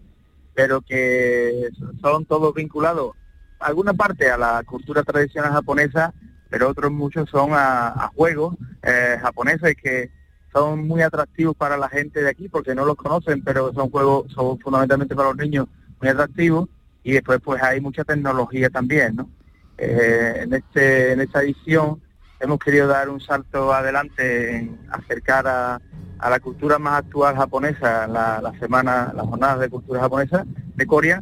pero 0.56 0.82
que 0.82 1.70
son 2.02 2.26
todos 2.26 2.56
vinculados 2.56 3.12
alguna 3.60 3.94
parte 3.94 4.30
a 4.30 4.38
la 4.38 4.64
cultura 4.64 5.04
tradicional 5.04 5.52
japonesa, 5.52 6.12
pero 6.50 6.70
otros 6.70 6.92
muchos 6.92 7.30
son 7.30 7.52
a, 7.54 8.12
juegos 8.16 8.56
eh, 8.82 9.18
japoneses 9.22 9.76
que 9.82 10.12
son 10.52 10.88
muy 10.88 11.02
atractivos 11.02 11.56
para 11.56 11.78
la 11.78 11.90
gente 11.90 12.24
de 12.24 12.30
aquí 12.30 12.50
porque 12.50 12.74
no 12.74 12.84
los 12.86 12.96
conocen, 12.96 13.44
pero 13.44 13.74
son 13.74 13.92
juegos, 13.92 14.32
son 14.34 14.58
fundamentalmente 14.60 15.16
para 15.16 15.30
los 15.30 15.38
niños 15.38 15.68
muy 16.14 16.70
y 17.04 17.14
después 17.14 17.40
pues 17.44 17.62
hay 17.62 17.82
mucha 17.82 18.04
tecnología 18.04 18.70
también, 18.70 19.16
¿no? 19.16 19.30
Eh, 19.78 20.42
en 20.44 20.54
este 20.54 21.12
en 21.12 21.22
esta 21.22 21.42
edición 21.44 22.02
hemos 22.40 22.60
querido 22.60 22.88
dar 22.88 23.10
un 23.10 23.20
salto 23.20 23.74
adelante 23.74 24.56
en 24.56 24.80
acercar 24.90 25.48
a, 25.48 25.82
la 26.30 26.40
cultura 26.40 26.80
más 26.80 27.00
actual 27.00 27.36
japonesa, 27.36 28.08
la, 28.08 28.42
la 28.42 28.58
semana, 28.58 29.14
las 29.16 29.28
jornadas 29.28 29.60
de 29.60 29.70
cultura 29.70 30.00
japonesa 30.00 30.46
de 30.76 30.86
Corea, 30.88 31.22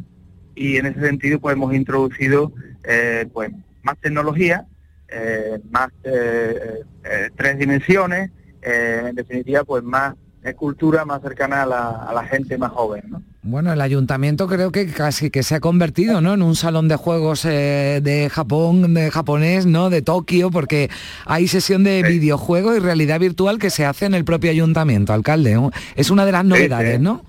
y 0.54 0.76
en 0.76 0.86
ese 0.86 1.00
sentido 1.00 1.40
pues 1.40 1.54
hemos 1.54 1.74
introducido 1.74 2.52
eh, 2.84 3.28
pues 3.32 3.50
más 3.82 3.98
tecnología, 4.00 4.66
eh, 5.08 5.60
más 5.70 5.88
tres 6.02 7.58
dimensiones, 7.58 8.30
en 8.62 9.14
definitiva 9.14 9.64
pues 9.64 9.82
más 9.82 10.14
cultura 10.52 11.06
más 11.06 11.22
cercana 11.22 11.62
a 11.62 11.66
la, 11.66 11.88
a 11.90 12.12
la 12.12 12.24
gente 12.24 12.58
más 12.58 12.72
joven, 12.72 13.04
¿no? 13.08 13.22
Bueno, 13.46 13.72
el 13.74 13.80
ayuntamiento 13.82 14.48
creo 14.48 14.72
que 14.72 14.86
casi 14.86 15.30
que 15.30 15.42
se 15.42 15.54
ha 15.54 15.60
convertido 15.60 16.22
¿no? 16.22 16.32
en 16.32 16.40
un 16.40 16.56
salón 16.56 16.88
de 16.88 16.96
juegos 16.96 17.44
eh, 17.44 18.00
de 18.02 18.30
Japón, 18.30 18.94
de 18.94 19.10
japonés, 19.10 19.66
¿no? 19.66 19.90
De 19.90 20.00
Tokio, 20.00 20.50
porque 20.50 20.88
hay 21.26 21.46
sesión 21.46 21.84
de 21.84 22.02
videojuegos 22.02 22.74
y 22.74 22.80
realidad 22.80 23.20
virtual 23.20 23.58
que 23.58 23.68
se 23.68 23.84
hace 23.84 24.06
en 24.06 24.14
el 24.14 24.24
propio 24.24 24.50
ayuntamiento, 24.50 25.12
alcalde. 25.12 25.60
Es 25.94 26.10
una 26.10 26.24
de 26.24 26.32
las 26.32 26.44
novedades, 26.46 26.98
¿no? 27.00 27.22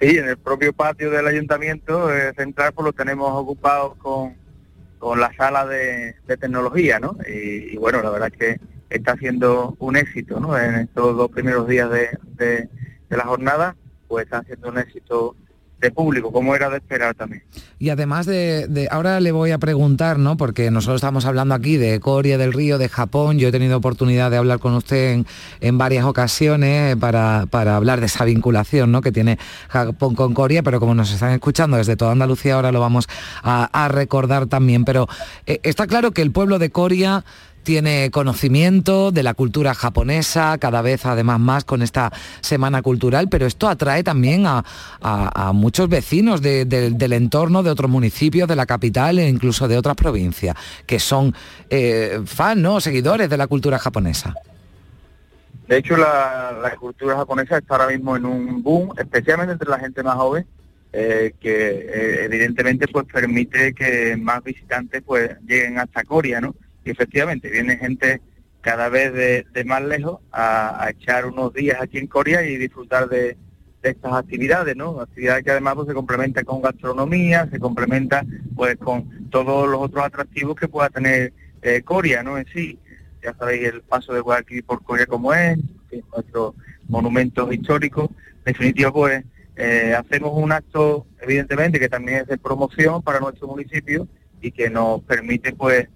Sí, 0.00 0.16
en 0.16 0.28
el 0.28 0.38
propio 0.38 0.72
patio 0.72 1.10
del 1.10 1.26
ayuntamiento 1.26 2.14
eh, 2.14 2.32
central 2.34 2.72
pues 2.74 2.86
lo 2.86 2.92
tenemos 2.94 3.30
ocupado 3.32 3.94
con, 3.98 4.36
con 4.98 5.20
la 5.20 5.34
sala 5.36 5.66
de, 5.66 6.14
tecnología, 6.26 6.98
¿no? 6.98 7.16
Y, 7.28 7.76
bueno, 7.76 8.02
la 8.02 8.10
verdad 8.10 8.30
es 8.32 8.38
que 8.38 8.60
está 8.96 9.16
siendo 9.16 9.76
un 9.78 9.96
éxito, 9.96 10.40
¿no? 10.40 10.58
En 10.58 10.74
estos 10.74 11.16
dos 11.16 11.30
primeros 11.30 11.66
días 11.68 11.90
de, 11.90 12.68
de 13.08 13.16
la 13.16 13.24
jornada 13.24 13.76
pues 14.08 14.24
está 14.24 14.42
siendo 14.44 14.68
un 14.68 14.78
éxito 14.78 15.34
de 15.80 15.90
público, 15.90 16.32
como 16.32 16.54
era 16.54 16.70
de 16.70 16.78
esperar 16.78 17.14
también. 17.14 17.42
Y 17.78 17.90
además 17.90 18.24
de, 18.24 18.88
ahora 18.90 19.20
le 19.20 19.30
voy 19.30 19.50
a 19.50 19.58
preguntar, 19.58 20.18
¿no? 20.18 20.38
Porque 20.38 20.70
nosotros 20.70 20.96
estamos 20.96 21.26
hablando 21.26 21.54
aquí 21.54 21.76
de 21.76 22.00
Corea 22.00 22.38
del 22.38 22.54
Río, 22.54 22.78
de 22.78 22.88
Japón, 22.88 23.38
yo 23.38 23.48
he 23.48 23.52
tenido 23.52 23.76
oportunidad 23.76 24.30
de 24.30 24.38
hablar 24.38 24.58
con 24.58 24.74
usted 24.74 25.22
en, 25.60 25.78
varias 25.78 26.06
ocasiones 26.06 26.96
para, 26.96 27.44
para, 27.50 27.76
hablar 27.76 28.00
de 28.00 28.06
esa 28.06 28.24
vinculación 28.24 28.90
¿no? 28.90 29.02
que 29.02 29.12
tiene 29.12 29.38
Japón 29.68 30.14
con 30.14 30.32
Corea, 30.32 30.62
pero 30.62 30.80
como 30.80 30.94
nos 30.94 31.12
están 31.12 31.32
escuchando 31.32 31.76
desde 31.76 31.96
toda 31.96 32.12
Andalucía, 32.12 32.54
ahora 32.54 32.72
lo 32.72 32.80
vamos 32.80 33.06
a, 33.42 33.88
recordar 33.90 34.46
también. 34.46 34.84
Pero 34.86 35.08
eh, 35.46 35.60
está 35.62 35.86
claro 35.86 36.12
que 36.12 36.22
el 36.22 36.32
pueblo 36.32 36.58
de 36.58 36.70
Corea 36.70 37.24
tiene 37.66 38.12
conocimiento 38.12 39.10
de 39.10 39.24
la 39.24 39.34
cultura 39.34 39.74
japonesa, 39.74 40.56
cada 40.58 40.82
vez 40.82 41.04
además 41.04 41.40
más 41.40 41.64
con 41.64 41.82
esta 41.82 42.12
semana 42.40 42.80
cultural, 42.80 43.28
pero 43.28 43.44
esto 43.44 43.68
atrae 43.68 44.04
también 44.04 44.44
a, 44.46 44.62
muchos 45.52 45.88
vecinos 45.88 46.40
del 46.40 47.12
entorno 47.12 47.64
de 47.64 47.70
otros 47.70 47.90
municipios, 47.90 48.48
de 48.48 48.54
la 48.54 48.66
capital 48.66 49.18
e 49.18 49.28
incluso 49.28 49.66
de 49.66 49.76
otras 49.76 49.96
provincias, 49.96 50.54
que 50.86 51.00
son 51.00 51.34
eh, 51.68 52.20
fans, 52.24 52.62
¿no? 52.62 52.80
seguidores 52.80 53.28
de 53.28 53.36
la 53.36 53.48
cultura 53.48 53.80
japonesa. 53.80 54.32
De 55.66 55.78
hecho, 55.78 55.96
la, 55.96 56.72
cultura 56.78 57.16
japonesa 57.16 57.58
está 57.58 57.74
ahora 57.74 57.88
mismo 57.88 58.16
en 58.16 58.26
un 58.26 58.62
boom, 58.62 58.92
especialmente 58.96 59.54
entre 59.54 59.68
la 59.68 59.80
gente 59.80 60.04
más 60.04 60.14
joven, 60.14 60.46
eh, 60.92 61.34
que 61.40 61.50
eh, 61.50 62.24
evidentemente 62.26 62.86
pues 62.86 63.06
permite 63.12 63.74
que 63.74 64.16
más 64.16 64.44
visitantes 64.44 65.02
pues 65.04 65.30
lleguen 65.44 65.80
hasta 65.80 66.04
Corea, 66.04 66.40
¿no? 66.40 66.54
Y 66.86 66.90
efectivamente 66.90 67.50
viene 67.50 67.76
gente 67.76 68.20
cada 68.60 68.88
vez 68.88 69.12
de, 69.12 69.64
más 69.64 69.82
lejos 69.82 70.20
a, 70.32 70.88
echar 70.90 71.26
unos 71.26 71.52
días 71.52 71.78
aquí 71.80 71.98
en 71.98 72.06
Corea 72.06 72.46
y 72.46 72.56
disfrutar 72.56 73.08
de, 73.08 73.36
estas 73.82 74.14
actividades, 74.14 74.74
¿no? 74.74 75.00
Actividades 75.00 75.44
que 75.44 75.52
además 75.52 75.76
pues, 75.76 75.86
se 75.86 75.94
complementan 75.94 76.44
con 76.44 76.60
gastronomía, 76.60 77.48
se 77.48 77.60
complementa 77.60 78.24
pues 78.56 78.76
con 78.78 79.30
todos 79.30 79.68
los 79.68 79.80
otros 79.80 80.04
atractivos 80.04 80.56
que 80.56 80.66
pueda 80.66 80.88
tener 80.90 81.32
eh, 81.62 81.82
Corea, 81.82 82.24
¿no? 82.24 82.36
En 82.36 82.46
sí, 82.52 82.80
ya 83.22 83.32
sabéis 83.34 83.68
el 83.68 83.82
paso 83.82 84.12
de 84.12 84.20
Guadalquivir 84.20 84.64
por 84.64 84.82
Corea 84.82 85.06
como 85.06 85.32
es, 85.32 85.58
nuestros 86.12 86.54
monumentos 86.88 87.52
históricos. 87.52 88.10
En 88.38 88.52
definitiva, 88.52 88.92
pues 88.92 89.24
eh, 89.54 89.94
hacemos 89.96 90.32
un 90.34 90.50
acto, 90.50 91.06
evidentemente, 91.20 91.78
que 91.78 91.88
también 91.88 92.18
es 92.22 92.26
de 92.26 92.38
promoción 92.38 93.02
para 93.02 93.20
nuestro 93.20 93.46
municipio 93.46 94.08
y 94.40 94.50
que 94.50 94.68
nos 94.68 95.00
permite 95.02 95.52
pues 95.52 95.88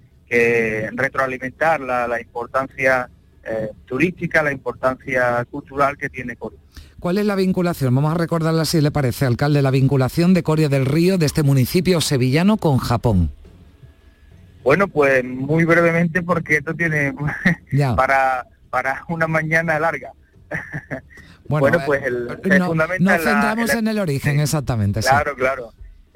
retroalimentar 0.93 1.81
la, 1.81 2.21
importancia 2.21 3.09
eh, 3.45 3.71
turística, 3.85 4.43
la 4.43 4.53
importancia 4.53 5.45
cultural 5.51 5.97
que 5.97 6.09
tiene 6.09 6.37
Coria. 6.37 6.59
¿Cuál 7.01 7.19
es 7.19 7.27
la 7.27 7.35
vinculación? 7.35 7.95
Vamos 7.95 8.15
a 8.15 8.19
recordarla 8.19 8.65
si 8.65 8.81
le 8.81 8.91
parece, 8.91 9.27
alcalde, 9.27 9.63
la 9.63 9.71
vinculación 9.71 10.35
de 10.35 10.43
Coria 10.43 10.69
del 10.69 10.87
Río, 10.87 11.19
de 11.19 11.27
este 11.27 11.43
municipio 11.43 12.01
sevillano 12.01 12.59
con 12.59 12.79
Japón. 12.79 13.33
Bueno, 14.63 14.89
pues 14.89 15.25
muy 15.25 15.65
brevemente 15.65 16.23
porque 16.23 16.59
esto 16.59 16.75
tiene 16.75 17.15
para, 17.97 18.47
para 18.69 19.05
una 19.09 19.27
mañana 19.27 19.79
larga. 19.79 20.13
Bueno, 21.51 21.81
pues 21.85 22.01
el, 22.05 22.27
nos 23.01 23.23
centramos 23.23 23.75
en, 23.75 23.89
el 23.89 23.99
origen, 23.99 24.39
exactamente. 24.41 25.01
Claro, 25.01 25.35
claro. 25.35 25.73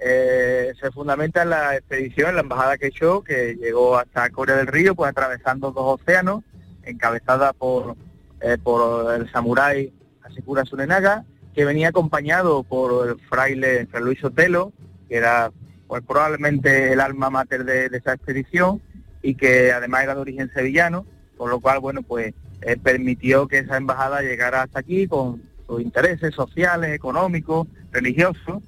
Eh, 0.07 0.74
se 0.78 0.90
fundamenta 0.90 1.44
en 1.44 1.48
la 1.48 1.76
expedición, 1.76 2.34
la 2.34 2.42
embajada 2.42 2.76
Quechó, 2.76 3.22
que 3.22 3.55
llegó 3.55 3.96
hasta 3.96 4.28
Corea 4.28 4.57
del 4.57 4.66
Río, 4.66 4.94
pues 4.94 5.09
atravesando 5.11 5.70
dos 5.70 5.98
océanos, 5.98 6.44
encabezada 6.82 7.55
por, 7.55 7.96
eh, 8.42 8.59
por 8.62 9.14
el 9.14 9.32
samurái 9.32 9.94
Asikura 10.22 10.66
Sunenaga, 10.66 11.24
que 11.55 11.64
venía 11.64 11.88
acompañado 11.88 12.64
por 12.64 13.09
el 13.09 13.18
fraile 13.30 13.86
Fray 13.86 14.05
Luis 14.05 14.22
Otelo, 14.22 14.74
que 15.09 15.16
era 15.16 15.50
pues 15.86 16.02
probablemente 16.07 16.92
el 16.92 17.00
alma 17.00 17.30
mater 17.30 17.64
de, 17.64 17.86
esa 17.86 18.12
expedición 18.12 18.82
y 19.22 19.36
que 19.36 19.72
además 19.72 20.02
era 20.02 20.14
de 20.14 20.20
origen 20.20 20.50
sevillano, 20.52 21.07
por 21.38 21.48
lo 21.48 21.61
cual, 21.61 21.80
bueno, 21.80 22.02
pues 22.02 22.34
eh, 22.61 22.76
permitió 22.76 23.48
que 23.48 23.61
esa 23.61 23.78
embajada 23.78 24.20
llegara 24.20 24.64
hasta 24.64 24.80
aquí 24.80 25.09
con 25.09 25.40
sus 25.66 25.80
intereses 25.80 26.34
sociales, 26.34 26.92
económicos, 26.92 27.68
religiosos, 27.90 28.62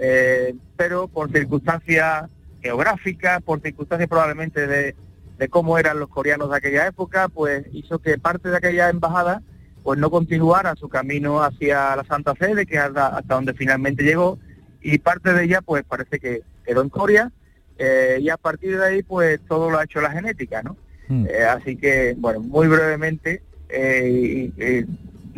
eh, 0.00 0.54
pero 0.76 1.06
por 1.08 1.30
circunstancias 1.30 2.30
geográficas, 2.62 3.42
por 3.42 3.60
circunstancias 3.60 4.08
probablemente 4.08 4.66
de, 4.66 4.94
de 5.38 5.48
cómo 5.48 5.78
eran 5.78 5.98
los 5.98 6.08
coreanos 6.08 6.50
de 6.50 6.56
aquella 6.56 6.86
época, 6.86 7.28
pues 7.28 7.64
hizo 7.72 7.98
que 8.00 8.18
parte 8.18 8.48
de 8.50 8.56
aquella 8.56 8.88
embajada 8.90 9.42
pues 9.82 9.98
no 9.98 10.10
continuara 10.10 10.74
su 10.76 10.88
camino 10.90 11.42
hacia 11.42 11.96
la 11.96 12.04
Santa 12.04 12.34
Sede, 12.38 12.66
que 12.66 12.78
hasta, 12.78 13.06
hasta 13.16 13.34
donde 13.34 13.54
finalmente 13.54 14.02
llegó, 14.02 14.38
y 14.82 14.98
parte 14.98 15.32
de 15.32 15.44
ella 15.44 15.62
pues 15.62 15.84
parece 15.84 16.18
que 16.18 16.42
quedó 16.66 16.82
en 16.82 16.90
Corea, 16.90 17.30
eh, 17.78 18.18
y 18.20 18.28
a 18.28 18.36
partir 18.36 18.78
de 18.78 18.84
ahí 18.86 19.02
pues 19.02 19.40
todo 19.48 19.70
lo 19.70 19.78
ha 19.78 19.84
hecho 19.84 20.02
la 20.02 20.10
genética, 20.10 20.62
¿no? 20.62 20.76
Hmm. 21.08 21.26
Eh, 21.30 21.44
así 21.44 21.76
que, 21.76 22.14
bueno, 22.18 22.40
muy 22.40 22.68
brevemente, 22.68 23.42
eh, 23.70 24.52
y- 24.58 24.62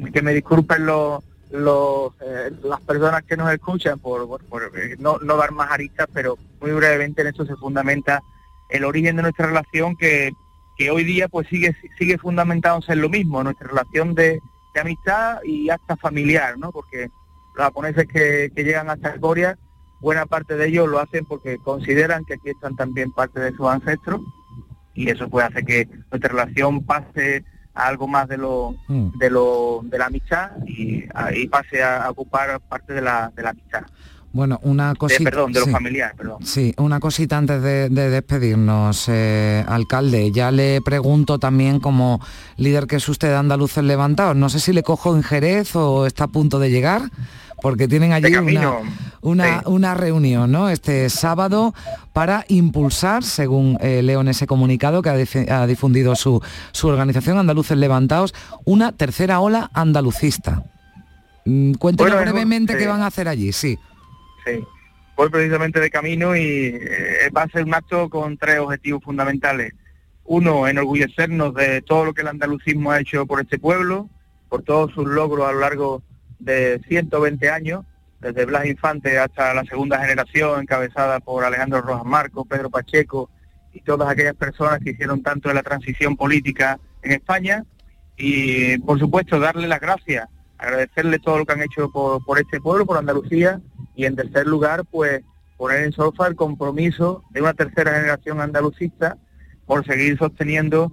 y 0.05 0.11
que 0.11 0.23
me 0.23 0.35
disculpen 0.35 0.87
los, 0.87 1.23
los, 1.53 2.13
eh, 2.23 2.51
las 2.65 2.81
personas 2.81 3.23
que 3.25 3.37
nos 3.37 3.53
escuchan 3.53 3.99
por, 3.99 4.41
eh, 4.75 4.97
no, 4.99 5.19
no 5.19 5.37
dar 5.37 5.53
más 5.53 5.71
aristas, 5.71 6.09
pero 6.13 6.37
muy 6.61 6.73
brevemente 6.73 7.21
en 7.21 7.29
esto 7.29 7.45
se 7.45 7.57
fundamenta 7.57 8.23
el 8.71 8.85
origen 8.85 9.17
de 9.17 9.23
nuestra 9.23 9.47
relación 9.47 9.97
que, 9.97 10.33
hoy 10.91 11.05
día 11.05 11.29
pues 11.29 11.47
sigue 11.47 11.77
sigue 11.97 12.19
fundamentándose 12.19 12.95
en 12.95 13.03
lo 13.03 13.09
mismo, 13.09 13.45
nuestra 13.45 13.69
relación 13.69 14.15
de, 14.15 14.41
amistad 14.75 15.39
y 15.45 15.69
hasta 15.69 15.97
familiar, 15.97 16.59
¿no? 16.59 16.73
Porque 16.73 17.11
los 17.55 17.65
japoneses 17.67 18.09
que, 18.09 18.51
que 18.57 18.65
llegan 18.65 18.89
hasta 18.89 19.21
Corea, 19.21 19.59
buena 20.01 20.25
parte 20.27 20.57
de 20.57 20.67
ellos 20.67 20.89
lo 20.89 20.99
hacen 20.99 21.27
porque 21.27 21.59
consideran 21.59 22.25
que 22.25 22.35
aquí 22.35 22.51
están 22.51 22.75
también 22.75 23.13
parte 23.13 23.39
de 23.39 23.53
sus 23.53 23.69
ancestros 23.69 24.23
y 24.95 25.11
eso 25.11 25.29
puede 25.29 25.47
hacer 25.47 25.65
que 25.65 25.89
nuestra 26.11 26.31
relación 26.31 26.85
pase 26.85 27.45
a 27.75 27.87
algo 27.87 28.07
más 28.07 28.29
de 28.29 28.37
lo 28.39 28.75
Mm. 28.89 29.19
de 29.19 29.31
lo 29.31 29.81
de 29.85 29.99
la 29.99 30.07
amistad 30.07 30.51
y 30.67 31.05
ahí 31.15 31.49
pase 31.49 31.83
a, 31.83 32.05
a 32.05 32.11
ocupar 32.11 32.61
parte 32.61 32.93
de 32.93 33.01
la, 33.01 33.33
de 33.35 33.43
la 33.43 33.51
amistad 33.51 33.83
Bueno, 34.35 34.59
una 34.63 34.91
De- 34.91 34.97
cosita. 34.97 35.25
perdón 35.31 35.53
de 35.53 35.61
sí. 35.61 35.71
familiar 35.71 36.15
perdón 36.17 36.39
Sí, 36.45 36.75
una 36.79 37.01
cosita 37.01 37.37
antes 37.39 37.63
de, 37.63 37.89
de 37.91 38.09
despedirnos, 38.11 39.07
eh, 39.09 39.63
alcalde. 39.69 40.31
Ya 40.33 40.51
le 40.51 40.81
pregunto 40.81 41.39
también 41.39 41.81
como 41.81 42.19
líder 42.57 42.87
que 42.87 42.97
es 42.97 43.09
usted 43.09 43.29
de 43.29 43.37
Andaluces 43.37 43.85
Levantados. 43.85 44.35
No 44.37 44.49
sé 44.49 44.59
si 44.61 44.73
le 44.73 44.83
cojo 44.83 45.15
en 45.15 45.23
Jerez 45.23 45.77
o 45.77 46.07
está 46.07 46.25
a 46.25 46.29
punto 46.29 46.59
de 46.59 46.71
llegar, 46.71 47.03
porque 47.63 47.87
tienen 47.87 48.13
allí 48.13 48.35
una, 48.35 48.79
una, 49.21 49.63
una 49.67 49.95
reunión, 49.95 50.51
¿no? 50.51 50.69
Este 50.69 51.09
sábado 51.09 51.73
para 52.13 52.45
impulsar, 52.49 53.23
según 53.23 53.79
eh, 53.81 54.03
leo 54.03 54.21
en 54.21 54.29
ese 54.29 54.49
comunicado 54.49 55.01
que 55.01 55.09
ha, 55.49 55.67
difundido 55.67 56.17
su, 56.17 56.43
su 56.73 56.89
organización 56.89 57.39
Andaluces 57.39 57.79
Levantados, 57.79 58.35
una 58.65 58.91
tercera 58.91 59.39
ola 59.39 59.71
andalucista. 59.75 60.65
Mm, 61.45 61.75
Cuéntenos 61.75 62.13
Bueno, 62.13 62.33
brevemente 62.33 62.73
sí. 62.73 62.81
qué 62.81 62.87
van 62.89 63.01
a 63.01 63.07
hacer 63.07 63.29
allí, 63.29 63.53
sí. 63.53 63.79
Sí, 64.45 64.59
voy 65.17 65.31
precisamente 65.31 65.79
de 65.79 65.89
camino 65.89 66.35
y 66.35 66.41
eh, 66.43 67.31
va 67.35 67.43
a 67.43 67.49
ser 67.49 67.63
un 67.65 67.75
acto 67.75 68.11
con 68.11 68.37
tres 68.37 68.59
objetivos 68.59 69.05
fundamentales. 69.05 69.73
Uno, 70.25 70.67
enorgullecernos 70.67 71.55
de 71.55 71.81
todo 71.83 72.07
lo 72.07 72.13
que 72.13 72.23
el 72.23 72.29
andalucismo 72.29 72.91
ha 72.91 73.01
hecho 73.01 73.25
por 73.25 73.41
este 73.41 73.61
pueblo, 73.61 74.09
por 74.49 74.63
todos 74.63 74.93
sus 74.93 75.07
logros 75.07 75.49
a 75.49 75.53
lo 75.53 75.61
largo 75.61 76.03
de 76.45 76.81
120 76.89 77.51
años, 77.51 77.85
desde 78.21 78.45
Blas 78.45 78.67
Infante 78.67 79.19
hasta 79.19 79.55
la 79.55 79.65
segunda 79.65 79.99
generación, 79.99 80.61
encabezada 80.61 81.21
por 81.21 81.45
Alejandro 81.45 81.81
Rojas 81.81 82.05
Marco, 82.05 82.45
Pedro 82.45 82.71
Pacheco 82.71 83.31
y 83.73 83.81
todas 83.81 84.09
aquellas 84.09 84.35
personas 84.35 84.81
que 84.81 84.91
hicieron 84.91 85.23
tanto 85.23 85.49
de 85.49 85.55
la 85.55 85.63
transición 85.63 86.17
política 86.17 86.79
en 87.03 87.13
España. 87.13 87.65
Y, 88.17 88.79
por 88.79 88.99
supuesto, 88.99 89.41
darle 89.41 89.67
las 89.67 89.81
gracias, 89.81 90.29
agradecerle 90.59 91.19
todo 91.19 91.39
lo 91.39 91.47
que 91.47 91.53
han 91.53 91.63
hecho 91.63 91.91
por, 91.91 92.25
por 92.25 92.39
este 92.39 92.61
pueblo, 92.61 92.87
por 92.87 92.99
Andalucía, 92.99 93.61
y 93.97 94.05
en 94.05 94.15
tercer 94.15 94.47
lugar, 94.47 94.85
pues 94.91 95.23
poner 95.57 95.85
en 95.85 95.93
solfa 95.93 96.27
el 96.27 96.37
compromiso 96.37 97.25
de 97.31 97.41
una 97.41 97.55
tercera 97.55 97.95
generación 97.95 98.41
andalucista 98.41 99.17
por 99.67 99.87
seguir 99.87 100.19
sosteniendo 100.19 100.93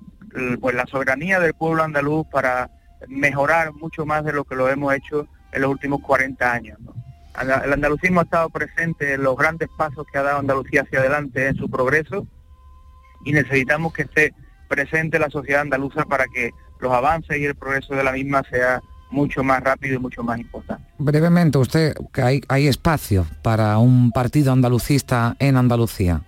pues 0.61 0.75
la 0.75 0.85
soberanía 0.85 1.39
del 1.39 1.53
pueblo 1.53 1.83
andaluz 1.83 2.27
para 2.31 2.69
mejorar 3.07 3.73
mucho 3.73 4.05
más 4.05 4.23
de 4.23 4.33
lo 4.33 4.43
que 4.43 4.55
lo 4.55 4.69
hemos 4.69 4.93
hecho 4.93 5.27
en 5.51 5.61
los 5.61 5.71
últimos 5.71 6.01
40 6.01 6.51
años. 6.51 6.79
¿no? 6.79 6.93
El 7.41 7.73
andalucismo 7.73 8.19
ha 8.19 8.23
estado 8.23 8.49
presente 8.49 9.13
en 9.13 9.23
los 9.23 9.37
grandes 9.37 9.69
pasos 9.77 10.05
que 10.11 10.17
ha 10.17 10.23
dado 10.23 10.39
Andalucía 10.39 10.81
hacia 10.81 10.99
adelante 10.99 11.47
en 11.47 11.55
su 11.55 11.69
progreso 11.69 12.27
y 13.23 13.31
necesitamos 13.31 13.93
que 13.93 14.03
esté 14.03 14.33
presente 14.67 15.19
la 15.19 15.29
sociedad 15.29 15.61
andaluza 15.61 16.05
para 16.05 16.25
que 16.27 16.51
los 16.79 16.91
avances 16.91 17.37
y 17.37 17.45
el 17.45 17.55
progreso 17.55 17.95
de 17.95 18.03
la 18.03 18.11
misma 18.11 18.43
sea 18.49 18.81
mucho 19.11 19.43
más 19.43 19.61
rápido 19.63 19.95
y 19.95 19.99
mucho 19.99 20.23
más 20.23 20.39
importante. 20.39 20.83
Brevemente, 20.97 21.57
usted, 21.57 21.95
que 22.13 22.21
hay, 22.21 22.41
hay 22.47 22.67
espacio 22.67 23.25
para 23.41 23.77
un 23.79 24.11
partido 24.11 24.51
andalucista 24.53 25.35
en 25.39 25.57
Andalucía. 25.57 26.21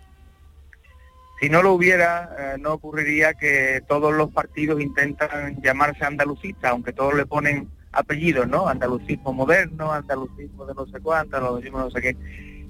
Si 1.39 1.49
no 1.49 1.63
lo 1.63 1.74
hubiera, 1.74 2.30
eh, 2.38 2.57
no 2.59 2.74
ocurriría 2.74 3.34
que 3.34 3.82
todos 3.88 4.13
los 4.13 4.32
partidos 4.32 4.82
intentan 4.82 5.61
llamarse 5.61 6.05
andalucistas, 6.05 6.72
aunque 6.72 6.93
todos 6.93 7.15
le 7.15 7.26
ponen 7.26 7.69
apellidos, 7.91 8.47
¿no? 8.47 8.67
Andalucismo 8.67 9.33
moderno, 9.33 9.91
andalucismo 9.91 10.65
de 10.65 10.73
no 10.73 10.85
sé 10.87 10.99
cuánto, 10.99 11.37
andalucismo 11.37 11.79
no 11.79 11.91
sé 11.91 12.01
qué. 12.01 12.17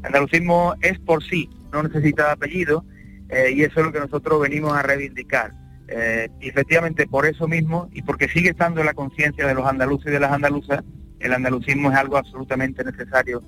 Andalucismo 0.03 0.76
es 0.82 0.99
por 0.99 1.24
sí, 1.24 1.49
no 1.72 1.84
necesita 1.84 2.32
apellido, 2.32 2.86
eh, 3.30 3.51
y 3.53 3.63
eso 3.63 3.80
es 3.80 3.86
lo 3.86 3.91
que 3.91 3.99
nosotros 3.99 4.41
venimos 4.41 4.74
a 4.74 4.82
reivindicar. 4.82 5.53
Eh, 5.88 6.30
y 6.39 6.49
efectivamente, 6.49 7.05
por 7.07 7.26
eso 7.26 7.47
mismo, 7.47 7.89
y 7.91 8.01
porque 8.01 8.30
sigue 8.30 8.49
estando 8.49 8.80
en 8.80 8.88
la 8.88 8.93
conciencia 8.93 9.45
de 9.45 9.53
los 9.53 9.65
andaluces 9.65 10.07
y 10.07 10.11
de 10.11 10.19
las 10.19 10.32
andaluzas, 10.32 10.84
el 11.19 11.34
andalucismo 11.34 11.91
es 11.91 11.97
algo 11.97 12.17
absolutamente 12.17 12.84
necesario 12.84 13.43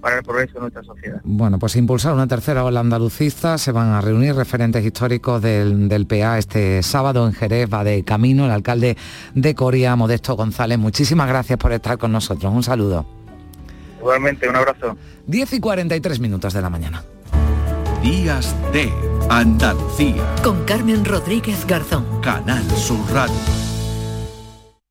para 0.00 0.18
el 0.18 0.22
progreso 0.22 0.54
de 0.54 0.60
nuestra 0.60 0.82
sociedad. 0.82 1.20
Bueno, 1.24 1.58
pues 1.58 1.76
impulsar 1.76 2.14
una 2.14 2.26
tercera 2.26 2.64
ola 2.64 2.80
andalucista, 2.80 3.58
se 3.58 3.72
van 3.72 3.88
a 3.88 4.00
reunir 4.00 4.34
referentes 4.34 4.84
históricos 4.84 5.42
del, 5.42 5.88
del 5.88 6.06
PA 6.06 6.38
este 6.38 6.82
sábado 6.82 7.26
en 7.26 7.32
Jerez, 7.32 7.68
va 7.72 7.84
de 7.84 8.04
camino 8.04 8.44
el 8.44 8.50
alcalde 8.50 8.96
de 9.34 9.54
Coria, 9.54 9.96
Modesto 9.96 10.36
González. 10.36 10.78
Muchísimas 10.78 11.28
gracias 11.28 11.58
por 11.58 11.72
estar 11.72 11.98
con 11.98 12.12
nosotros. 12.12 12.52
Un 12.52 12.62
saludo. 12.62 13.06
Igualmente, 13.98 14.48
un 14.48 14.56
abrazo. 14.56 14.96
10 15.26 15.52
y 15.54 15.60
43 15.60 16.20
minutos 16.20 16.52
de 16.52 16.62
la 16.62 16.70
mañana. 16.70 17.02
Días 18.02 18.54
de 18.72 18.92
Andalucía. 19.28 20.24
Con 20.42 20.64
Carmen 20.64 21.04
Rodríguez 21.04 21.66
Garzón. 21.66 22.04
Canal 22.22 22.64
Sur 22.70 23.00
Radio. 23.12 23.67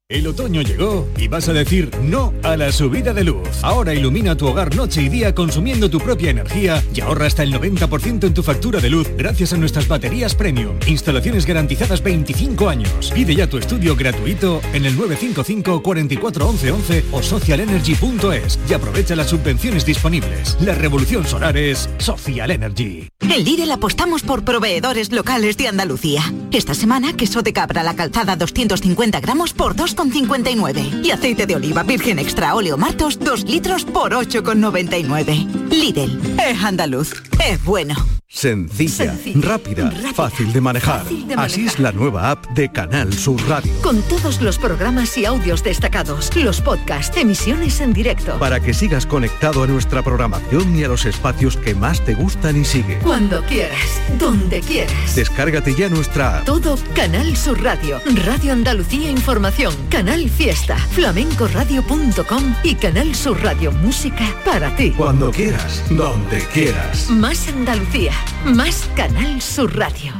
El 0.09 0.25
otoño 0.25 0.61
llegó 0.61 1.05
y 1.17 1.27
vas 1.27 1.49
a 1.49 1.53
decir 1.53 1.91
no 2.01 2.33
a 2.41 2.55
la 2.55 2.71
subida 2.71 3.13
de 3.13 3.25
luz. 3.25 3.49
Ahora 3.61 3.93
ilumina 3.93 4.37
tu 4.37 4.47
hogar 4.47 4.73
noche 4.73 5.01
y 5.01 5.09
día 5.09 5.35
consumiendo 5.35 5.89
tu 5.89 5.99
propia 5.99 6.29
energía 6.29 6.81
y 6.93 7.01
ahorra 7.01 7.25
hasta 7.25 7.43
el 7.43 7.53
90% 7.53 8.23
en 8.25 8.33
tu 8.33 8.41
factura 8.41 8.79
de 8.79 8.89
luz 8.89 9.09
gracias 9.17 9.51
a 9.51 9.57
nuestras 9.57 9.89
baterías 9.89 10.33
premium. 10.33 10.77
Instalaciones 10.87 11.45
garantizadas 11.45 12.01
25 12.01 12.69
años. 12.69 13.11
Pide 13.13 13.35
ya 13.35 13.49
tu 13.49 13.57
estudio 13.57 13.97
gratuito 13.97 14.61
en 14.71 14.85
el 14.85 14.95
955 14.95 15.83
44 15.83 16.47
11 16.47 16.71
11 16.71 17.05
o 17.11 17.21
socialenergy.es 17.21 18.59
y 18.69 18.73
aprovecha 18.73 19.13
las 19.13 19.27
subvenciones 19.27 19.85
disponibles. 19.85 20.55
La 20.61 20.73
revolución 20.73 21.27
solar 21.27 21.57
es 21.57 21.89
Social 21.97 22.51
Energy. 22.51 23.09
En 23.19 23.43
Lidl 23.43 23.69
apostamos 23.71 24.23
por 24.23 24.45
proveedores 24.45 25.11
locales 25.11 25.57
de 25.57 25.67
Andalucía. 25.67 26.21
Esta 26.53 26.73
semana, 26.73 27.11
queso 27.17 27.41
de 27.41 27.51
cabra 27.51 27.83
la 27.83 27.97
calzada 27.97 28.37
250 28.37 29.19
gramos 29.19 29.51
por 29.51 29.75
2,59. 29.97 31.03
Y 31.05 31.11
aceite 31.11 31.45
de 31.45 31.55
oliva 31.55 31.83
virgen 31.83 32.19
extra 32.19 32.55
óleo 32.55 32.77
martos 32.77 33.19
2 33.19 33.43
litros 33.45 33.83
por 33.83 34.13
8,99. 34.13 35.69
Lidl, 35.71 36.39
es 36.39 36.63
andaluz, 36.63 37.13
es 37.45 37.63
bueno. 37.63 37.95
Sencilla, 38.29 39.15
rápida, 39.35 39.89
fácil 40.13 40.51
de 40.51 40.59
manejar. 40.59 40.99
Fácil 41.03 41.27
de 41.27 41.33
Así 41.35 41.61
manejar. 41.61 41.73
es 41.73 41.79
la 41.79 41.91
nueva 41.93 42.29
app 42.29 42.45
de 42.49 42.69
Canal 42.69 43.13
Sur 43.13 43.41
Radio. 43.47 43.71
Con 43.81 44.01
todos 44.03 44.41
los 44.41 44.57
programas 44.59 45.17
y 45.17 45.25
audios 45.25 45.63
destacados, 45.63 46.35
los 46.35 46.59
podcasts, 46.61 47.15
emisiones 47.17 47.79
en 47.79 47.93
directo. 47.93 48.37
Para 48.37 48.59
que 48.59 48.73
sigas 48.73 49.05
conectado 49.05 49.63
a 49.63 49.67
nuestra 49.67 50.03
programación 50.03 50.77
y 50.77 50.83
a 50.83 50.89
los 50.89 51.05
espacios 51.05 51.55
que 51.55 51.73
más 51.73 52.03
te 52.03 52.15
gustan 52.15 52.57
y 52.61 52.65
sigue. 52.65 52.99
Cuando 52.99 53.41
quieras, 53.43 54.01
donde 54.19 54.59
quieras. 54.59 55.15
Descárgate 55.15 55.73
ya 55.73 55.87
nuestra 55.89 56.39
app. 56.39 56.45
Todo 56.45 56.77
Canal 56.95 57.35
Sur 57.37 57.63
Radio, 57.63 58.01
Radio 58.25 58.51
Andalucía 58.53 59.09
Información, 59.09 59.73
Canal 59.89 60.29
Fiesta, 60.29 60.77
flamencoradio.com 60.77 62.55
y 62.63 62.75
Canal 62.75 63.15
Sur 63.15 63.41
Radio 63.41 63.71
Música 63.71 64.25
para 64.43 64.75
ti. 64.75 64.91
Cuando 64.91 65.31
quieras, 65.31 65.81
donde 65.89 66.39
quieras. 66.53 67.09
Más 67.09 67.47
Andalucía, 67.47 68.11
más 68.45 68.89
Canal 68.95 69.41
Sur 69.41 69.75
Radio. 69.77 70.13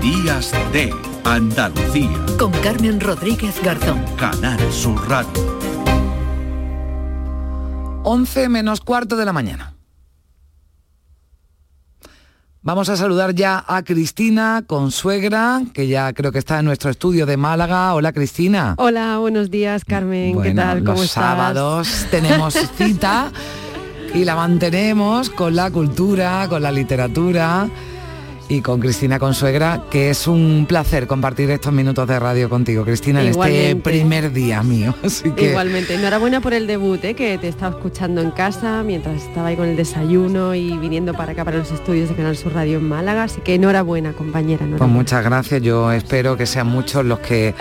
Días 0.00 0.52
de 0.72 0.94
Andalucía. 1.24 2.24
Con 2.38 2.52
Carmen 2.62 3.00
Rodríguez 3.00 3.60
Garzón. 3.62 4.04
Canal 4.16 4.60
Sur 4.72 5.08
Radio. 5.08 5.58
11 8.04 8.48
menos 8.48 8.80
cuarto 8.80 9.16
de 9.16 9.24
la 9.24 9.32
mañana. 9.32 9.73
Vamos 12.66 12.88
a 12.88 12.96
saludar 12.96 13.34
ya 13.34 13.62
a 13.68 13.82
Cristina 13.82 14.64
Consuegra, 14.66 15.60
que 15.74 15.86
ya 15.86 16.14
creo 16.14 16.32
que 16.32 16.38
está 16.38 16.60
en 16.60 16.64
nuestro 16.64 16.90
estudio 16.90 17.26
de 17.26 17.36
Málaga. 17.36 17.92
Hola 17.92 18.14
Cristina. 18.14 18.74
Hola, 18.78 19.18
buenos 19.18 19.50
días 19.50 19.84
Carmen, 19.84 20.40
¿qué 20.40 20.54
tal? 20.54 20.82
¿Cómo 20.82 21.02
los 21.02 21.10
sábados 21.10 22.06
tenemos 22.10 22.54
cita 22.78 23.30
y 24.14 24.24
la 24.24 24.34
mantenemos 24.34 25.28
con 25.28 25.54
la 25.54 25.70
cultura, 25.70 26.46
con 26.48 26.62
la 26.62 26.72
literatura 26.72 27.68
y 28.48 28.60
con 28.60 28.80
Cristina 28.80 29.18
Consuegra, 29.18 29.84
que 29.90 30.10
es 30.10 30.26
un 30.26 30.66
placer 30.68 31.06
compartir 31.06 31.50
estos 31.50 31.72
minutos 31.72 32.06
de 32.06 32.18
radio 32.18 32.48
contigo, 32.48 32.84
Cristina, 32.84 33.22
en 33.22 33.28
este 33.28 33.76
primer 33.76 34.32
día 34.32 34.62
mío. 34.62 34.94
Igualmente, 35.36 35.94
enhorabuena 35.94 36.40
por 36.40 36.54
el 36.54 36.66
debut, 36.66 37.02
¿eh? 37.04 37.14
que 37.14 37.38
te 37.38 37.48
estaba 37.48 37.76
escuchando 37.76 38.20
en 38.20 38.30
casa 38.30 38.82
mientras 38.82 39.22
estaba 39.22 39.48
ahí 39.48 39.56
con 39.56 39.68
el 39.68 39.76
desayuno 39.76 40.54
y 40.54 40.76
viniendo 40.78 41.14
para 41.14 41.32
acá, 41.32 41.44
para 41.44 41.58
los 41.58 41.70
estudios 41.70 42.08
de 42.08 42.14
Canal 42.14 42.36
Sur 42.36 42.54
Radio 42.54 42.78
en 42.78 42.88
Málaga, 42.88 43.24
así 43.24 43.40
que 43.40 43.54
enhorabuena, 43.54 44.12
compañera. 44.12 44.66
Pues 44.76 44.90
muchas 44.90 45.24
gracias, 45.24 45.62
yo 45.62 45.92
espero 45.92 46.36
que 46.36 46.46
sean 46.46 46.66
muchos 46.66 47.04
los 47.04 47.20
que 47.20 47.54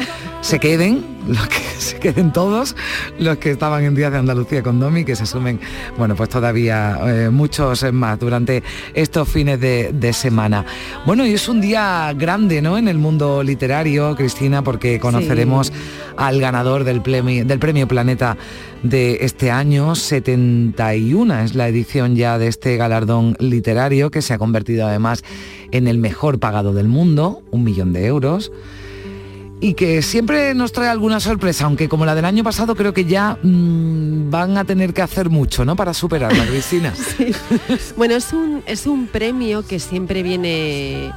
se 0.43 0.59
queden, 0.59 1.05
los 1.25 1.47
que 1.47 1.57
se 1.79 1.99
queden 1.99 2.33
todos, 2.33 2.75
los 3.17 3.37
que 3.37 3.51
estaban 3.51 3.85
en 3.85 3.95
Días 3.95 4.11
de 4.11 4.17
Andalucía 4.17 4.61
con 4.61 4.77
Domi, 4.77 5.05
que 5.05 5.15
se 5.15 5.25
sumen, 5.25 5.59
bueno, 5.97 6.15
pues 6.15 6.29
todavía 6.29 6.99
eh, 7.05 7.29
muchos 7.29 7.91
más 7.93 8.19
durante 8.19 8.61
estos 8.93 9.29
fines 9.29 9.59
de 9.59 10.13
semana. 10.13 10.65
Bueno, 11.05 11.25
y 11.25 11.33
es 11.33 11.47
un 11.47 11.61
día 11.61 12.13
grande, 12.17 12.61
¿no? 12.61 12.77
En 12.77 12.89
el 12.89 12.97
mundo 12.97 13.41
literario, 13.41 14.15
Cristina, 14.17 14.63
porque 14.63 14.99
conoceremos 14.99 15.71
al 16.17 16.41
ganador 16.41 16.83
del 16.83 17.01
premio, 17.01 17.45
del 17.45 17.59
premio 17.59 17.87
Planeta 17.87 18.37
de 18.83 19.19
este 19.21 19.49
año, 19.49 19.95
71 19.95 21.39
es 21.39 21.55
la 21.55 21.69
edición 21.69 22.17
ya 22.17 22.37
de 22.37 22.47
este 22.47 22.75
galardón 22.75 23.37
literario 23.39 24.11
que 24.11 24.21
se 24.21 24.33
ha 24.33 24.37
convertido 24.37 24.85
además 24.85 25.23
en 25.71 25.87
el 25.87 25.99
mejor 25.99 26.39
pagado 26.39 26.73
del 26.73 26.89
mundo, 26.89 27.41
un 27.51 27.63
millón 27.63 27.93
de 27.93 28.05
euros 28.07 28.51
y 29.64 29.76
que 29.76 30.01
siempre 30.01 30.53
nos 30.53 30.74
trae 30.74 30.89
alguna 30.89 31.22
sorpresa, 31.22 31.64
aunque 31.64 31.88
como 31.88 32.05
la 32.05 32.16
del 32.16 32.26
año 32.26 32.43
pasado 32.43 32.76
creo 32.76 32.93
que 32.93 33.05
ya 33.05 33.38
mm, 33.41 34.30
van 34.30 34.57
a 34.57 34.66
tener 34.66 34.93
que 34.93 35.01
hacer 35.01 35.30
mucho, 35.30 35.64
¿no? 35.64 35.78
Para 35.78 35.93
superarla, 35.93 36.45
Cristina. 36.49 36.93
Bueno, 37.95 38.16
es 38.16 38.34
un, 38.34 38.61
es 38.66 38.86
un 38.86 39.07
premio 39.07 39.66
que 39.66 39.80
siempre 39.80 40.22
viene 40.22 41.14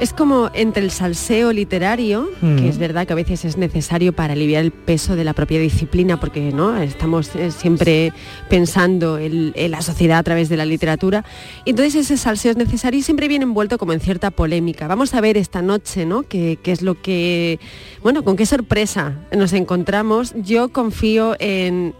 es 0.00 0.12
como 0.12 0.50
entre 0.54 0.82
el 0.82 0.90
salseo 0.90 1.52
literario, 1.52 2.28
que 2.40 2.46
mm. 2.46 2.68
es 2.68 2.78
verdad 2.78 3.06
que 3.06 3.12
a 3.12 3.16
veces 3.16 3.44
es 3.44 3.56
necesario 3.56 4.12
para 4.12 4.32
aliviar 4.32 4.64
el 4.64 4.72
peso 4.72 5.14
de 5.14 5.22
la 5.22 5.34
propia 5.34 5.60
disciplina, 5.60 6.18
porque 6.18 6.52
¿no? 6.52 6.76
estamos 6.76 7.34
eh, 7.36 7.52
siempre 7.52 8.12
pensando 8.48 9.18
en, 9.18 9.52
la 9.70 9.82
sociedad 9.82 10.18
a 10.18 10.22
través 10.24 10.48
de 10.48 10.56
la 10.56 10.64
literatura. 10.64 11.24
Entonces 11.64 11.94
ese 11.94 12.16
salseo 12.16 12.50
es 12.50 12.56
necesario 12.56 12.98
y 12.98 13.02
siempre 13.02 13.28
viene 13.28 13.44
envuelto 13.44 13.78
como 13.78 13.92
en 13.92 14.00
cierta 14.00 14.30
polémica. 14.32 14.88
Vamos 14.88 15.14
a 15.14 15.20
ver 15.20 15.36
esta 15.36 15.62
noche, 15.62 16.06
¿no? 16.06 16.24
¿Qué, 16.24 16.58
es 16.64 16.82
lo 16.82 17.00
que, 17.00 17.60
bueno, 18.02 18.24
con 18.24 18.36
qué 18.36 18.46
sorpresa 18.46 19.14
nos 19.36 19.52
encontramos? 19.52 20.34
Yo 20.36 20.70
confío 20.70 21.36
en, 21.38 21.94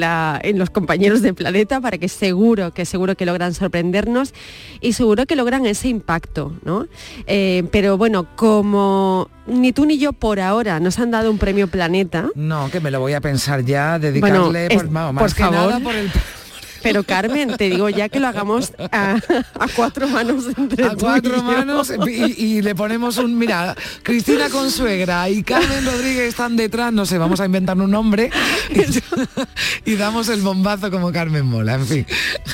la, 0.00 0.40
en 0.42 0.58
los 0.58 0.70
compañeros 0.70 1.22
de 1.22 1.32
Planeta 1.32 1.80
para 1.80 1.96
que 1.96 2.08
seguro, 2.08 2.72
que 2.72 2.84
seguro 2.84 3.14
que 3.14 3.24
logran 3.24 3.54
sorprendernos 3.54 4.34
y 4.80 4.94
seguro 4.94 5.26
que 5.26 5.36
logran 5.36 5.64
ese 5.64 5.88
impacto, 5.88 6.52
¿no? 6.64 6.86
Eh, 7.26 7.35
pero 7.70 7.96
bueno, 7.96 8.26
como 8.36 9.28
ni 9.46 9.72
tú 9.72 9.86
ni 9.86 9.98
yo 9.98 10.12
por 10.12 10.40
ahora 10.40 10.80
nos 10.80 10.98
han 10.98 11.10
dado 11.10 11.30
un 11.30 11.38
premio 11.38 11.68
Planeta. 11.68 12.28
No, 12.34 12.70
que 12.70 12.80
me 12.80 12.90
lo 12.90 13.00
voy 13.00 13.14
a 13.14 13.20
pensar 13.20 13.64
ya, 13.64 13.98
dedicarle 13.98 14.68
por, 14.68 14.90
más 14.90 15.34
que 15.34 15.42
favor, 15.42 15.56
nada 15.56 15.80
por 15.80 15.94
el 15.94 16.10
pero 16.86 17.02
Carmen, 17.02 17.56
te 17.56 17.68
digo 17.68 17.88
ya 17.88 18.08
que 18.08 18.20
lo 18.20 18.28
hagamos 18.28 18.72
a, 18.92 19.18
cuatro 19.74 20.06
manos 20.06 20.44
entre 20.56 20.84
A 20.84 20.94
cuatro 20.94 21.42
manos 21.42 21.92
y, 22.06 22.62
le 22.62 22.76
ponemos 22.76 23.18
un, 23.18 23.36
mira, 23.36 23.74
Cristina 24.04 24.48
Consuegra 24.48 25.28
y 25.28 25.42
Carmen 25.42 25.84
Rodríguez 25.84 26.28
están 26.28 26.54
detrás, 26.54 26.92
no 26.92 27.04
sé, 27.04 27.18
vamos 27.18 27.40
a 27.40 27.46
inventar 27.46 27.76
un 27.76 27.90
nombre 27.90 28.30
y, 29.84 29.94
damos 29.96 30.28
el 30.28 30.42
bombazo 30.42 30.88
como 30.92 31.10
Carmen 31.10 31.44
Mola, 31.44 31.74
en 31.74 31.86
fin. 31.86 32.06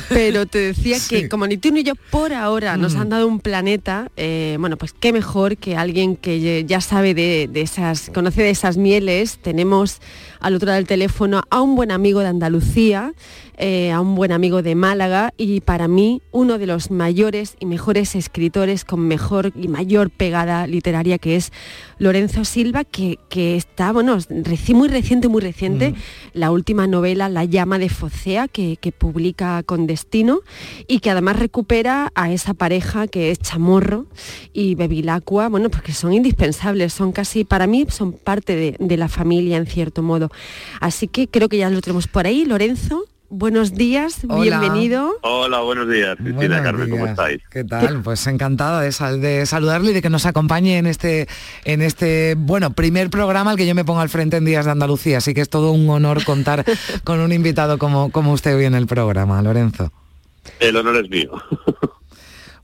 Pero 0.08 0.46
te 0.46 0.60
decía 0.60 0.96
que 1.06 1.28
como 1.28 1.46
ni 1.46 1.58
tú 1.58 1.70
ni 1.70 1.82
yo 1.82 1.92
por 1.94 2.32
ahora 2.32 2.78
nos 2.78 2.94
han 2.94 3.08
mm. 3.08 3.10
dado 3.10 3.28
un 3.28 3.38
planeta, 3.38 4.10
eh, 4.16 4.56
bueno, 4.58 4.78
pues 4.78 4.94
qué 4.98 5.12
mejor 5.12 5.58
que 5.58 5.76
alguien 5.76 6.16
que 6.16 6.64
ya 6.64 6.80
sabe 6.80 7.12
de, 7.12 7.50
de 7.52 7.60
esas, 7.60 8.10
conoce 8.14 8.42
de 8.42 8.50
esas 8.50 8.78
mieles, 8.78 9.36
tenemos 9.42 10.00
al 10.40 10.54
otro 10.54 10.68
lado 10.68 10.76
del 10.76 10.86
teléfono 10.86 11.42
a 11.50 11.60
un 11.60 11.76
buen 11.76 11.90
amigo 11.90 12.20
de 12.20 12.28
Andalucía, 12.28 13.12
eh, 13.58 13.92
a 13.92 14.00
un 14.00 14.14
buen 14.14 14.32
amigo 14.32 14.62
de 14.62 14.74
Málaga 14.74 15.34
y 15.36 15.60
para 15.60 15.86
mí 15.86 16.22
uno 16.30 16.58
de 16.58 16.66
los 16.66 16.90
mayores 16.90 17.56
y 17.60 17.66
mejores 17.66 18.14
escritores 18.14 18.84
con 18.84 19.06
mejor 19.06 19.52
y 19.54 19.68
mayor 19.68 20.10
pegada 20.10 20.66
literaria 20.66 21.18
que 21.18 21.36
es 21.36 21.52
Lorenzo 21.98 22.44
Silva, 22.44 22.84
que, 22.84 23.18
está, 23.56 23.92
bueno, 23.92 24.18
muy 24.74 24.88
reciente, 24.88 25.28
muy 25.28 25.40
reciente, 25.40 25.90
mm. 25.90 25.94
la 26.32 26.50
última 26.50 26.86
novela 26.86 27.28
La 27.28 27.44
llama 27.44 27.78
de 27.78 27.88
Focea, 27.88 28.48
que, 28.48 28.76
publica 28.98 29.62
con 29.62 29.86
Destino 29.86 30.40
y 30.88 30.98
que 30.98 31.10
además 31.10 31.38
recupera 31.38 32.10
a 32.14 32.32
esa 32.32 32.54
pareja 32.54 33.06
que 33.06 33.30
es 33.30 33.38
Chamorro 33.38 34.06
y 34.52 34.74
Bevilacqua, 34.74 35.48
bueno, 35.48 35.70
porque 35.70 35.92
son 35.92 36.12
indispensables, 36.12 36.92
son 36.92 37.12
casi, 37.12 37.44
para 37.44 37.66
mí, 37.66 37.86
son 37.88 38.12
parte 38.12 38.56
de, 38.56 38.76
de 38.78 38.96
la 38.96 39.08
familia 39.08 39.56
en 39.56 39.66
cierto 39.66 40.02
modo. 40.02 40.30
Así 40.80 41.06
que 41.06 41.28
creo 41.28 41.48
que 41.48 41.58
ya 41.58 41.70
lo 41.70 41.80
tenemos 41.80 42.08
por 42.08 42.26
ahí, 42.26 42.44
Lorenzo 42.44 43.04
buenos 43.32 43.72
días, 43.72 44.20
bienvenido. 44.28 45.14
Hola, 45.22 45.60
buenos 45.60 45.88
días, 45.88 46.16
Cristina 46.18 46.62
Carmen, 46.62 46.90
¿cómo 46.90 47.06
estáis? 47.06 47.40
¿Qué 47.50 47.64
tal? 47.64 48.02
Pues 48.02 48.26
encantada 48.26 48.82
de, 48.82 49.18
de, 49.18 49.46
saludarle 49.46 49.90
y 49.90 49.94
de 49.94 50.02
que 50.02 50.10
nos 50.10 50.26
acompañe 50.26 50.76
en 50.76 50.86
este, 50.86 51.26
en 51.64 51.80
este, 51.80 52.34
bueno, 52.36 52.74
primer 52.74 53.08
programa 53.08 53.52
al 53.52 53.56
que 53.56 53.66
yo 53.66 53.74
me 53.74 53.84
pongo 53.84 54.00
al 54.00 54.10
frente 54.10 54.36
en 54.36 54.44
Días 54.44 54.66
de 54.66 54.72
Andalucía, 54.72 55.18
así 55.18 55.32
que 55.32 55.40
es 55.40 55.48
todo 55.48 55.72
un 55.72 55.88
honor 55.88 56.24
contar 56.24 56.64
con 57.04 57.20
un 57.20 57.32
invitado 57.32 57.78
como, 57.78 58.12
como 58.12 58.32
usted 58.32 58.54
hoy 58.54 58.66
en 58.66 58.74
el 58.74 58.86
programa, 58.86 59.40
Lorenzo. 59.40 59.90
El 60.60 60.76
honor 60.76 60.96
es 60.96 61.08
mío. 61.08 61.32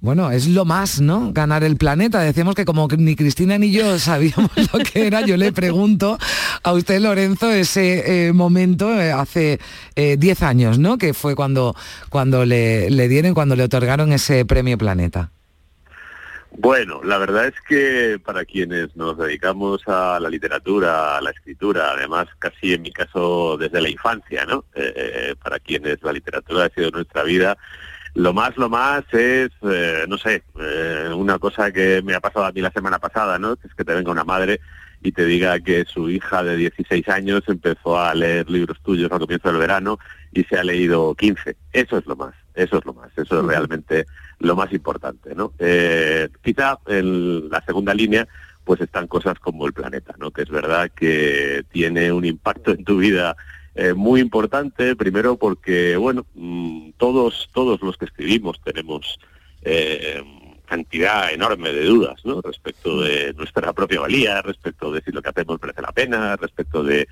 bueno, 0.00 0.30
es 0.30 0.46
lo 0.46 0.64
más, 0.64 1.00
¿no? 1.00 1.32
Ganar 1.32 1.64
el 1.64 1.76
planeta. 1.76 2.20
Decíamos 2.20 2.54
que 2.54 2.64
como 2.64 2.86
ni 2.96 3.16
Cristina 3.16 3.58
ni 3.58 3.72
yo 3.72 3.98
sabíamos 3.98 4.50
lo 4.72 4.78
que 4.80 5.06
era, 5.06 5.22
yo 5.22 5.36
le 5.36 5.52
pregunto 5.52 6.18
a 6.62 6.72
usted, 6.72 7.00
Lorenzo, 7.00 7.50
ese 7.50 8.28
eh, 8.28 8.32
momento 8.32 8.94
eh, 8.94 9.10
hace 9.10 9.58
10 9.96 9.96
eh, 9.96 10.44
años, 10.44 10.78
¿no? 10.78 10.98
Que 10.98 11.14
fue 11.14 11.34
cuando, 11.34 11.74
cuando 12.10 12.44
le, 12.44 12.90
le 12.90 13.08
dieron, 13.08 13.34
cuando 13.34 13.56
le 13.56 13.64
otorgaron 13.64 14.12
ese 14.12 14.44
premio 14.44 14.78
Planeta. 14.78 15.30
Bueno, 16.52 17.00
la 17.02 17.18
verdad 17.18 17.46
es 17.46 17.54
que 17.68 18.20
para 18.24 18.44
quienes 18.44 18.94
nos 18.96 19.18
dedicamos 19.18 19.82
a 19.86 20.18
la 20.20 20.30
literatura, 20.30 21.16
a 21.16 21.20
la 21.20 21.30
escritura, 21.30 21.92
además 21.92 22.26
casi 22.38 22.74
en 22.74 22.82
mi 22.82 22.92
caso 22.92 23.56
desde 23.58 23.80
la 23.80 23.88
infancia, 23.88 24.44
¿no? 24.46 24.64
para 25.42 25.58
quienes 25.58 26.02
la 26.02 26.12
literatura 26.12 26.64
ha 26.64 26.70
sido 26.70 26.90
nuestra 26.90 27.22
vida, 27.22 27.56
lo 28.18 28.34
más, 28.34 28.56
lo 28.56 28.68
más 28.68 29.04
es, 29.12 29.50
eh, 29.62 30.04
no 30.08 30.18
sé, 30.18 30.42
eh, 30.60 31.08
una 31.14 31.38
cosa 31.38 31.70
que 31.70 32.02
me 32.02 32.14
ha 32.14 32.20
pasado 32.20 32.46
a 32.46 32.52
mí 32.52 32.60
la 32.60 32.72
semana 32.72 32.98
pasada, 32.98 33.38
¿no? 33.38 33.52
es 33.52 33.74
que 33.76 33.84
te 33.84 33.94
venga 33.94 34.10
una 34.10 34.24
madre 34.24 34.60
y 35.00 35.12
te 35.12 35.24
diga 35.24 35.60
que 35.60 35.84
su 35.84 36.10
hija 36.10 36.42
de 36.42 36.56
16 36.56 37.08
años 37.10 37.44
empezó 37.46 37.96
a 37.96 38.12
leer 38.16 38.50
libros 38.50 38.80
tuyos 38.82 39.12
al 39.12 39.20
comienzo 39.20 39.48
del 39.48 39.58
verano 39.58 40.00
y 40.32 40.42
se 40.42 40.58
ha 40.58 40.64
leído 40.64 41.14
15. 41.14 41.56
Eso 41.72 41.98
es 41.98 42.06
lo 42.06 42.16
más, 42.16 42.34
eso 42.56 42.78
es 42.78 42.84
lo 42.84 42.92
más, 42.92 43.16
eso 43.16 43.38
es 43.38 43.46
realmente 43.46 44.06
lo 44.40 44.56
más 44.56 44.72
importante, 44.72 45.36
¿no? 45.36 45.52
Eh, 45.60 46.28
quizá 46.42 46.80
en 46.88 47.48
la 47.48 47.62
segunda 47.64 47.94
línea 47.94 48.26
pues 48.64 48.80
están 48.80 49.06
cosas 49.06 49.38
como 49.38 49.64
el 49.64 49.72
planeta, 49.72 50.16
¿no? 50.18 50.32
Que 50.32 50.42
es 50.42 50.50
verdad 50.50 50.90
que 50.90 51.64
tiene 51.70 52.10
un 52.10 52.24
impacto 52.24 52.72
en 52.72 52.84
tu 52.84 52.98
vida 52.98 53.36
eh, 53.80 53.94
muy 53.94 54.20
importante, 54.20 54.96
primero 54.96 55.36
porque, 55.36 55.96
bueno, 55.96 56.26
mm, 56.34 56.94
todos, 56.96 57.48
todos 57.54 57.80
los 57.80 57.96
que 57.96 58.06
escribimos 58.06 58.60
tenemos 58.64 59.20
eh, 59.62 60.20
cantidad 60.64 61.32
enorme 61.32 61.72
de 61.72 61.84
dudas, 61.84 62.24
¿no? 62.24 62.40
Respecto 62.42 63.00
de 63.00 63.32
nuestra 63.34 63.72
propia 63.72 64.00
valía, 64.00 64.42
respecto 64.42 64.90
de 64.90 65.00
si 65.02 65.12
lo 65.12 65.22
que 65.22 65.28
hacemos 65.28 65.62
merece 65.62 65.80
la 65.80 65.92
pena, 65.92 66.34
respecto 66.34 66.82
de 66.82 67.06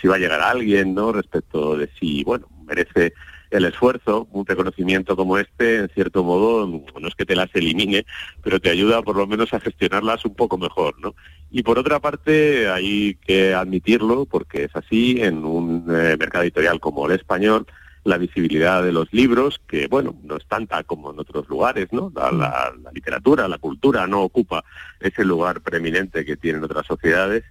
si 0.00 0.06
va 0.06 0.14
a 0.14 0.18
llegar 0.18 0.40
a 0.40 0.50
alguien, 0.50 0.94
¿no? 0.94 1.10
Respecto 1.10 1.76
de 1.76 1.90
si, 1.98 2.22
bueno, 2.22 2.46
merece 2.66 3.14
el 3.52 3.66
esfuerzo, 3.66 4.26
un 4.32 4.46
reconocimiento 4.46 5.14
como 5.14 5.36
este, 5.36 5.76
en 5.76 5.88
cierto 5.90 6.24
modo, 6.24 6.66
no 6.66 7.08
es 7.08 7.14
que 7.14 7.26
te 7.26 7.36
las 7.36 7.54
elimine, 7.54 8.06
pero 8.42 8.58
te 8.58 8.70
ayuda 8.70 9.02
por 9.02 9.16
lo 9.16 9.26
menos 9.26 9.52
a 9.52 9.60
gestionarlas 9.60 10.24
un 10.24 10.34
poco 10.34 10.56
mejor, 10.56 10.98
¿no? 11.00 11.14
Y 11.50 11.62
por 11.62 11.78
otra 11.78 12.00
parte, 12.00 12.68
hay 12.70 13.14
que 13.16 13.52
admitirlo, 13.52 14.24
porque 14.24 14.64
es 14.64 14.74
así, 14.74 15.20
en 15.20 15.44
un 15.44 15.84
eh, 15.88 16.16
mercado 16.18 16.44
editorial 16.44 16.80
como 16.80 17.06
el 17.06 17.12
español, 17.12 17.66
la 18.04 18.16
visibilidad 18.16 18.82
de 18.82 18.90
los 18.90 19.12
libros, 19.12 19.60
que 19.68 19.86
bueno, 19.86 20.16
no 20.24 20.38
es 20.38 20.46
tanta 20.46 20.82
como 20.82 21.12
en 21.12 21.20
otros 21.20 21.46
lugares, 21.48 21.88
¿no? 21.92 22.10
La, 22.14 22.72
literatura, 22.92 23.46
la 23.48 23.58
cultura 23.58 24.06
no 24.06 24.22
ocupa 24.22 24.64
ese 24.98 25.24
lugar 25.24 25.60
preeminente 25.60 26.24
que 26.24 26.36
tienen 26.36 26.64
otras 26.64 26.86
sociedades, 26.86 27.44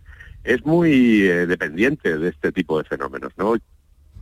es 0.43 0.66
muy 0.66 1.22
eh, 1.22 1.45
dependiente 1.45 2.18
de 2.18 2.30
este 2.30 2.52
tipo 2.52 2.80
de 2.80 2.86
fenómenos, 2.86 3.32
¿no? 3.38 3.56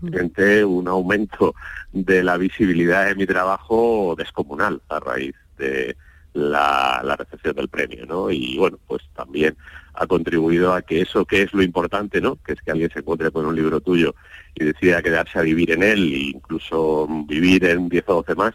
Un 0.02 0.88
aumento 0.88 1.54
de 1.92 2.24
la 2.24 2.38
visibilidad 2.38 3.08
de 3.08 3.16
mi 3.16 3.26
trabajo 3.26 4.16
descomunal 4.18 4.82
a 4.90 5.00
raíz 5.00 5.36
de, 5.58 5.96
la, 6.34 7.02
la 7.04 7.16
recepción 7.16 7.56
del 7.56 7.70
premio, 7.70 8.06
¿no? 8.06 8.30
Y 8.30 8.58
bueno, 8.58 8.78
pues 8.88 9.04
también 9.16 9.58
ha 9.94 10.08
contribuido 10.08 10.74
a 10.74 10.82
que 10.82 11.02
eso 11.02 11.26
que 11.26 11.42
es 11.42 11.54
lo 11.54 11.64
importante, 11.64 12.22
¿no? 12.22 12.38
Que 12.38 12.54
es 12.54 12.62
que 12.62 12.72
alguien 12.72 12.92
se 12.92 13.00
encuentre 13.00 13.32
con 13.32 13.46
un 13.46 13.56
libro 13.56 13.82
tuyo 13.82 14.16
y 14.56 14.64
decida 14.64 15.02
quedarse 15.02 15.40
a 15.40 15.44
vivir 15.44 15.72
en 15.72 15.84
él 15.84 16.14
e 16.14 16.18
incluso 16.36 17.08
vivir 17.28 17.66
en 17.66 17.90
10 17.90 18.04
o 18.08 18.14
12 18.16 18.36
más, 18.36 18.54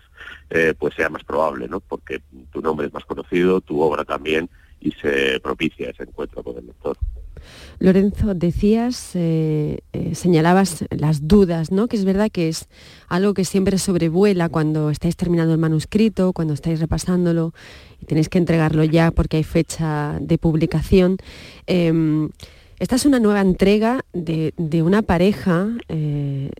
eh, 0.51 0.75
pues 0.79 0.95
sea 0.95 1.09
más 1.09 1.25
probable, 1.25 1.69
¿no? 1.69 1.81
Porque 1.81 2.23
tu 2.53 2.61
nombre 2.61 2.87
es 2.87 2.93
más 2.93 3.05
conocido, 3.05 3.61
tu 3.61 3.81
obra 3.81 4.05
también 4.05 4.49
y 4.81 4.93
se 4.93 5.41
propicia 5.41 5.91
ese 5.91 6.05
encuentro 6.05 6.43
con 6.43 6.57
el 6.57 6.67
lector. 6.67 6.97
Lorenzo, 7.79 8.35
decías, 8.35 9.11
eh, 9.15 9.79
eh, 9.93 10.15
señalabas 10.15 10.85
las 10.91 11.27
dudas, 11.27 11.71
¿no? 11.71 11.89
Que 11.89 11.97
es 11.97 12.05
verdad 12.05 12.31
que 12.31 12.49
es 12.49 12.69
algo 13.09 13.35
que 13.35 13.45
siempre 13.45 13.79
sobrevuela 13.79 14.49
cuando 14.49 14.91
estáis 14.91 15.17
terminando 15.17 15.53
el 15.53 15.59
manuscrito, 15.59 16.33
cuando 16.33 16.55
estáis 16.55 16.81
repasándolo 16.81 17.53
y 18.01 18.07
tenéis 18.07 18.29
que 18.29 18.39
entregarlo 18.39 18.85
ya 18.85 19.11
porque 19.11 19.39
hay 19.39 19.45
fecha 19.45 20.19
de 20.21 20.39
publicación. 20.39 21.19
Em, 21.67 22.31
esta 22.79 22.97
es 22.97 23.07
una 23.07 23.21
nueva 23.21 23.41
entrega 23.41 24.05
de, 24.13 24.53
una 24.83 25.03
pareja 25.03 25.69
eh, 25.89 26.51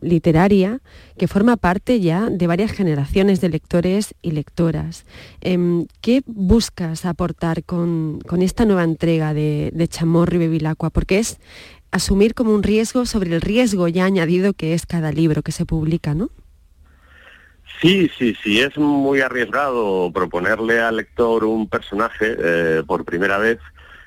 literaria 0.00 0.80
que 1.16 1.28
forma 1.28 1.56
parte 1.56 2.00
ya 2.00 2.30
de 2.30 2.46
varias 2.46 2.72
generaciones 2.72 3.40
de 3.40 3.48
lectores 3.48 4.14
y 4.22 4.30
lectoras. 4.30 5.04
Em, 5.40 5.86
¿Qué 6.00 6.22
buscas 6.26 7.04
aportar 7.04 7.64
con, 7.64 8.20
esta 8.40 8.64
nueva 8.64 8.84
entrega 8.84 9.34
de, 9.34 9.70
de 9.74 9.88
Chamorro 9.88 10.36
y? 10.40 10.90
Porque 10.90 11.18
es 11.18 11.38
asumir 11.90 12.34
como 12.34 12.54
un 12.54 12.62
riesgo 12.62 13.06
sobre 13.06 13.34
el 13.34 13.40
riesgo 13.40 13.88
ya 13.88 14.04
añadido 14.04 14.52
que 14.52 14.74
es 14.74 14.86
cada 14.86 15.12
libro 15.12 15.42
que 15.42 15.52
se 15.52 15.66
publica, 15.66 16.14
¿no? 16.14 16.30
Sí, 17.80 18.10
sí, 18.18 18.34
sí, 18.42 18.60
es 18.60 18.76
muy 18.76 19.20
arriesgado 19.20 20.10
proponerle 20.12 20.80
al 20.80 20.96
lector 20.96 21.44
un 21.44 21.68
personaje 21.68 22.36
eh, 22.38 22.82
por 22.84 23.04
primera 23.04 23.38
vez 23.38 23.58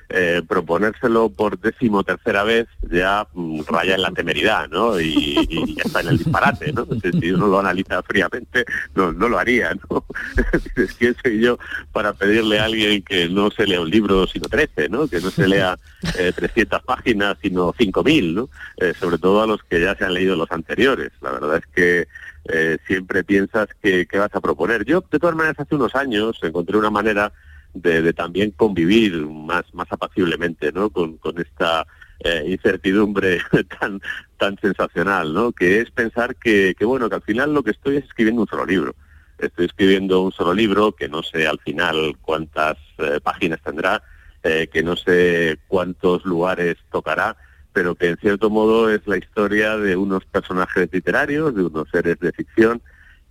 eh, 0.08 0.42
proponérselo 0.46 1.30
por 1.30 1.58
décimo 1.58 2.04
tercera 2.04 2.44
vez 2.44 2.68
ya 2.90 3.26
mm, 3.32 3.62
raya 3.66 3.94
en 3.94 4.02
la 4.02 4.10
temeridad, 4.10 4.68
¿no? 4.68 5.00
Y, 5.00 5.74
ya 5.74 5.84
está 5.84 6.00
en 6.00 6.08
el 6.08 6.18
disparate, 6.18 6.72
¿no? 6.72 6.86
Si 7.20 7.32
uno 7.32 7.46
lo 7.46 7.60
analiza 7.60 8.02
fríamente, 8.02 8.64
no, 8.94 9.12
lo 9.12 9.38
haría, 9.38 9.72
¿no? 9.88 10.04
¿Quién 10.98 11.16
soy 11.22 11.40
yo 11.40 11.58
para 11.92 12.12
pedirle 12.12 12.58
a 12.58 12.64
alguien 12.64 13.02
que 13.02 13.28
no 13.28 13.50
se 13.50 13.66
lea 13.66 13.80
un 13.80 13.90
libro 13.90 14.26
sino 14.26 14.48
13, 14.48 14.88
¿no? 14.88 15.08
Que 15.08 15.20
no 15.20 15.30
se 15.30 15.48
lea 15.48 15.78
300 16.36 16.78
eh, 16.78 16.82
páginas 16.84 17.38
sino 17.40 17.72
5.000, 17.72 18.34
¿no? 18.34 18.50
Eh, 18.78 18.92
sobre 18.98 19.18
todo 19.18 19.42
a 19.42 19.46
los 19.46 19.62
que 19.64 19.80
ya 19.80 19.94
se 19.96 20.04
han 20.04 20.14
leído 20.14 20.36
los 20.36 20.50
anteriores. 20.50 21.12
La 21.20 21.32
verdad 21.32 21.56
es 21.56 21.66
que 21.74 22.08
siempre 22.86 23.22
piensas 23.22 23.68
que, 23.80 24.04
que 24.04 24.18
vas 24.18 24.34
a 24.34 24.40
proponer. 24.40 24.84
Yo, 24.84 25.04
de 25.08 25.18
todas 25.20 25.36
maneras, 25.36 25.60
hace 25.60 25.76
unos 25.76 25.94
años 25.94 26.38
encontré 26.42 26.76
una 26.76 26.90
manera 26.90 27.32
de, 27.74 28.12
también 28.12 28.50
convivir 28.50 29.26
más, 29.26 29.64
más 29.72 29.86
apaciblemente 29.90 30.72
¿no? 30.72 30.90
con, 30.90 31.18
esta 31.38 31.86
eh, 32.20 32.44
incertidumbre 32.46 33.40
tan, 33.80 34.00
tan 34.38 34.58
sensacional, 34.58 35.32
¿no? 35.32 35.52
que 35.52 35.80
es 35.80 35.90
pensar 35.90 36.36
que, 36.36 36.74
que, 36.78 36.84
bueno, 36.84 37.08
que 37.08 37.16
al 37.16 37.22
final 37.22 37.54
lo 37.54 37.62
que 37.62 37.70
estoy 37.70 37.96
es 37.96 38.04
escribiendo 38.04 38.42
un 38.42 38.48
solo 38.48 38.66
libro. 38.66 38.94
Estoy 39.38 39.66
escribiendo 39.66 40.20
un 40.22 40.32
solo 40.32 40.54
libro 40.54 40.92
que 40.92 41.08
no 41.08 41.22
sé 41.22 41.46
al 41.46 41.58
final 41.58 42.16
cuántas 42.20 42.76
eh, 42.98 43.18
páginas 43.22 43.60
tendrá, 43.62 44.02
eh, 44.44 44.68
que 44.72 44.82
no 44.82 44.96
sé 44.96 45.58
cuántos 45.66 46.24
lugares 46.24 46.76
tocará, 46.92 47.36
pero 47.72 47.94
que 47.94 48.08
en 48.08 48.18
cierto 48.18 48.50
modo 48.50 48.90
es 48.90 49.00
la 49.06 49.16
historia 49.16 49.76
de 49.76 49.96
unos 49.96 50.24
personajes 50.26 50.88
literarios, 50.92 51.54
de 51.54 51.64
unos 51.64 51.88
seres 51.90 52.18
de 52.20 52.32
ficción, 52.32 52.82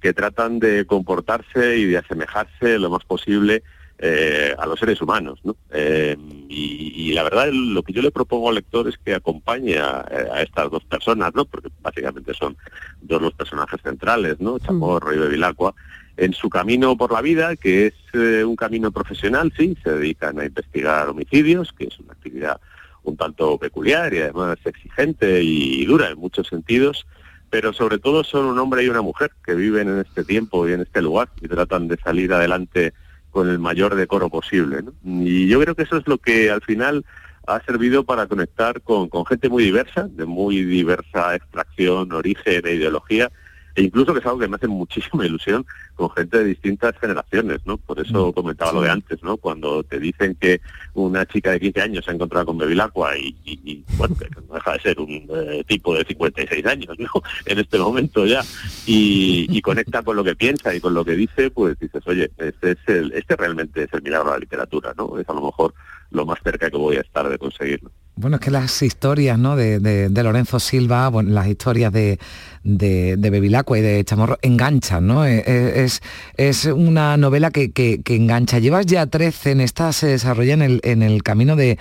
que 0.02 0.14
tratan 0.14 0.60
de 0.60 0.86
comportarse 0.86 1.78
y 1.78 1.86
de 1.86 1.98
asemejarse 1.98 2.80
lo 2.80 2.90
más 2.90 3.06
posible 3.06 3.64
eh, 4.04 4.56
a 4.58 4.66
los 4.66 4.80
seres 4.80 5.00
humanos. 5.00 5.40
¿no? 5.44 5.56
Eh, 5.72 6.18
y, 6.50 7.14
la 7.14 7.24
verdad, 7.24 7.50
lo 7.52 7.84
que 7.84 7.94
yo 7.94 8.02
le 8.02 8.10
propongo 8.10 8.50
al 8.50 8.56
lector 8.56 8.88
es 8.88 8.98
que 8.98 9.14
acompañe 9.14 9.78
a, 9.78 10.06
estas 10.42 10.72
dos 10.72 10.84
personas, 10.86 11.36
¿no? 11.36 11.46
porque 11.46 11.70
básicamente 11.82 12.34
son 12.34 12.58
dos 13.02 13.22
los 13.22 13.34
personajes 13.34 13.80
centrales, 13.84 14.40
¿no? 14.40 14.58
Chamorro 14.60 15.14
y 15.14 15.20
Bevilacqua, 15.20 15.76
en 16.18 16.34
su 16.34 16.50
camino 16.50 16.98
por 16.98 17.12
la 17.12 17.22
vida, 17.22 17.56
que 17.56 17.88
es 17.88 17.94
eh, 18.14 18.44
un 18.44 18.56
camino 18.56 18.92
profesional, 18.92 19.54
sí, 19.56 19.78
se 19.84 19.92
dedican 19.92 20.40
a 20.40 20.46
investigar 20.46 21.10
homicidios, 21.10 21.72
que 21.74 21.86
es 21.86 22.00
una 22.00 22.14
actividad 22.14 22.60
un 23.04 23.18
tanto 23.18 23.58
peculiar 23.58 24.14
y 24.14 24.20
además 24.20 24.58
exigente 24.64 25.42
y 25.44 25.86
dura 25.86 26.10
en 26.10 26.18
muchos 26.18 26.48
sentidos, 26.48 27.08
pero 27.50 27.74
sobre 27.74 28.00
todo 28.00 28.24
son 28.24 28.46
un 28.46 28.60
hombre 28.60 28.84
y 28.84 28.90
una 28.90 29.02
mujer 29.02 29.32
que 29.46 29.56
viven 29.56 29.90
en 29.90 30.00
este 30.00 30.24
tiempo 30.24 30.68
y 30.68 30.74
en 30.74 30.82
este 30.82 31.02
lugar 31.02 31.30
y 31.42 31.48
tratan 31.48 31.88
de 31.88 31.98
salir 31.98 32.32
adelante 32.34 32.94
con 33.32 33.50
el 33.50 33.60
mayor 33.60 33.96
decoro 33.96 34.30
posible. 34.30 34.84
Y 35.04 35.48
yo 35.48 35.60
creo 35.60 35.76
que 35.76 35.84
eso 35.84 35.98
es 35.98 36.08
lo 36.08 36.18
que 36.18 36.52
al 36.52 36.62
final 36.62 37.06
ha 37.48 37.60
servido 37.64 38.04
para 38.04 38.28
conectar 38.28 38.82
con, 38.82 39.10
con 39.10 39.26
gente 39.26 39.50
muy 39.50 39.64
diversa, 39.64 40.08
de 40.10 40.26
muy 40.26 40.64
diversa 40.64 41.36
extracción, 41.36 42.12
origen 42.12 42.62
e 42.66 42.74
ideología, 42.74 43.32
e 43.76 43.84
incluso 43.84 44.14
que 44.14 44.20
es 44.20 44.26
algo 44.26 44.40
que 44.40 44.48
me 44.48 44.56
hace 44.56 44.68
muchísima 44.68 45.26
ilusión 45.26 45.66
con 45.96 46.10
gente 46.12 46.40
de 46.40 46.46
distintas 46.46 46.98
generaciones, 47.00 47.60
¿no? 47.66 47.78
Por 47.78 48.00
eso 48.00 48.30
mm, 48.30 48.34
comentaba 48.34 48.74
lo 48.74 48.82
de 48.82 48.90
antes, 48.90 49.22
¿no? 49.24 49.38
Cuando 49.38 49.84
te 49.84 50.00
dicen 50.00 50.36
que 50.40 50.62
una 50.94 51.26
chica 51.26 51.52
de 51.52 51.60
15 51.60 51.82
años 51.82 52.06
se 52.06 52.12
ha 52.12 52.14
encontrado 52.14 52.48
con 52.48 52.58
Bevilacqua 52.58 53.18
y, 53.18 53.36
y, 53.46 53.84
bueno, 53.98 54.16
que 54.18 54.28
no 54.48 54.56
deja 54.56 54.74
de 54.74 54.80
ser 54.80 55.00
un 55.00 55.28
eh, 55.30 55.64
tipo 55.68 55.96
de 55.96 56.04
56 56.04 56.66
años, 56.66 56.98
¿no? 56.98 57.10
En 57.46 57.60
este 57.60 57.78
momento 57.78 58.26
ya, 58.26 58.42
y, 58.86 59.62
conecta 59.62 60.02
con 60.02 60.16
lo 60.16 60.24
que 60.24 60.36
piensa 60.36 60.74
y 60.74 60.82
con 60.82 60.94
lo 60.96 61.06
que 61.06 61.16
dice, 61.16 61.52
pues 61.52 61.78
dices, 61.80 62.02
oye, 62.08 62.32
este, 62.38 62.72
es 62.72 62.78
el, 62.88 63.12
este 63.14 63.36
realmente 63.36 63.84
es 63.84 63.94
el 63.94 64.02
milagro 64.02 64.30
de 64.30 64.36
la 64.38 64.40
literatura, 64.40 64.94
¿no? 64.98 65.20
Es 65.20 65.30
a 65.30 65.34
lo 65.34 65.42
mejor 65.42 65.74
lo 66.10 66.26
más 66.26 66.40
cerca 66.44 66.70
que 66.70 66.78
voy 66.78 66.98
a 66.98 67.02
estar 67.02 67.30
de 67.30 67.38
conseguirlo. 67.38 67.92
Bueno, 68.22 68.36
es 68.36 68.42
que 68.42 68.52
las 68.52 68.84
historias 68.84 69.40
¿no? 69.40 69.56
de, 69.56 70.12
Lorenzo 70.14 70.60
Silva, 70.60 71.12
las 71.24 71.48
historias 71.48 71.92
de, 71.92 72.20
de, 72.64 73.18
y 73.18 73.82
de 73.82 74.04
Chamorro 74.06 74.38
enganchan, 74.44 75.08
¿no? 75.08 75.26
Eh, 75.26 75.44
eh, 75.48 75.84
es, 75.84 76.04
es 76.38 76.66
una 76.66 77.18
novela 77.18 77.50
que, 77.50 77.72
engancha. 78.06 78.60
Llevas 78.60 78.86
ya 78.86 79.08
13, 79.08 79.52
en 79.52 79.62
esta 79.62 79.92
se 79.92 80.06
desarrolla 80.08 80.54
en 80.54 80.62
el, 80.62 80.82
en 80.84 81.02
el 81.02 81.24
camino 81.24 81.56
de, 81.56 81.80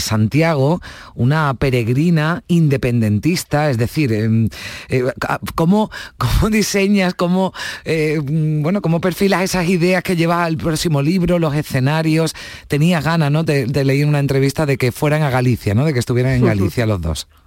Santiago, 0.00 0.80
una 1.14 1.52
peregrina 1.54 2.42
independentista, 2.48 3.68
es 3.68 3.76
decir, 3.76 4.12
em, 4.14 4.48
eh, 4.88 5.04
¿cómo, 5.54 5.90
¿cómo, 6.16 6.48
diseñas, 6.48 7.12
cómo, 7.12 7.52
bueno, 8.24 8.80
cómo 8.80 9.00
perfilas 9.02 9.42
esas 9.42 9.68
ideas 9.68 10.02
que 10.02 10.16
llevas 10.16 10.46
al 10.46 10.56
próximo 10.56 11.02
libro, 11.02 11.38
los 11.38 11.54
escenarios? 11.54 12.34
Tenías 12.68 13.04
ganas, 13.04 13.30
¿no? 13.30 13.44
Te, 13.44 13.66
te 13.66 13.84
leí 13.84 14.00
en 14.00 14.08
una 14.08 14.20
entrevista 14.20 14.64
de 14.64 14.78
que 14.78 14.92
fueran 14.92 15.22
a 15.22 15.28
Galicia, 15.28 15.74
¿no? 15.74 15.81
De 15.84 15.92
que 15.92 15.98
estuvieran 15.98 16.32
en 16.32 16.44
Galicia 16.44 16.86
los 16.86 17.00
dos. 17.00 17.28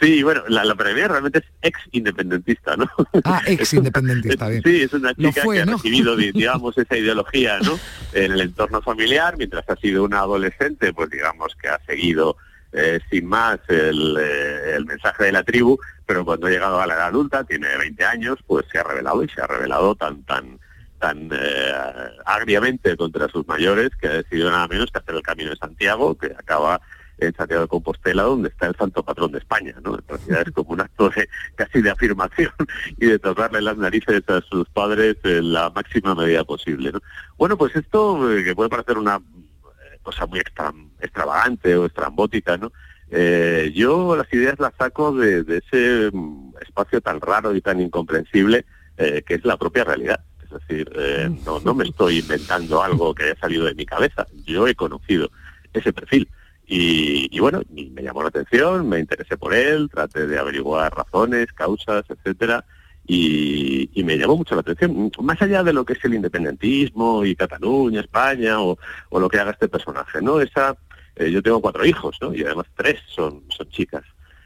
Sí, 0.00 0.22
bueno, 0.22 0.42
la, 0.48 0.64
la 0.64 0.74
realmente 0.74 1.38
es 1.38 1.44
ex 1.62 1.78
independentista, 1.92 2.76
¿no? 2.76 2.88
Ah, 3.24 3.42
ex 3.46 3.74
independentista, 3.74 4.48
bien. 4.48 4.62
Sí, 4.64 4.82
es 4.82 4.92
una 4.92 5.14
chica 5.14 5.42
que 5.42 5.60
ha 5.60 5.64
recibido, 5.64 6.16
digamos, 6.16 6.76
esa 6.76 6.96
ideología, 6.96 7.58
¿no? 7.60 7.78
En 8.12 8.32
el 8.32 8.40
entorno 8.40 8.82
familiar, 8.82 9.36
mientras 9.36 9.68
ha 9.68 9.76
sido 9.76 10.04
una 10.04 10.20
adolescente, 10.20 10.92
pues 10.92 11.10
digamos 11.10 11.54
que 11.60 11.68
ha 11.68 11.80
seguido 11.86 12.36
eh, 12.72 13.00
sin 13.10 13.26
más 13.26 13.60
el, 13.68 14.16
eh, 14.20 14.74
el, 14.76 14.86
mensaje 14.86 15.24
de 15.24 15.32
la 15.32 15.42
tribu, 15.42 15.78
pero 16.04 16.24
cuando 16.24 16.46
ha 16.46 16.50
llegado 16.50 16.80
a 16.80 16.86
la 16.86 16.94
edad 16.94 17.06
adulta, 17.08 17.44
tiene 17.44 17.68
20 17.76 18.04
años, 18.04 18.38
pues 18.46 18.66
se 18.70 18.78
ha 18.78 18.82
revelado 18.82 19.22
y 19.22 19.28
se 19.28 19.40
ha 19.40 19.46
revelado 19.46 19.94
tan 19.94 20.22
tan 20.24 20.58
tan 20.98 21.30
eh, 21.32 21.72
agriamente 22.24 22.96
contra 22.96 23.28
sus 23.28 23.46
mayores 23.46 23.90
que 24.00 24.08
ha 24.08 24.12
decidido 24.14 24.50
nada 24.50 24.66
menos 24.66 24.90
que 24.90 24.98
hacer 24.98 25.14
el 25.14 25.22
camino 25.22 25.50
de 25.50 25.56
Santiago, 25.56 26.16
que 26.16 26.26
acaba 26.26 26.80
en 27.18 27.34
Santiago 27.34 27.62
de 27.62 27.68
Compostela, 27.68 28.24
donde 28.24 28.48
está 28.48 28.66
el 28.66 28.76
santo 28.76 29.02
patrón 29.02 29.32
de 29.32 29.38
España, 29.38 29.74
¿no? 29.82 29.94
En 29.94 30.06
realidad 30.06 30.42
es 30.46 30.52
como 30.52 30.72
un 30.72 30.80
acto 30.80 31.08
de, 31.10 31.28
casi 31.54 31.80
de 31.80 31.90
afirmación 31.90 32.52
y 32.98 33.06
de 33.06 33.18
tocarle 33.18 33.62
las 33.62 33.76
narices 33.76 34.22
a 34.28 34.40
sus 34.42 34.68
padres 34.68 35.16
en 35.24 35.52
la 35.52 35.70
máxima 35.70 36.14
medida 36.14 36.44
posible, 36.44 36.92
¿no? 36.92 37.00
Bueno, 37.38 37.56
pues 37.56 37.74
esto, 37.74 38.30
eh, 38.32 38.44
que 38.44 38.54
puede 38.54 38.68
parecer 38.68 38.98
una 38.98 39.16
eh, 39.16 39.98
cosa 40.02 40.26
muy 40.26 40.40
extravagante 40.40 41.76
o 41.76 41.86
estrambótica, 41.86 42.56
¿no? 42.56 42.72
Eh, 43.08 43.72
yo 43.74 44.16
las 44.16 44.30
ideas 44.32 44.58
las 44.58 44.74
saco 44.76 45.12
de, 45.12 45.40
ese 45.40 46.10
mm, 46.12 46.54
espacio 46.60 47.00
tan 47.00 47.20
raro 47.20 47.54
y 47.54 47.60
tan 47.60 47.80
incomprensible 47.80 48.64
que 48.96 49.34
es 49.34 49.44
la 49.44 49.58
propia 49.58 49.84
realidad. 49.84 50.20
Es 50.42 50.48
decir, 50.48 50.90
no, 51.44 51.60
no 51.60 51.74
me 51.74 51.84
estoy 51.84 52.20
inventando 52.20 52.82
algo 52.82 53.14
que 53.14 53.24
haya 53.24 53.36
salido 53.38 53.66
de 53.66 53.74
mi 53.74 53.84
cabeza. 53.84 54.26
Yo 54.46 54.66
he 54.66 54.74
conocido 54.74 55.30
ese 55.74 55.92
perfil. 55.92 56.26
Y, 56.68 57.38
bueno, 57.38 57.62
me 57.70 58.02
llamó 58.02 58.22
la 58.22 58.28
atención, 58.28 58.88
me 58.88 58.98
interesé 58.98 59.36
por 59.36 59.54
él, 59.54 59.88
traté 59.88 60.26
de 60.26 60.38
averiguar 60.38 60.92
razones, 60.92 61.52
causas, 61.52 62.04
etcétera, 62.08 62.64
y, 63.06 63.88
me 64.04 64.18
llamó 64.18 64.36
mucho 64.36 64.54
la 64.56 64.62
atención. 64.62 65.10
Más 65.22 65.40
allá 65.40 65.62
de 65.62 65.72
lo 65.72 65.84
que 65.84 65.92
es 65.92 66.04
el 66.04 66.14
independentismo 66.14 67.24
y 67.24 67.36
Cataluña, 67.36 68.00
España 68.00 68.60
o, 68.60 68.76
lo 69.12 69.28
que 69.28 69.38
haga 69.38 69.52
este 69.52 69.68
personaje, 69.68 70.20
¿no? 70.20 70.40
Esa, 70.40 70.76
eh, 71.14 71.30
yo 71.30 71.42
tengo 71.42 71.60
cuatro 71.60 71.84
hijos, 71.84 72.16
¿no? 72.20 72.34
Y 72.34 72.42
además 72.42 72.66
tres 72.74 73.00
son, 73.06 73.44
son 73.48 73.68
chicas. 73.68 74.04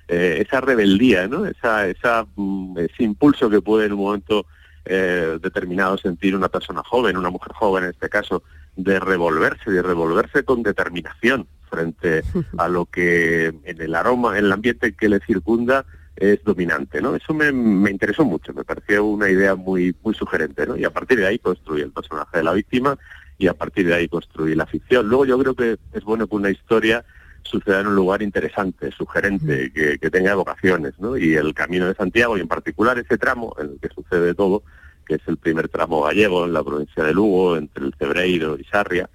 Eh, 0.08 0.44
esa 0.46 0.60
rebeldía, 0.60 1.26
¿no? 1.26 1.46
Esa, 1.46 1.86
esa, 1.88 2.26
mm, 2.36 2.78
ese 2.78 3.02
impulso 3.02 3.48
que 3.48 3.62
puede 3.62 3.86
en 3.86 3.92
un 3.92 4.00
momento 4.00 4.46
eh, 4.84 5.38
determinado 5.40 5.96
sentir 5.98 6.34
una 6.36 6.48
persona 6.48 6.82
joven, 6.84 7.16
una 7.16 7.30
mujer 7.30 7.52
joven 7.54 7.84
en 7.84 7.90
este 7.90 8.08
caso, 8.08 8.42
de 8.76 8.98
revolverse, 9.00 9.70
de 9.70 9.82
revolverse 9.82 10.42
con 10.42 10.62
determinación 10.62 11.46
frente 11.70 12.22
a 12.58 12.68
lo 12.68 12.86
que 12.86 13.46
en 13.46 13.80
el 13.80 13.94
aroma, 13.94 14.38
en 14.38 14.46
el 14.46 14.52
ambiente 14.52 14.92
que 14.92 15.08
le 15.08 15.20
circunda 15.20 15.84
es 16.16 16.42
dominante, 16.44 17.00
¿no? 17.00 17.14
Eso 17.16 17.32
me, 17.32 17.50
me 17.52 17.90
interesó 17.90 18.24
mucho, 18.24 18.52
me 18.52 18.64
pareció 18.64 19.04
una 19.04 19.30
idea 19.30 19.54
muy, 19.54 19.94
muy 20.02 20.14
sugerente, 20.14 20.66
¿no? 20.66 20.76
Y 20.76 20.84
a 20.84 20.90
partir 20.90 21.18
de 21.18 21.26
ahí 21.26 21.38
construí 21.38 21.80
el 21.80 21.92
personaje 21.92 22.38
de 22.38 22.42
la 22.42 22.52
víctima 22.52 22.98
y 23.38 23.46
a 23.46 23.54
partir 23.54 23.86
de 23.86 23.94
ahí 23.94 24.08
construí 24.08 24.54
la 24.54 24.66
ficción. 24.66 25.08
Luego 25.08 25.24
yo 25.24 25.38
creo 25.38 25.54
que 25.54 25.78
es 25.94 26.04
bueno 26.04 26.26
que 26.26 26.36
una 26.36 26.50
historia 26.50 27.04
suceda 27.42 27.80
en 27.80 27.86
un 27.86 27.94
lugar 27.94 28.20
interesante, 28.20 28.90
sugerente, 28.92 29.72
que, 29.72 29.98
que 29.98 30.10
tenga 30.10 30.34
vocaciones, 30.34 30.92
¿no? 30.98 31.16
Y 31.16 31.34
el 31.36 31.54
Camino 31.54 31.86
de 31.86 31.94
Santiago, 31.94 32.36
y 32.36 32.42
en 32.42 32.48
particular 32.48 32.98
ese 32.98 33.16
tramo 33.16 33.56
en 33.58 33.70
el 33.70 33.78
que 33.80 33.88
sucede 33.88 34.34
todo, 34.34 34.62
que 35.06 35.14
es 35.14 35.22
el 35.26 35.38
primer 35.38 35.68
tramo 35.68 36.02
gallego 36.02 36.44
en 36.44 36.52
la 36.52 36.62
provincia 36.62 37.02
de 37.02 37.14
Lugo, 37.14 37.56
entre 37.56 37.86
el 37.86 37.94
Cebreiro 37.98 38.58
y 38.58 38.64
Sarria, 38.64 39.08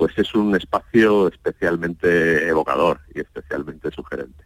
pues 0.00 0.16
es 0.16 0.34
un 0.34 0.56
espacio 0.56 1.28
especialmente 1.28 2.48
evocador 2.48 3.00
y 3.14 3.20
especialmente 3.20 3.90
sugerente. 3.90 4.44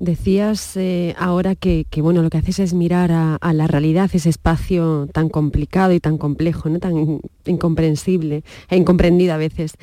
Decías 0.00 0.76
eh, 0.76 1.14
ahora 1.16 1.54
que, 1.54 1.86
bueno, 1.98 2.20
lo 2.20 2.30
que 2.30 2.38
haces 2.38 2.58
es 2.58 2.74
mirar 2.74 3.12
a, 3.12 3.52
la 3.52 3.68
realidad, 3.68 4.10
ese 4.12 4.28
espacio 4.28 5.06
tan 5.12 5.28
complicado 5.28 5.92
y 5.92 6.00
tan 6.00 6.18
complejo, 6.18 6.68
¿no? 6.68 6.80
tan 6.80 7.20
incomprensible 7.44 8.42
e 8.68 8.76
incomprendido 8.76 9.34
a 9.34 9.36
veces. 9.36 9.74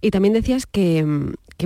Y 0.00 0.10
también 0.10 0.34
decías 0.34 0.66
que, 0.66 1.06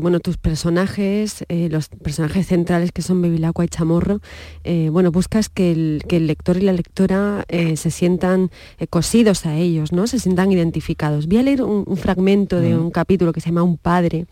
bueno, 0.01 0.21
tus 0.21 0.37
personajes, 0.37 1.45
eh, 1.49 1.69
los 1.71 1.89
personajes 1.89 2.47
centrales 2.47 2.93
que 2.93 3.03
son 3.03 3.21
Bevilacqua 3.21 3.65
y 3.65 3.69
Chamorro, 3.69 4.21
eh, 4.65 4.89
bueno, 4.91 5.11
buscas 5.11 5.49
que 5.49 5.73
el, 5.73 6.27
lector 6.27 6.57
y 6.57 6.61
la 6.61 6.73
lectora 6.73 7.45
se 7.49 7.91
sientan 7.91 8.51
cosidos 8.91 9.47
a 9.47 9.57
ellos, 9.57 9.93
¿no? 9.93 10.07
Se 10.07 10.19
sientan 10.19 10.53
identificados. 10.53 11.27
Voy 11.27 11.39
a 11.39 11.43
leer 11.43 11.63
un, 11.63 11.97
fragmento 11.97 12.61
de 12.61 12.77
un 12.77 12.91
capítulo 12.91 13.33
que 13.33 13.41
se 13.41 13.49
llama 13.49 13.63
Un 13.63 13.77
padre, 13.77 14.27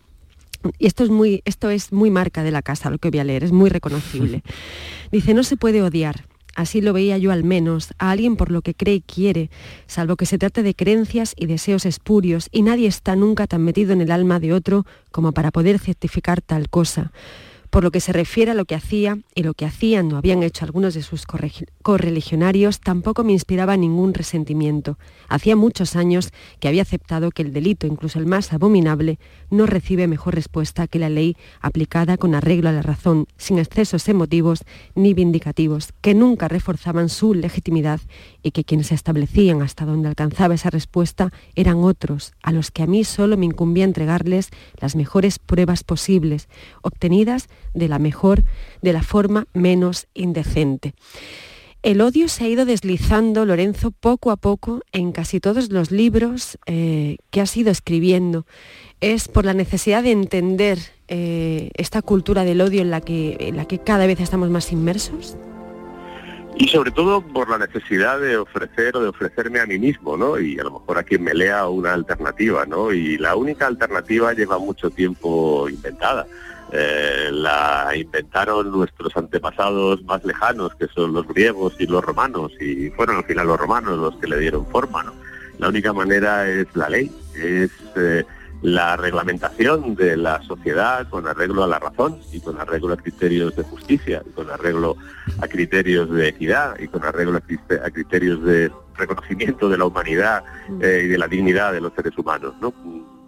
y 0.78 0.86
esto 0.86 1.04
es 1.04 1.10
muy, 1.10 1.42
esto 1.44 1.70
es 1.70 1.92
muy 1.92 2.10
marca 2.10 2.42
de 2.42 2.50
la 2.50 2.62
casa, 2.62 2.90
lo 2.90 2.98
que 2.98 3.10
voy 3.10 3.20
a 3.20 3.24
leer, 3.24 3.44
es 3.44 3.52
muy 3.52 3.70
reconocible. 3.70 4.42
Dice, 5.12 5.34
no 5.34 5.42
se 5.42 5.56
puede 5.56 5.82
odiar, 5.82 6.24
así 6.56 6.80
lo 6.80 6.92
veía 6.92 7.18
yo 7.18 7.30
al 7.30 7.44
menos, 7.44 7.94
a 7.98 8.10
alguien 8.10 8.34
por 8.34 8.50
lo 8.50 8.62
que 8.62 8.74
cree 8.74 8.96
y 8.96 9.00
quiere, 9.00 9.50
salvo 9.86 10.16
que 10.16 10.26
se 10.26 10.38
trate 10.38 10.64
de 10.64 10.74
creencias 10.74 11.34
y 11.36 11.46
deseos 11.46 11.86
espurios, 11.86 12.48
y 12.50 12.62
nadie 12.62 12.88
está 12.88 13.14
nunca 13.14 13.46
tan 13.46 13.62
metido 13.62 13.92
en 13.92 14.00
el 14.00 14.10
alma 14.10 14.40
de 14.40 14.52
otro 14.52 14.84
como 15.12 15.32
para 15.32 15.52
poder 15.52 15.78
certificar 15.78 16.40
tal 16.40 16.68
cosa. 16.68 17.12
Por 17.70 17.84
lo 17.84 17.90
que 17.90 18.00
se 18.00 18.12
refiere 18.12 18.52
a 18.52 18.54
lo 18.54 18.64
que 18.64 18.74
hacía 18.74 19.18
y 19.34 19.42
lo 19.42 19.54
que 19.54 19.66
hacían 19.66 20.12
o 20.12 20.16
habían 20.16 20.42
hecho 20.42 20.64
algunos 20.64 20.94
de 20.94 21.02
sus 21.02 21.24
correligionarios, 21.82 22.80
tampoco 22.80 23.24
me 23.24 23.32
inspiraba 23.32 23.76
ningún 23.76 24.14
resentimiento. 24.14 24.98
Hacía 25.28 25.56
muchos 25.56 25.96
años 25.96 26.30
que 26.60 26.68
había 26.68 26.82
aceptado 26.82 27.30
que 27.30 27.42
el 27.42 27.52
delito, 27.52 27.86
incluso 27.86 28.18
el 28.18 28.26
más 28.26 28.52
abominable, 28.52 29.18
no 29.50 29.66
recibe 29.66 30.06
mejor 30.06 30.34
respuesta 30.34 30.86
que 30.86 30.98
la 30.98 31.08
ley 31.08 31.36
aplicada 31.60 32.16
con 32.16 32.34
arreglo 32.34 32.68
a 32.68 32.72
la 32.72 32.82
razón, 32.82 33.26
sin 33.36 33.58
excesos 33.58 34.08
emotivos 34.08 34.64
ni 34.94 35.14
vindicativos, 35.14 35.92
que 36.00 36.14
nunca 36.14 36.48
reforzaban 36.48 37.08
su 37.08 37.34
legitimidad 37.34 38.00
y 38.42 38.52
que 38.52 38.64
quienes 38.64 38.92
establecían 38.92 39.62
hasta 39.62 39.84
donde 39.84 40.08
alcanzaba 40.08 40.54
esa 40.54 40.70
respuesta 40.70 41.32
eran 41.54 41.78
otros, 41.78 42.32
a 42.42 42.52
los 42.52 42.70
que 42.70 42.82
a 42.82 42.86
mí 42.86 43.04
solo 43.04 43.36
me 43.36 43.46
incumbía 43.46 43.84
entregarles 43.84 44.50
las 44.80 44.96
mejores 44.96 45.38
pruebas 45.38 45.84
posibles, 45.84 46.48
obtenidas 46.82 47.48
de 47.74 47.88
la 47.88 47.98
mejor, 47.98 48.42
de 48.82 48.92
la 48.92 49.02
forma 49.02 49.46
menos 49.52 50.06
indecente. 50.14 50.94
El 51.82 52.00
odio 52.00 52.26
se 52.26 52.44
ha 52.44 52.48
ido 52.48 52.64
deslizando, 52.64 53.44
Lorenzo, 53.44 53.92
poco 53.92 54.32
a 54.32 54.36
poco 54.36 54.80
en 54.90 55.12
casi 55.12 55.38
todos 55.38 55.70
los 55.70 55.92
libros 55.92 56.58
eh, 56.66 57.18
que 57.30 57.40
has 57.40 57.56
ido 57.56 57.70
escribiendo. 57.70 58.44
Es 59.00 59.28
por 59.28 59.44
la 59.44 59.54
necesidad 59.54 60.02
de 60.02 60.10
entender 60.10 60.78
eh, 61.06 61.70
esta 61.74 62.02
cultura 62.02 62.42
del 62.42 62.60
odio 62.60 62.80
en 62.80 62.90
la, 62.90 63.00
que, 63.00 63.36
en 63.38 63.56
la 63.56 63.66
que 63.66 63.78
cada 63.78 64.06
vez 64.06 64.18
estamos 64.18 64.50
más 64.50 64.72
inmersos. 64.72 65.36
Y 66.58 66.68
sobre 66.68 66.90
todo 66.90 67.20
por 67.20 67.50
la 67.50 67.58
necesidad 67.58 68.18
de 68.18 68.38
ofrecer 68.38 68.96
o 68.96 69.02
de 69.02 69.08
ofrecerme 69.10 69.60
a 69.60 69.66
mí 69.66 69.78
mismo, 69.78 70.16
¿no? 70.16 70.40
Y 70.40 70.58
a 70.58 70.64
lo 70.64 70.72
mejor 70.72 70.98
a 70.98 71.04
quien 71.04 71.22
me 71.22 71.34
lea 71.34 71.68
una 71.68 71.92
alternativa, 71.92 72.64
¿no? 72.66 72.92
Y 72.92 73.18
la 73.18 73.36
única 73.36 73.66
alternativa 73.66 74.32
lleva 74.32 74.58
mucho 74.58 74.90
tiempo 74.90 75.68
inventada. 75.68 76.26
Eh, 76.72 77.30
la 77.32 77.92
inventaron 77.94 78.72
nuestros 78.72 79.16
antepasados 79.16 80.02
más 80.04 80.24
lejanos, 80.24 80.74
que 80.74 80.88
son 80.88 81.12
los 81.12 81.26
griegos 81.28 81.74
y 81.78 81.86
los 81.86 82.04
romanos, 82.04 82.52
y 82.60 82.90
fueron 82.90 83.18
al 83.18 83.24
final 83.24 83.46
los 83.46 83.58
romanos 83.58 83.98
los 83.98 84.16
que 84.16 84.26
le 84.26 84.38
dieron 84.38 84.66
forma. 84.66 85.04
¿no? 85.04 85.12
La 85.58 85.68
única 85.68 85.92
manera 85.92 86.48
es 86.48 86.66
la 86.74 86.88
ley, 86.88 87.10
es 87.34 87.70
eh, 87.94 88.24
la 88.62 88.96
reglamentación 88.96 89.94
de 89.94 90.16
la 90.16 90.42
sociedad 90.42 91.08
con 91.08 91.28
arreglo 91.28 91.62
a 91.62 91.68
la 91.68 91.78
razón 91.78 92.18
y 92.32 92.40
con 92.40 92.60
arreglo 92.60 92.94
a 92.94 92.96
criterios 92.96 93.54
de 93.54 93.62
justicia, 93.62 94.22
y 94.26 94.30
con 94.30 94.50
arreglo 94.50 94.96
a 95.40 95.46
criterios 95.46 96.10
de 96.10 96.28
equidad 96.28 96.76
y 96.80 96.88
con 96.88 97.04
arreglo 97.04 97.38
a, 97.38 97.90
criterios 97.90 98.42
de 98.42 98.72
reconocimiento 98.96 99.68
de 99.68 99.78
la 99.78 99.84
humanidad 99.84 100.42
eh, 100.80 101.02
y 101.04 101.08
de 101.08 101.18
la 101.18 101.28
dignidad 101.28 101.72
de 101.72 101.80
los 101.80 101.92
seres 101.94 102.16
humanos. 102.18 102.54
¿no? 102.60 102.74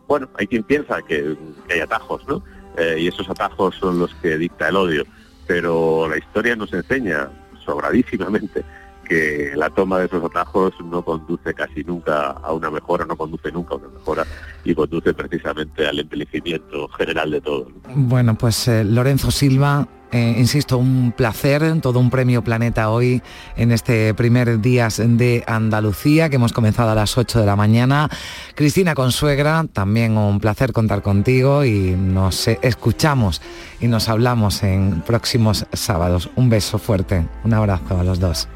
Bueno, 0.08 0.28
hay 0.34 0.48
quien 0.48 0.64
piensa 0.64 1.02
que, 1.02 1.36
que 1.68 1.74
hay 1.74 1.80
atajos, 1.80 2.26
¿no? 2.26 2.42
Eh, 2.78 2.96
y 3.00 3.08
esos 3.08 3.28
atajos 3.28 3.74
son 3.76 3.98
los 3.98 4.14
que 4.16 4.38
dicta 4.38 4.68
el 4.68 4.76
odio. 4.76 5.04
Pero 5.46 6.08
la 6.08 6.18
historia 6.18 6.54
nos 6.56 6.72
enseña 6.72 7.28
sobradísimamente 7.64 8.64
que 9.08 9.52
la 9.56 9.70
toma 9.70 9.98
de 9.98 10.06
esos 10.06 10.22
atajos 10.22 10.74
no 10.84 11.02
conduce 11.02 11.54
casi 11.54 11.82
nunca 11.82 12.30
a 12.30 12.52
una 12.52 12.70
mejora, 12.70 13.04
no 13.06 13.16
conduce 13.16 13.50
nunca 13.50 13.74
a 13.74 13.78
una 13.78 13.88
mejora 13.88 14.24
y 14.64 14.74
conduce 14.74 15.14
precisamente 15.14 15.86
al 15.86 15.98
envejecimiento 15.98 16.88
general 16.88 17.30
de 17.30 17.40
todo. 17.40 17.68
Bueno, 17.94 18.36
pues 18.36 18.68
eh, 18.68 18.84
Lorenzo 18.84 19.30
Silva, 19.30 19.88
eh, 20.12 20.34
insisto, 20.38 20.78
un 20.78 21.12
placer, 21.16 21.80
todo 21.80 21.98
un 21.98 22.10
premio 22.10 22.44
Planeta 22.44 22.90
hoy 22.90 23.22
en 23.56 23.72
este 23.72 24.12
primer 24.14 24.60
día 24.60 24.88
de 24.98 25.44
Andalucía 25.46 26.28
que 26.28 26.36
hemos 26.36 26.52
comenzado 26.52 26.90
a 26.90 26.94
las 26.94 27.16
8 27.16 27.40
de 27.40 27.46
la 27.46 27.56
mañana. 27.56 28.08
Cristina 28.54 28.94
Consuegra, 28.94 29.64
también 29.72 30.16
un 30.16 30.38
placer 30.40 30.72
contar 30.72 31.02
contigo 31.02 31.64
y 31.64 31.96
nos 31.96 32.48
escuchamos 32.48 33.40
y 33.80 33.86
nos 33.88 34.08
hablamos 34.08 34.62
en 34.62 35.02
próximos 35.02 35.66
sábados. 35.72 36.30
Un 36.36 36.50
beso 36.50 36.78
fuerte, 36.78 37.26
un 37.44 37.54
abrazo 37.54 37.98
a 37.98 38.04
los 38.04 38.20
dos. 38.20 38.48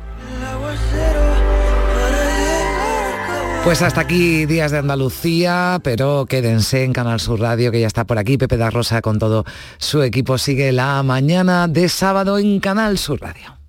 Pues 3.64 3.80
hasta 3.80 4.00
aquí 4.00 4.44
Días 4.44 4.72
de 4.72 4.78
Andalucía, 4.78 5.80
pero 5.84 6.26
quédense 6.26 6.82
en 6.82 6.92
Canal 6.92 7.20
Sur 7.20 7.40
Radio, 7.40 7.70
que 7.70 7.80
ya 7.80 7.86
está 7.86 8.04
por 8.04 8.18
aquí. 8.18 8.36
Pepe 8.36 8.56
da 8.56 8.70
Rosa 8.70 9.00
con 9.02 9.20
todo 9.20 9.44
su 9.78 10.02
equipo 10.02 10.36
sigue 10.36 10.72
la 10.72 11.02
mañana 11.04 11.68
de 11.68 11.88
sábado 11.88 12.38
en 12.38 12.58
Canal 12.58 12.98
Sur 12.98 13.20
Radio. 13.20 13.61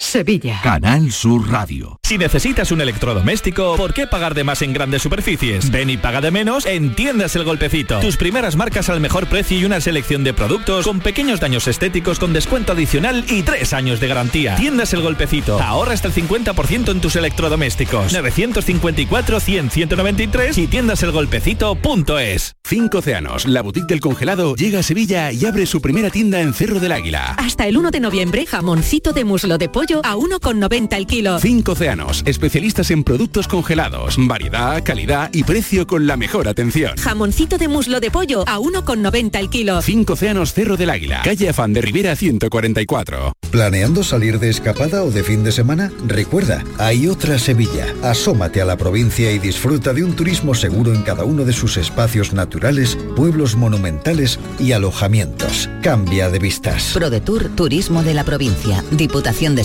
Sevilla. 0.00 0.60
Canal 0.62 1.10
Sur 1.10 1.50
Radio. 1.50 1.98
Si 2.04 2.18
necesitas 2.18 2.70
un 2.70 2.80
electrodoméstico, 2.80 3.74
¿por 3.76 3.92
qué 3.92 4.06
pagar 4.06 4.34
de 4.34 4.44
más 4.44 4.62
en 4.62 4.72
grandes 4.72 5.02
superficies? 5.02 5.72
Ven 5.72 5.90
y 5.90 5.96
paga 5.96 6.20
de 6.20 6.30
menos 6.30 6.66
en 6.66 6.94
Tiendas 6.94 7.34
El 7.34 7.42
Golpecito. 7.42 7.98
Tus 7.98 8.16
primeras 8.16 8.54
marcas 8.54 8.88
al 8.88 9.00
mejor 9.00 9.26
precio 9.26 9.58
y 9.58 9.64
una 9.64 9.80
selección 9.80 10.22
de 10.22 10.32
productos 10.32 10.86
con 10.86 11.00
pequeños 11.00 11.40
daños 11.40 11.66
estéticos 11.66 12.20
con 12.20 12.32
descuento 12.32 12.74
adicional 12.74 13.24
y 13.28 13.42
tres 13.42 13.72
años 13.72 13.98
de 13.98 14.06
garantía. 14.06 14.54
Tiendas 14.54 14.92
El 14.92 15.02
Golpecito. 15.02 15.60
Ahorra 15.60 15.94
hasta 15.94 16.06
el 16.06 16.14
50% 16.14 16.92
en 16.92 17.00
tus 17.00 17.16
electrodomésticos. 17.16 18.14
954-100-193 18.14 20.58
y 20.58 20.68
tiendaselgolpecito.es. 20.68 22.54
Cinco 22.64 22.98
Océanos, 22.98 23.48
la 23.48 23.62
boutique 23.62 23.88
del 23.88 23.98
congelado, 24.00 24.54
llega 24.54 24.78
a 24.78 24.84
Sevilla 24.84 25.32
y 25.32 25.44
abre 25.44 25.66
su 25.66 25.82
primera 25.82 26.10
tienda 26.10 26.40
en 26.40 26.54
Cerro 26.54 26.78
del 26.78 26.92
Águila. 26.92 27.34
Hasta 27.38 27.66
el 27.66 27.76
1 27.76 27.90
de 27.90 27.98
noviembre, 28.00 28.46
jamoncito 28.46 29.12
de 29.12 29.24
muslo 29.24 29.58
de 29.58 29.68
pollo 29.68 29.87
a 29.96 30.16
1,90 30.16 30.96
el 30.96 31.06
kilo. 31.06 31.38
Cinco 31.38 31.72
Océanos, 31.72 32.22
especialistas 32.26 32.90
en 32.90 33.04
productos 33.04 33.48
congelados, 33.48 34.16
variedad, 34.18 34.82
calidad 34.84 35.30
y 35.32 35.44
precio 35.44 35.86
con 35.86 36.06
la 36.06 36.16
mejor 36.16 36.46
atención. 36.46 36.96
Jamoncito 36.98 37.56
de 37.56 37.68
muslo 37.68 37.98
de 38.00 38.10
pollo 38.10 38.44
a 38.46 38.58
1,90 38.58 39.38
el 39.38 39.50
kilo. 39.50 39.80
Cinco 39.80 40.12
Océanos 40.12 40.52
Cerro 40.52 40.76
del 40.76 40.90
Águila, 40.90 41.22
calle 41.24 41.48
Afán 41.48 41.72
de 41.72 41.80
Rivera 41.80 42.14
144. 42.16 43.32
¿Planeando 43.50 44.04
salir 44.04 44.38
de 44.38 44.50
escapada 44.50 45.04
o 45.04 45.10
de 45.10 45.24
fin 45.24 45.42
de 45.42 45.52
semana? 45.52 45.90
Recuerda, 46.06 46.62
hay 46.76 47.08
otra 47.08 47.38
Sevilla. 47.38 47.86
Asómate 48.02 48.60
a 48.60 48.66
la 48.66 48.76
provincia 48.76 49.32
y 49.32 49.38
disfruta 49.38 49.94
de 49.94 50.04
un 50.04 50.14
turismo 50.14 50.54
seguro 50.54 50.92
en 50.92 51.02
cada 51.02 51.24
uno 51.24 51.46
de 51.46 51.54
sus 51.54 51.78
espacios 51.78 52.34
naturales, 52.34 52.98
pueblos 53.16 53.56
monumentales 53.56 54.38
y 54.58 54.72
alojamientos. 54.72 55.70
Cambia 55.82 56.28
de 56.28 56.38
vistas. 56.38 56.90
ProDetour 56.92 57.48
Turismo 57.56 58.02
de 58.02 58.12
la 58.12 58.24
Provincia, 58.24 58.84
Diputación 58.90 59.54
de 59.54 59.64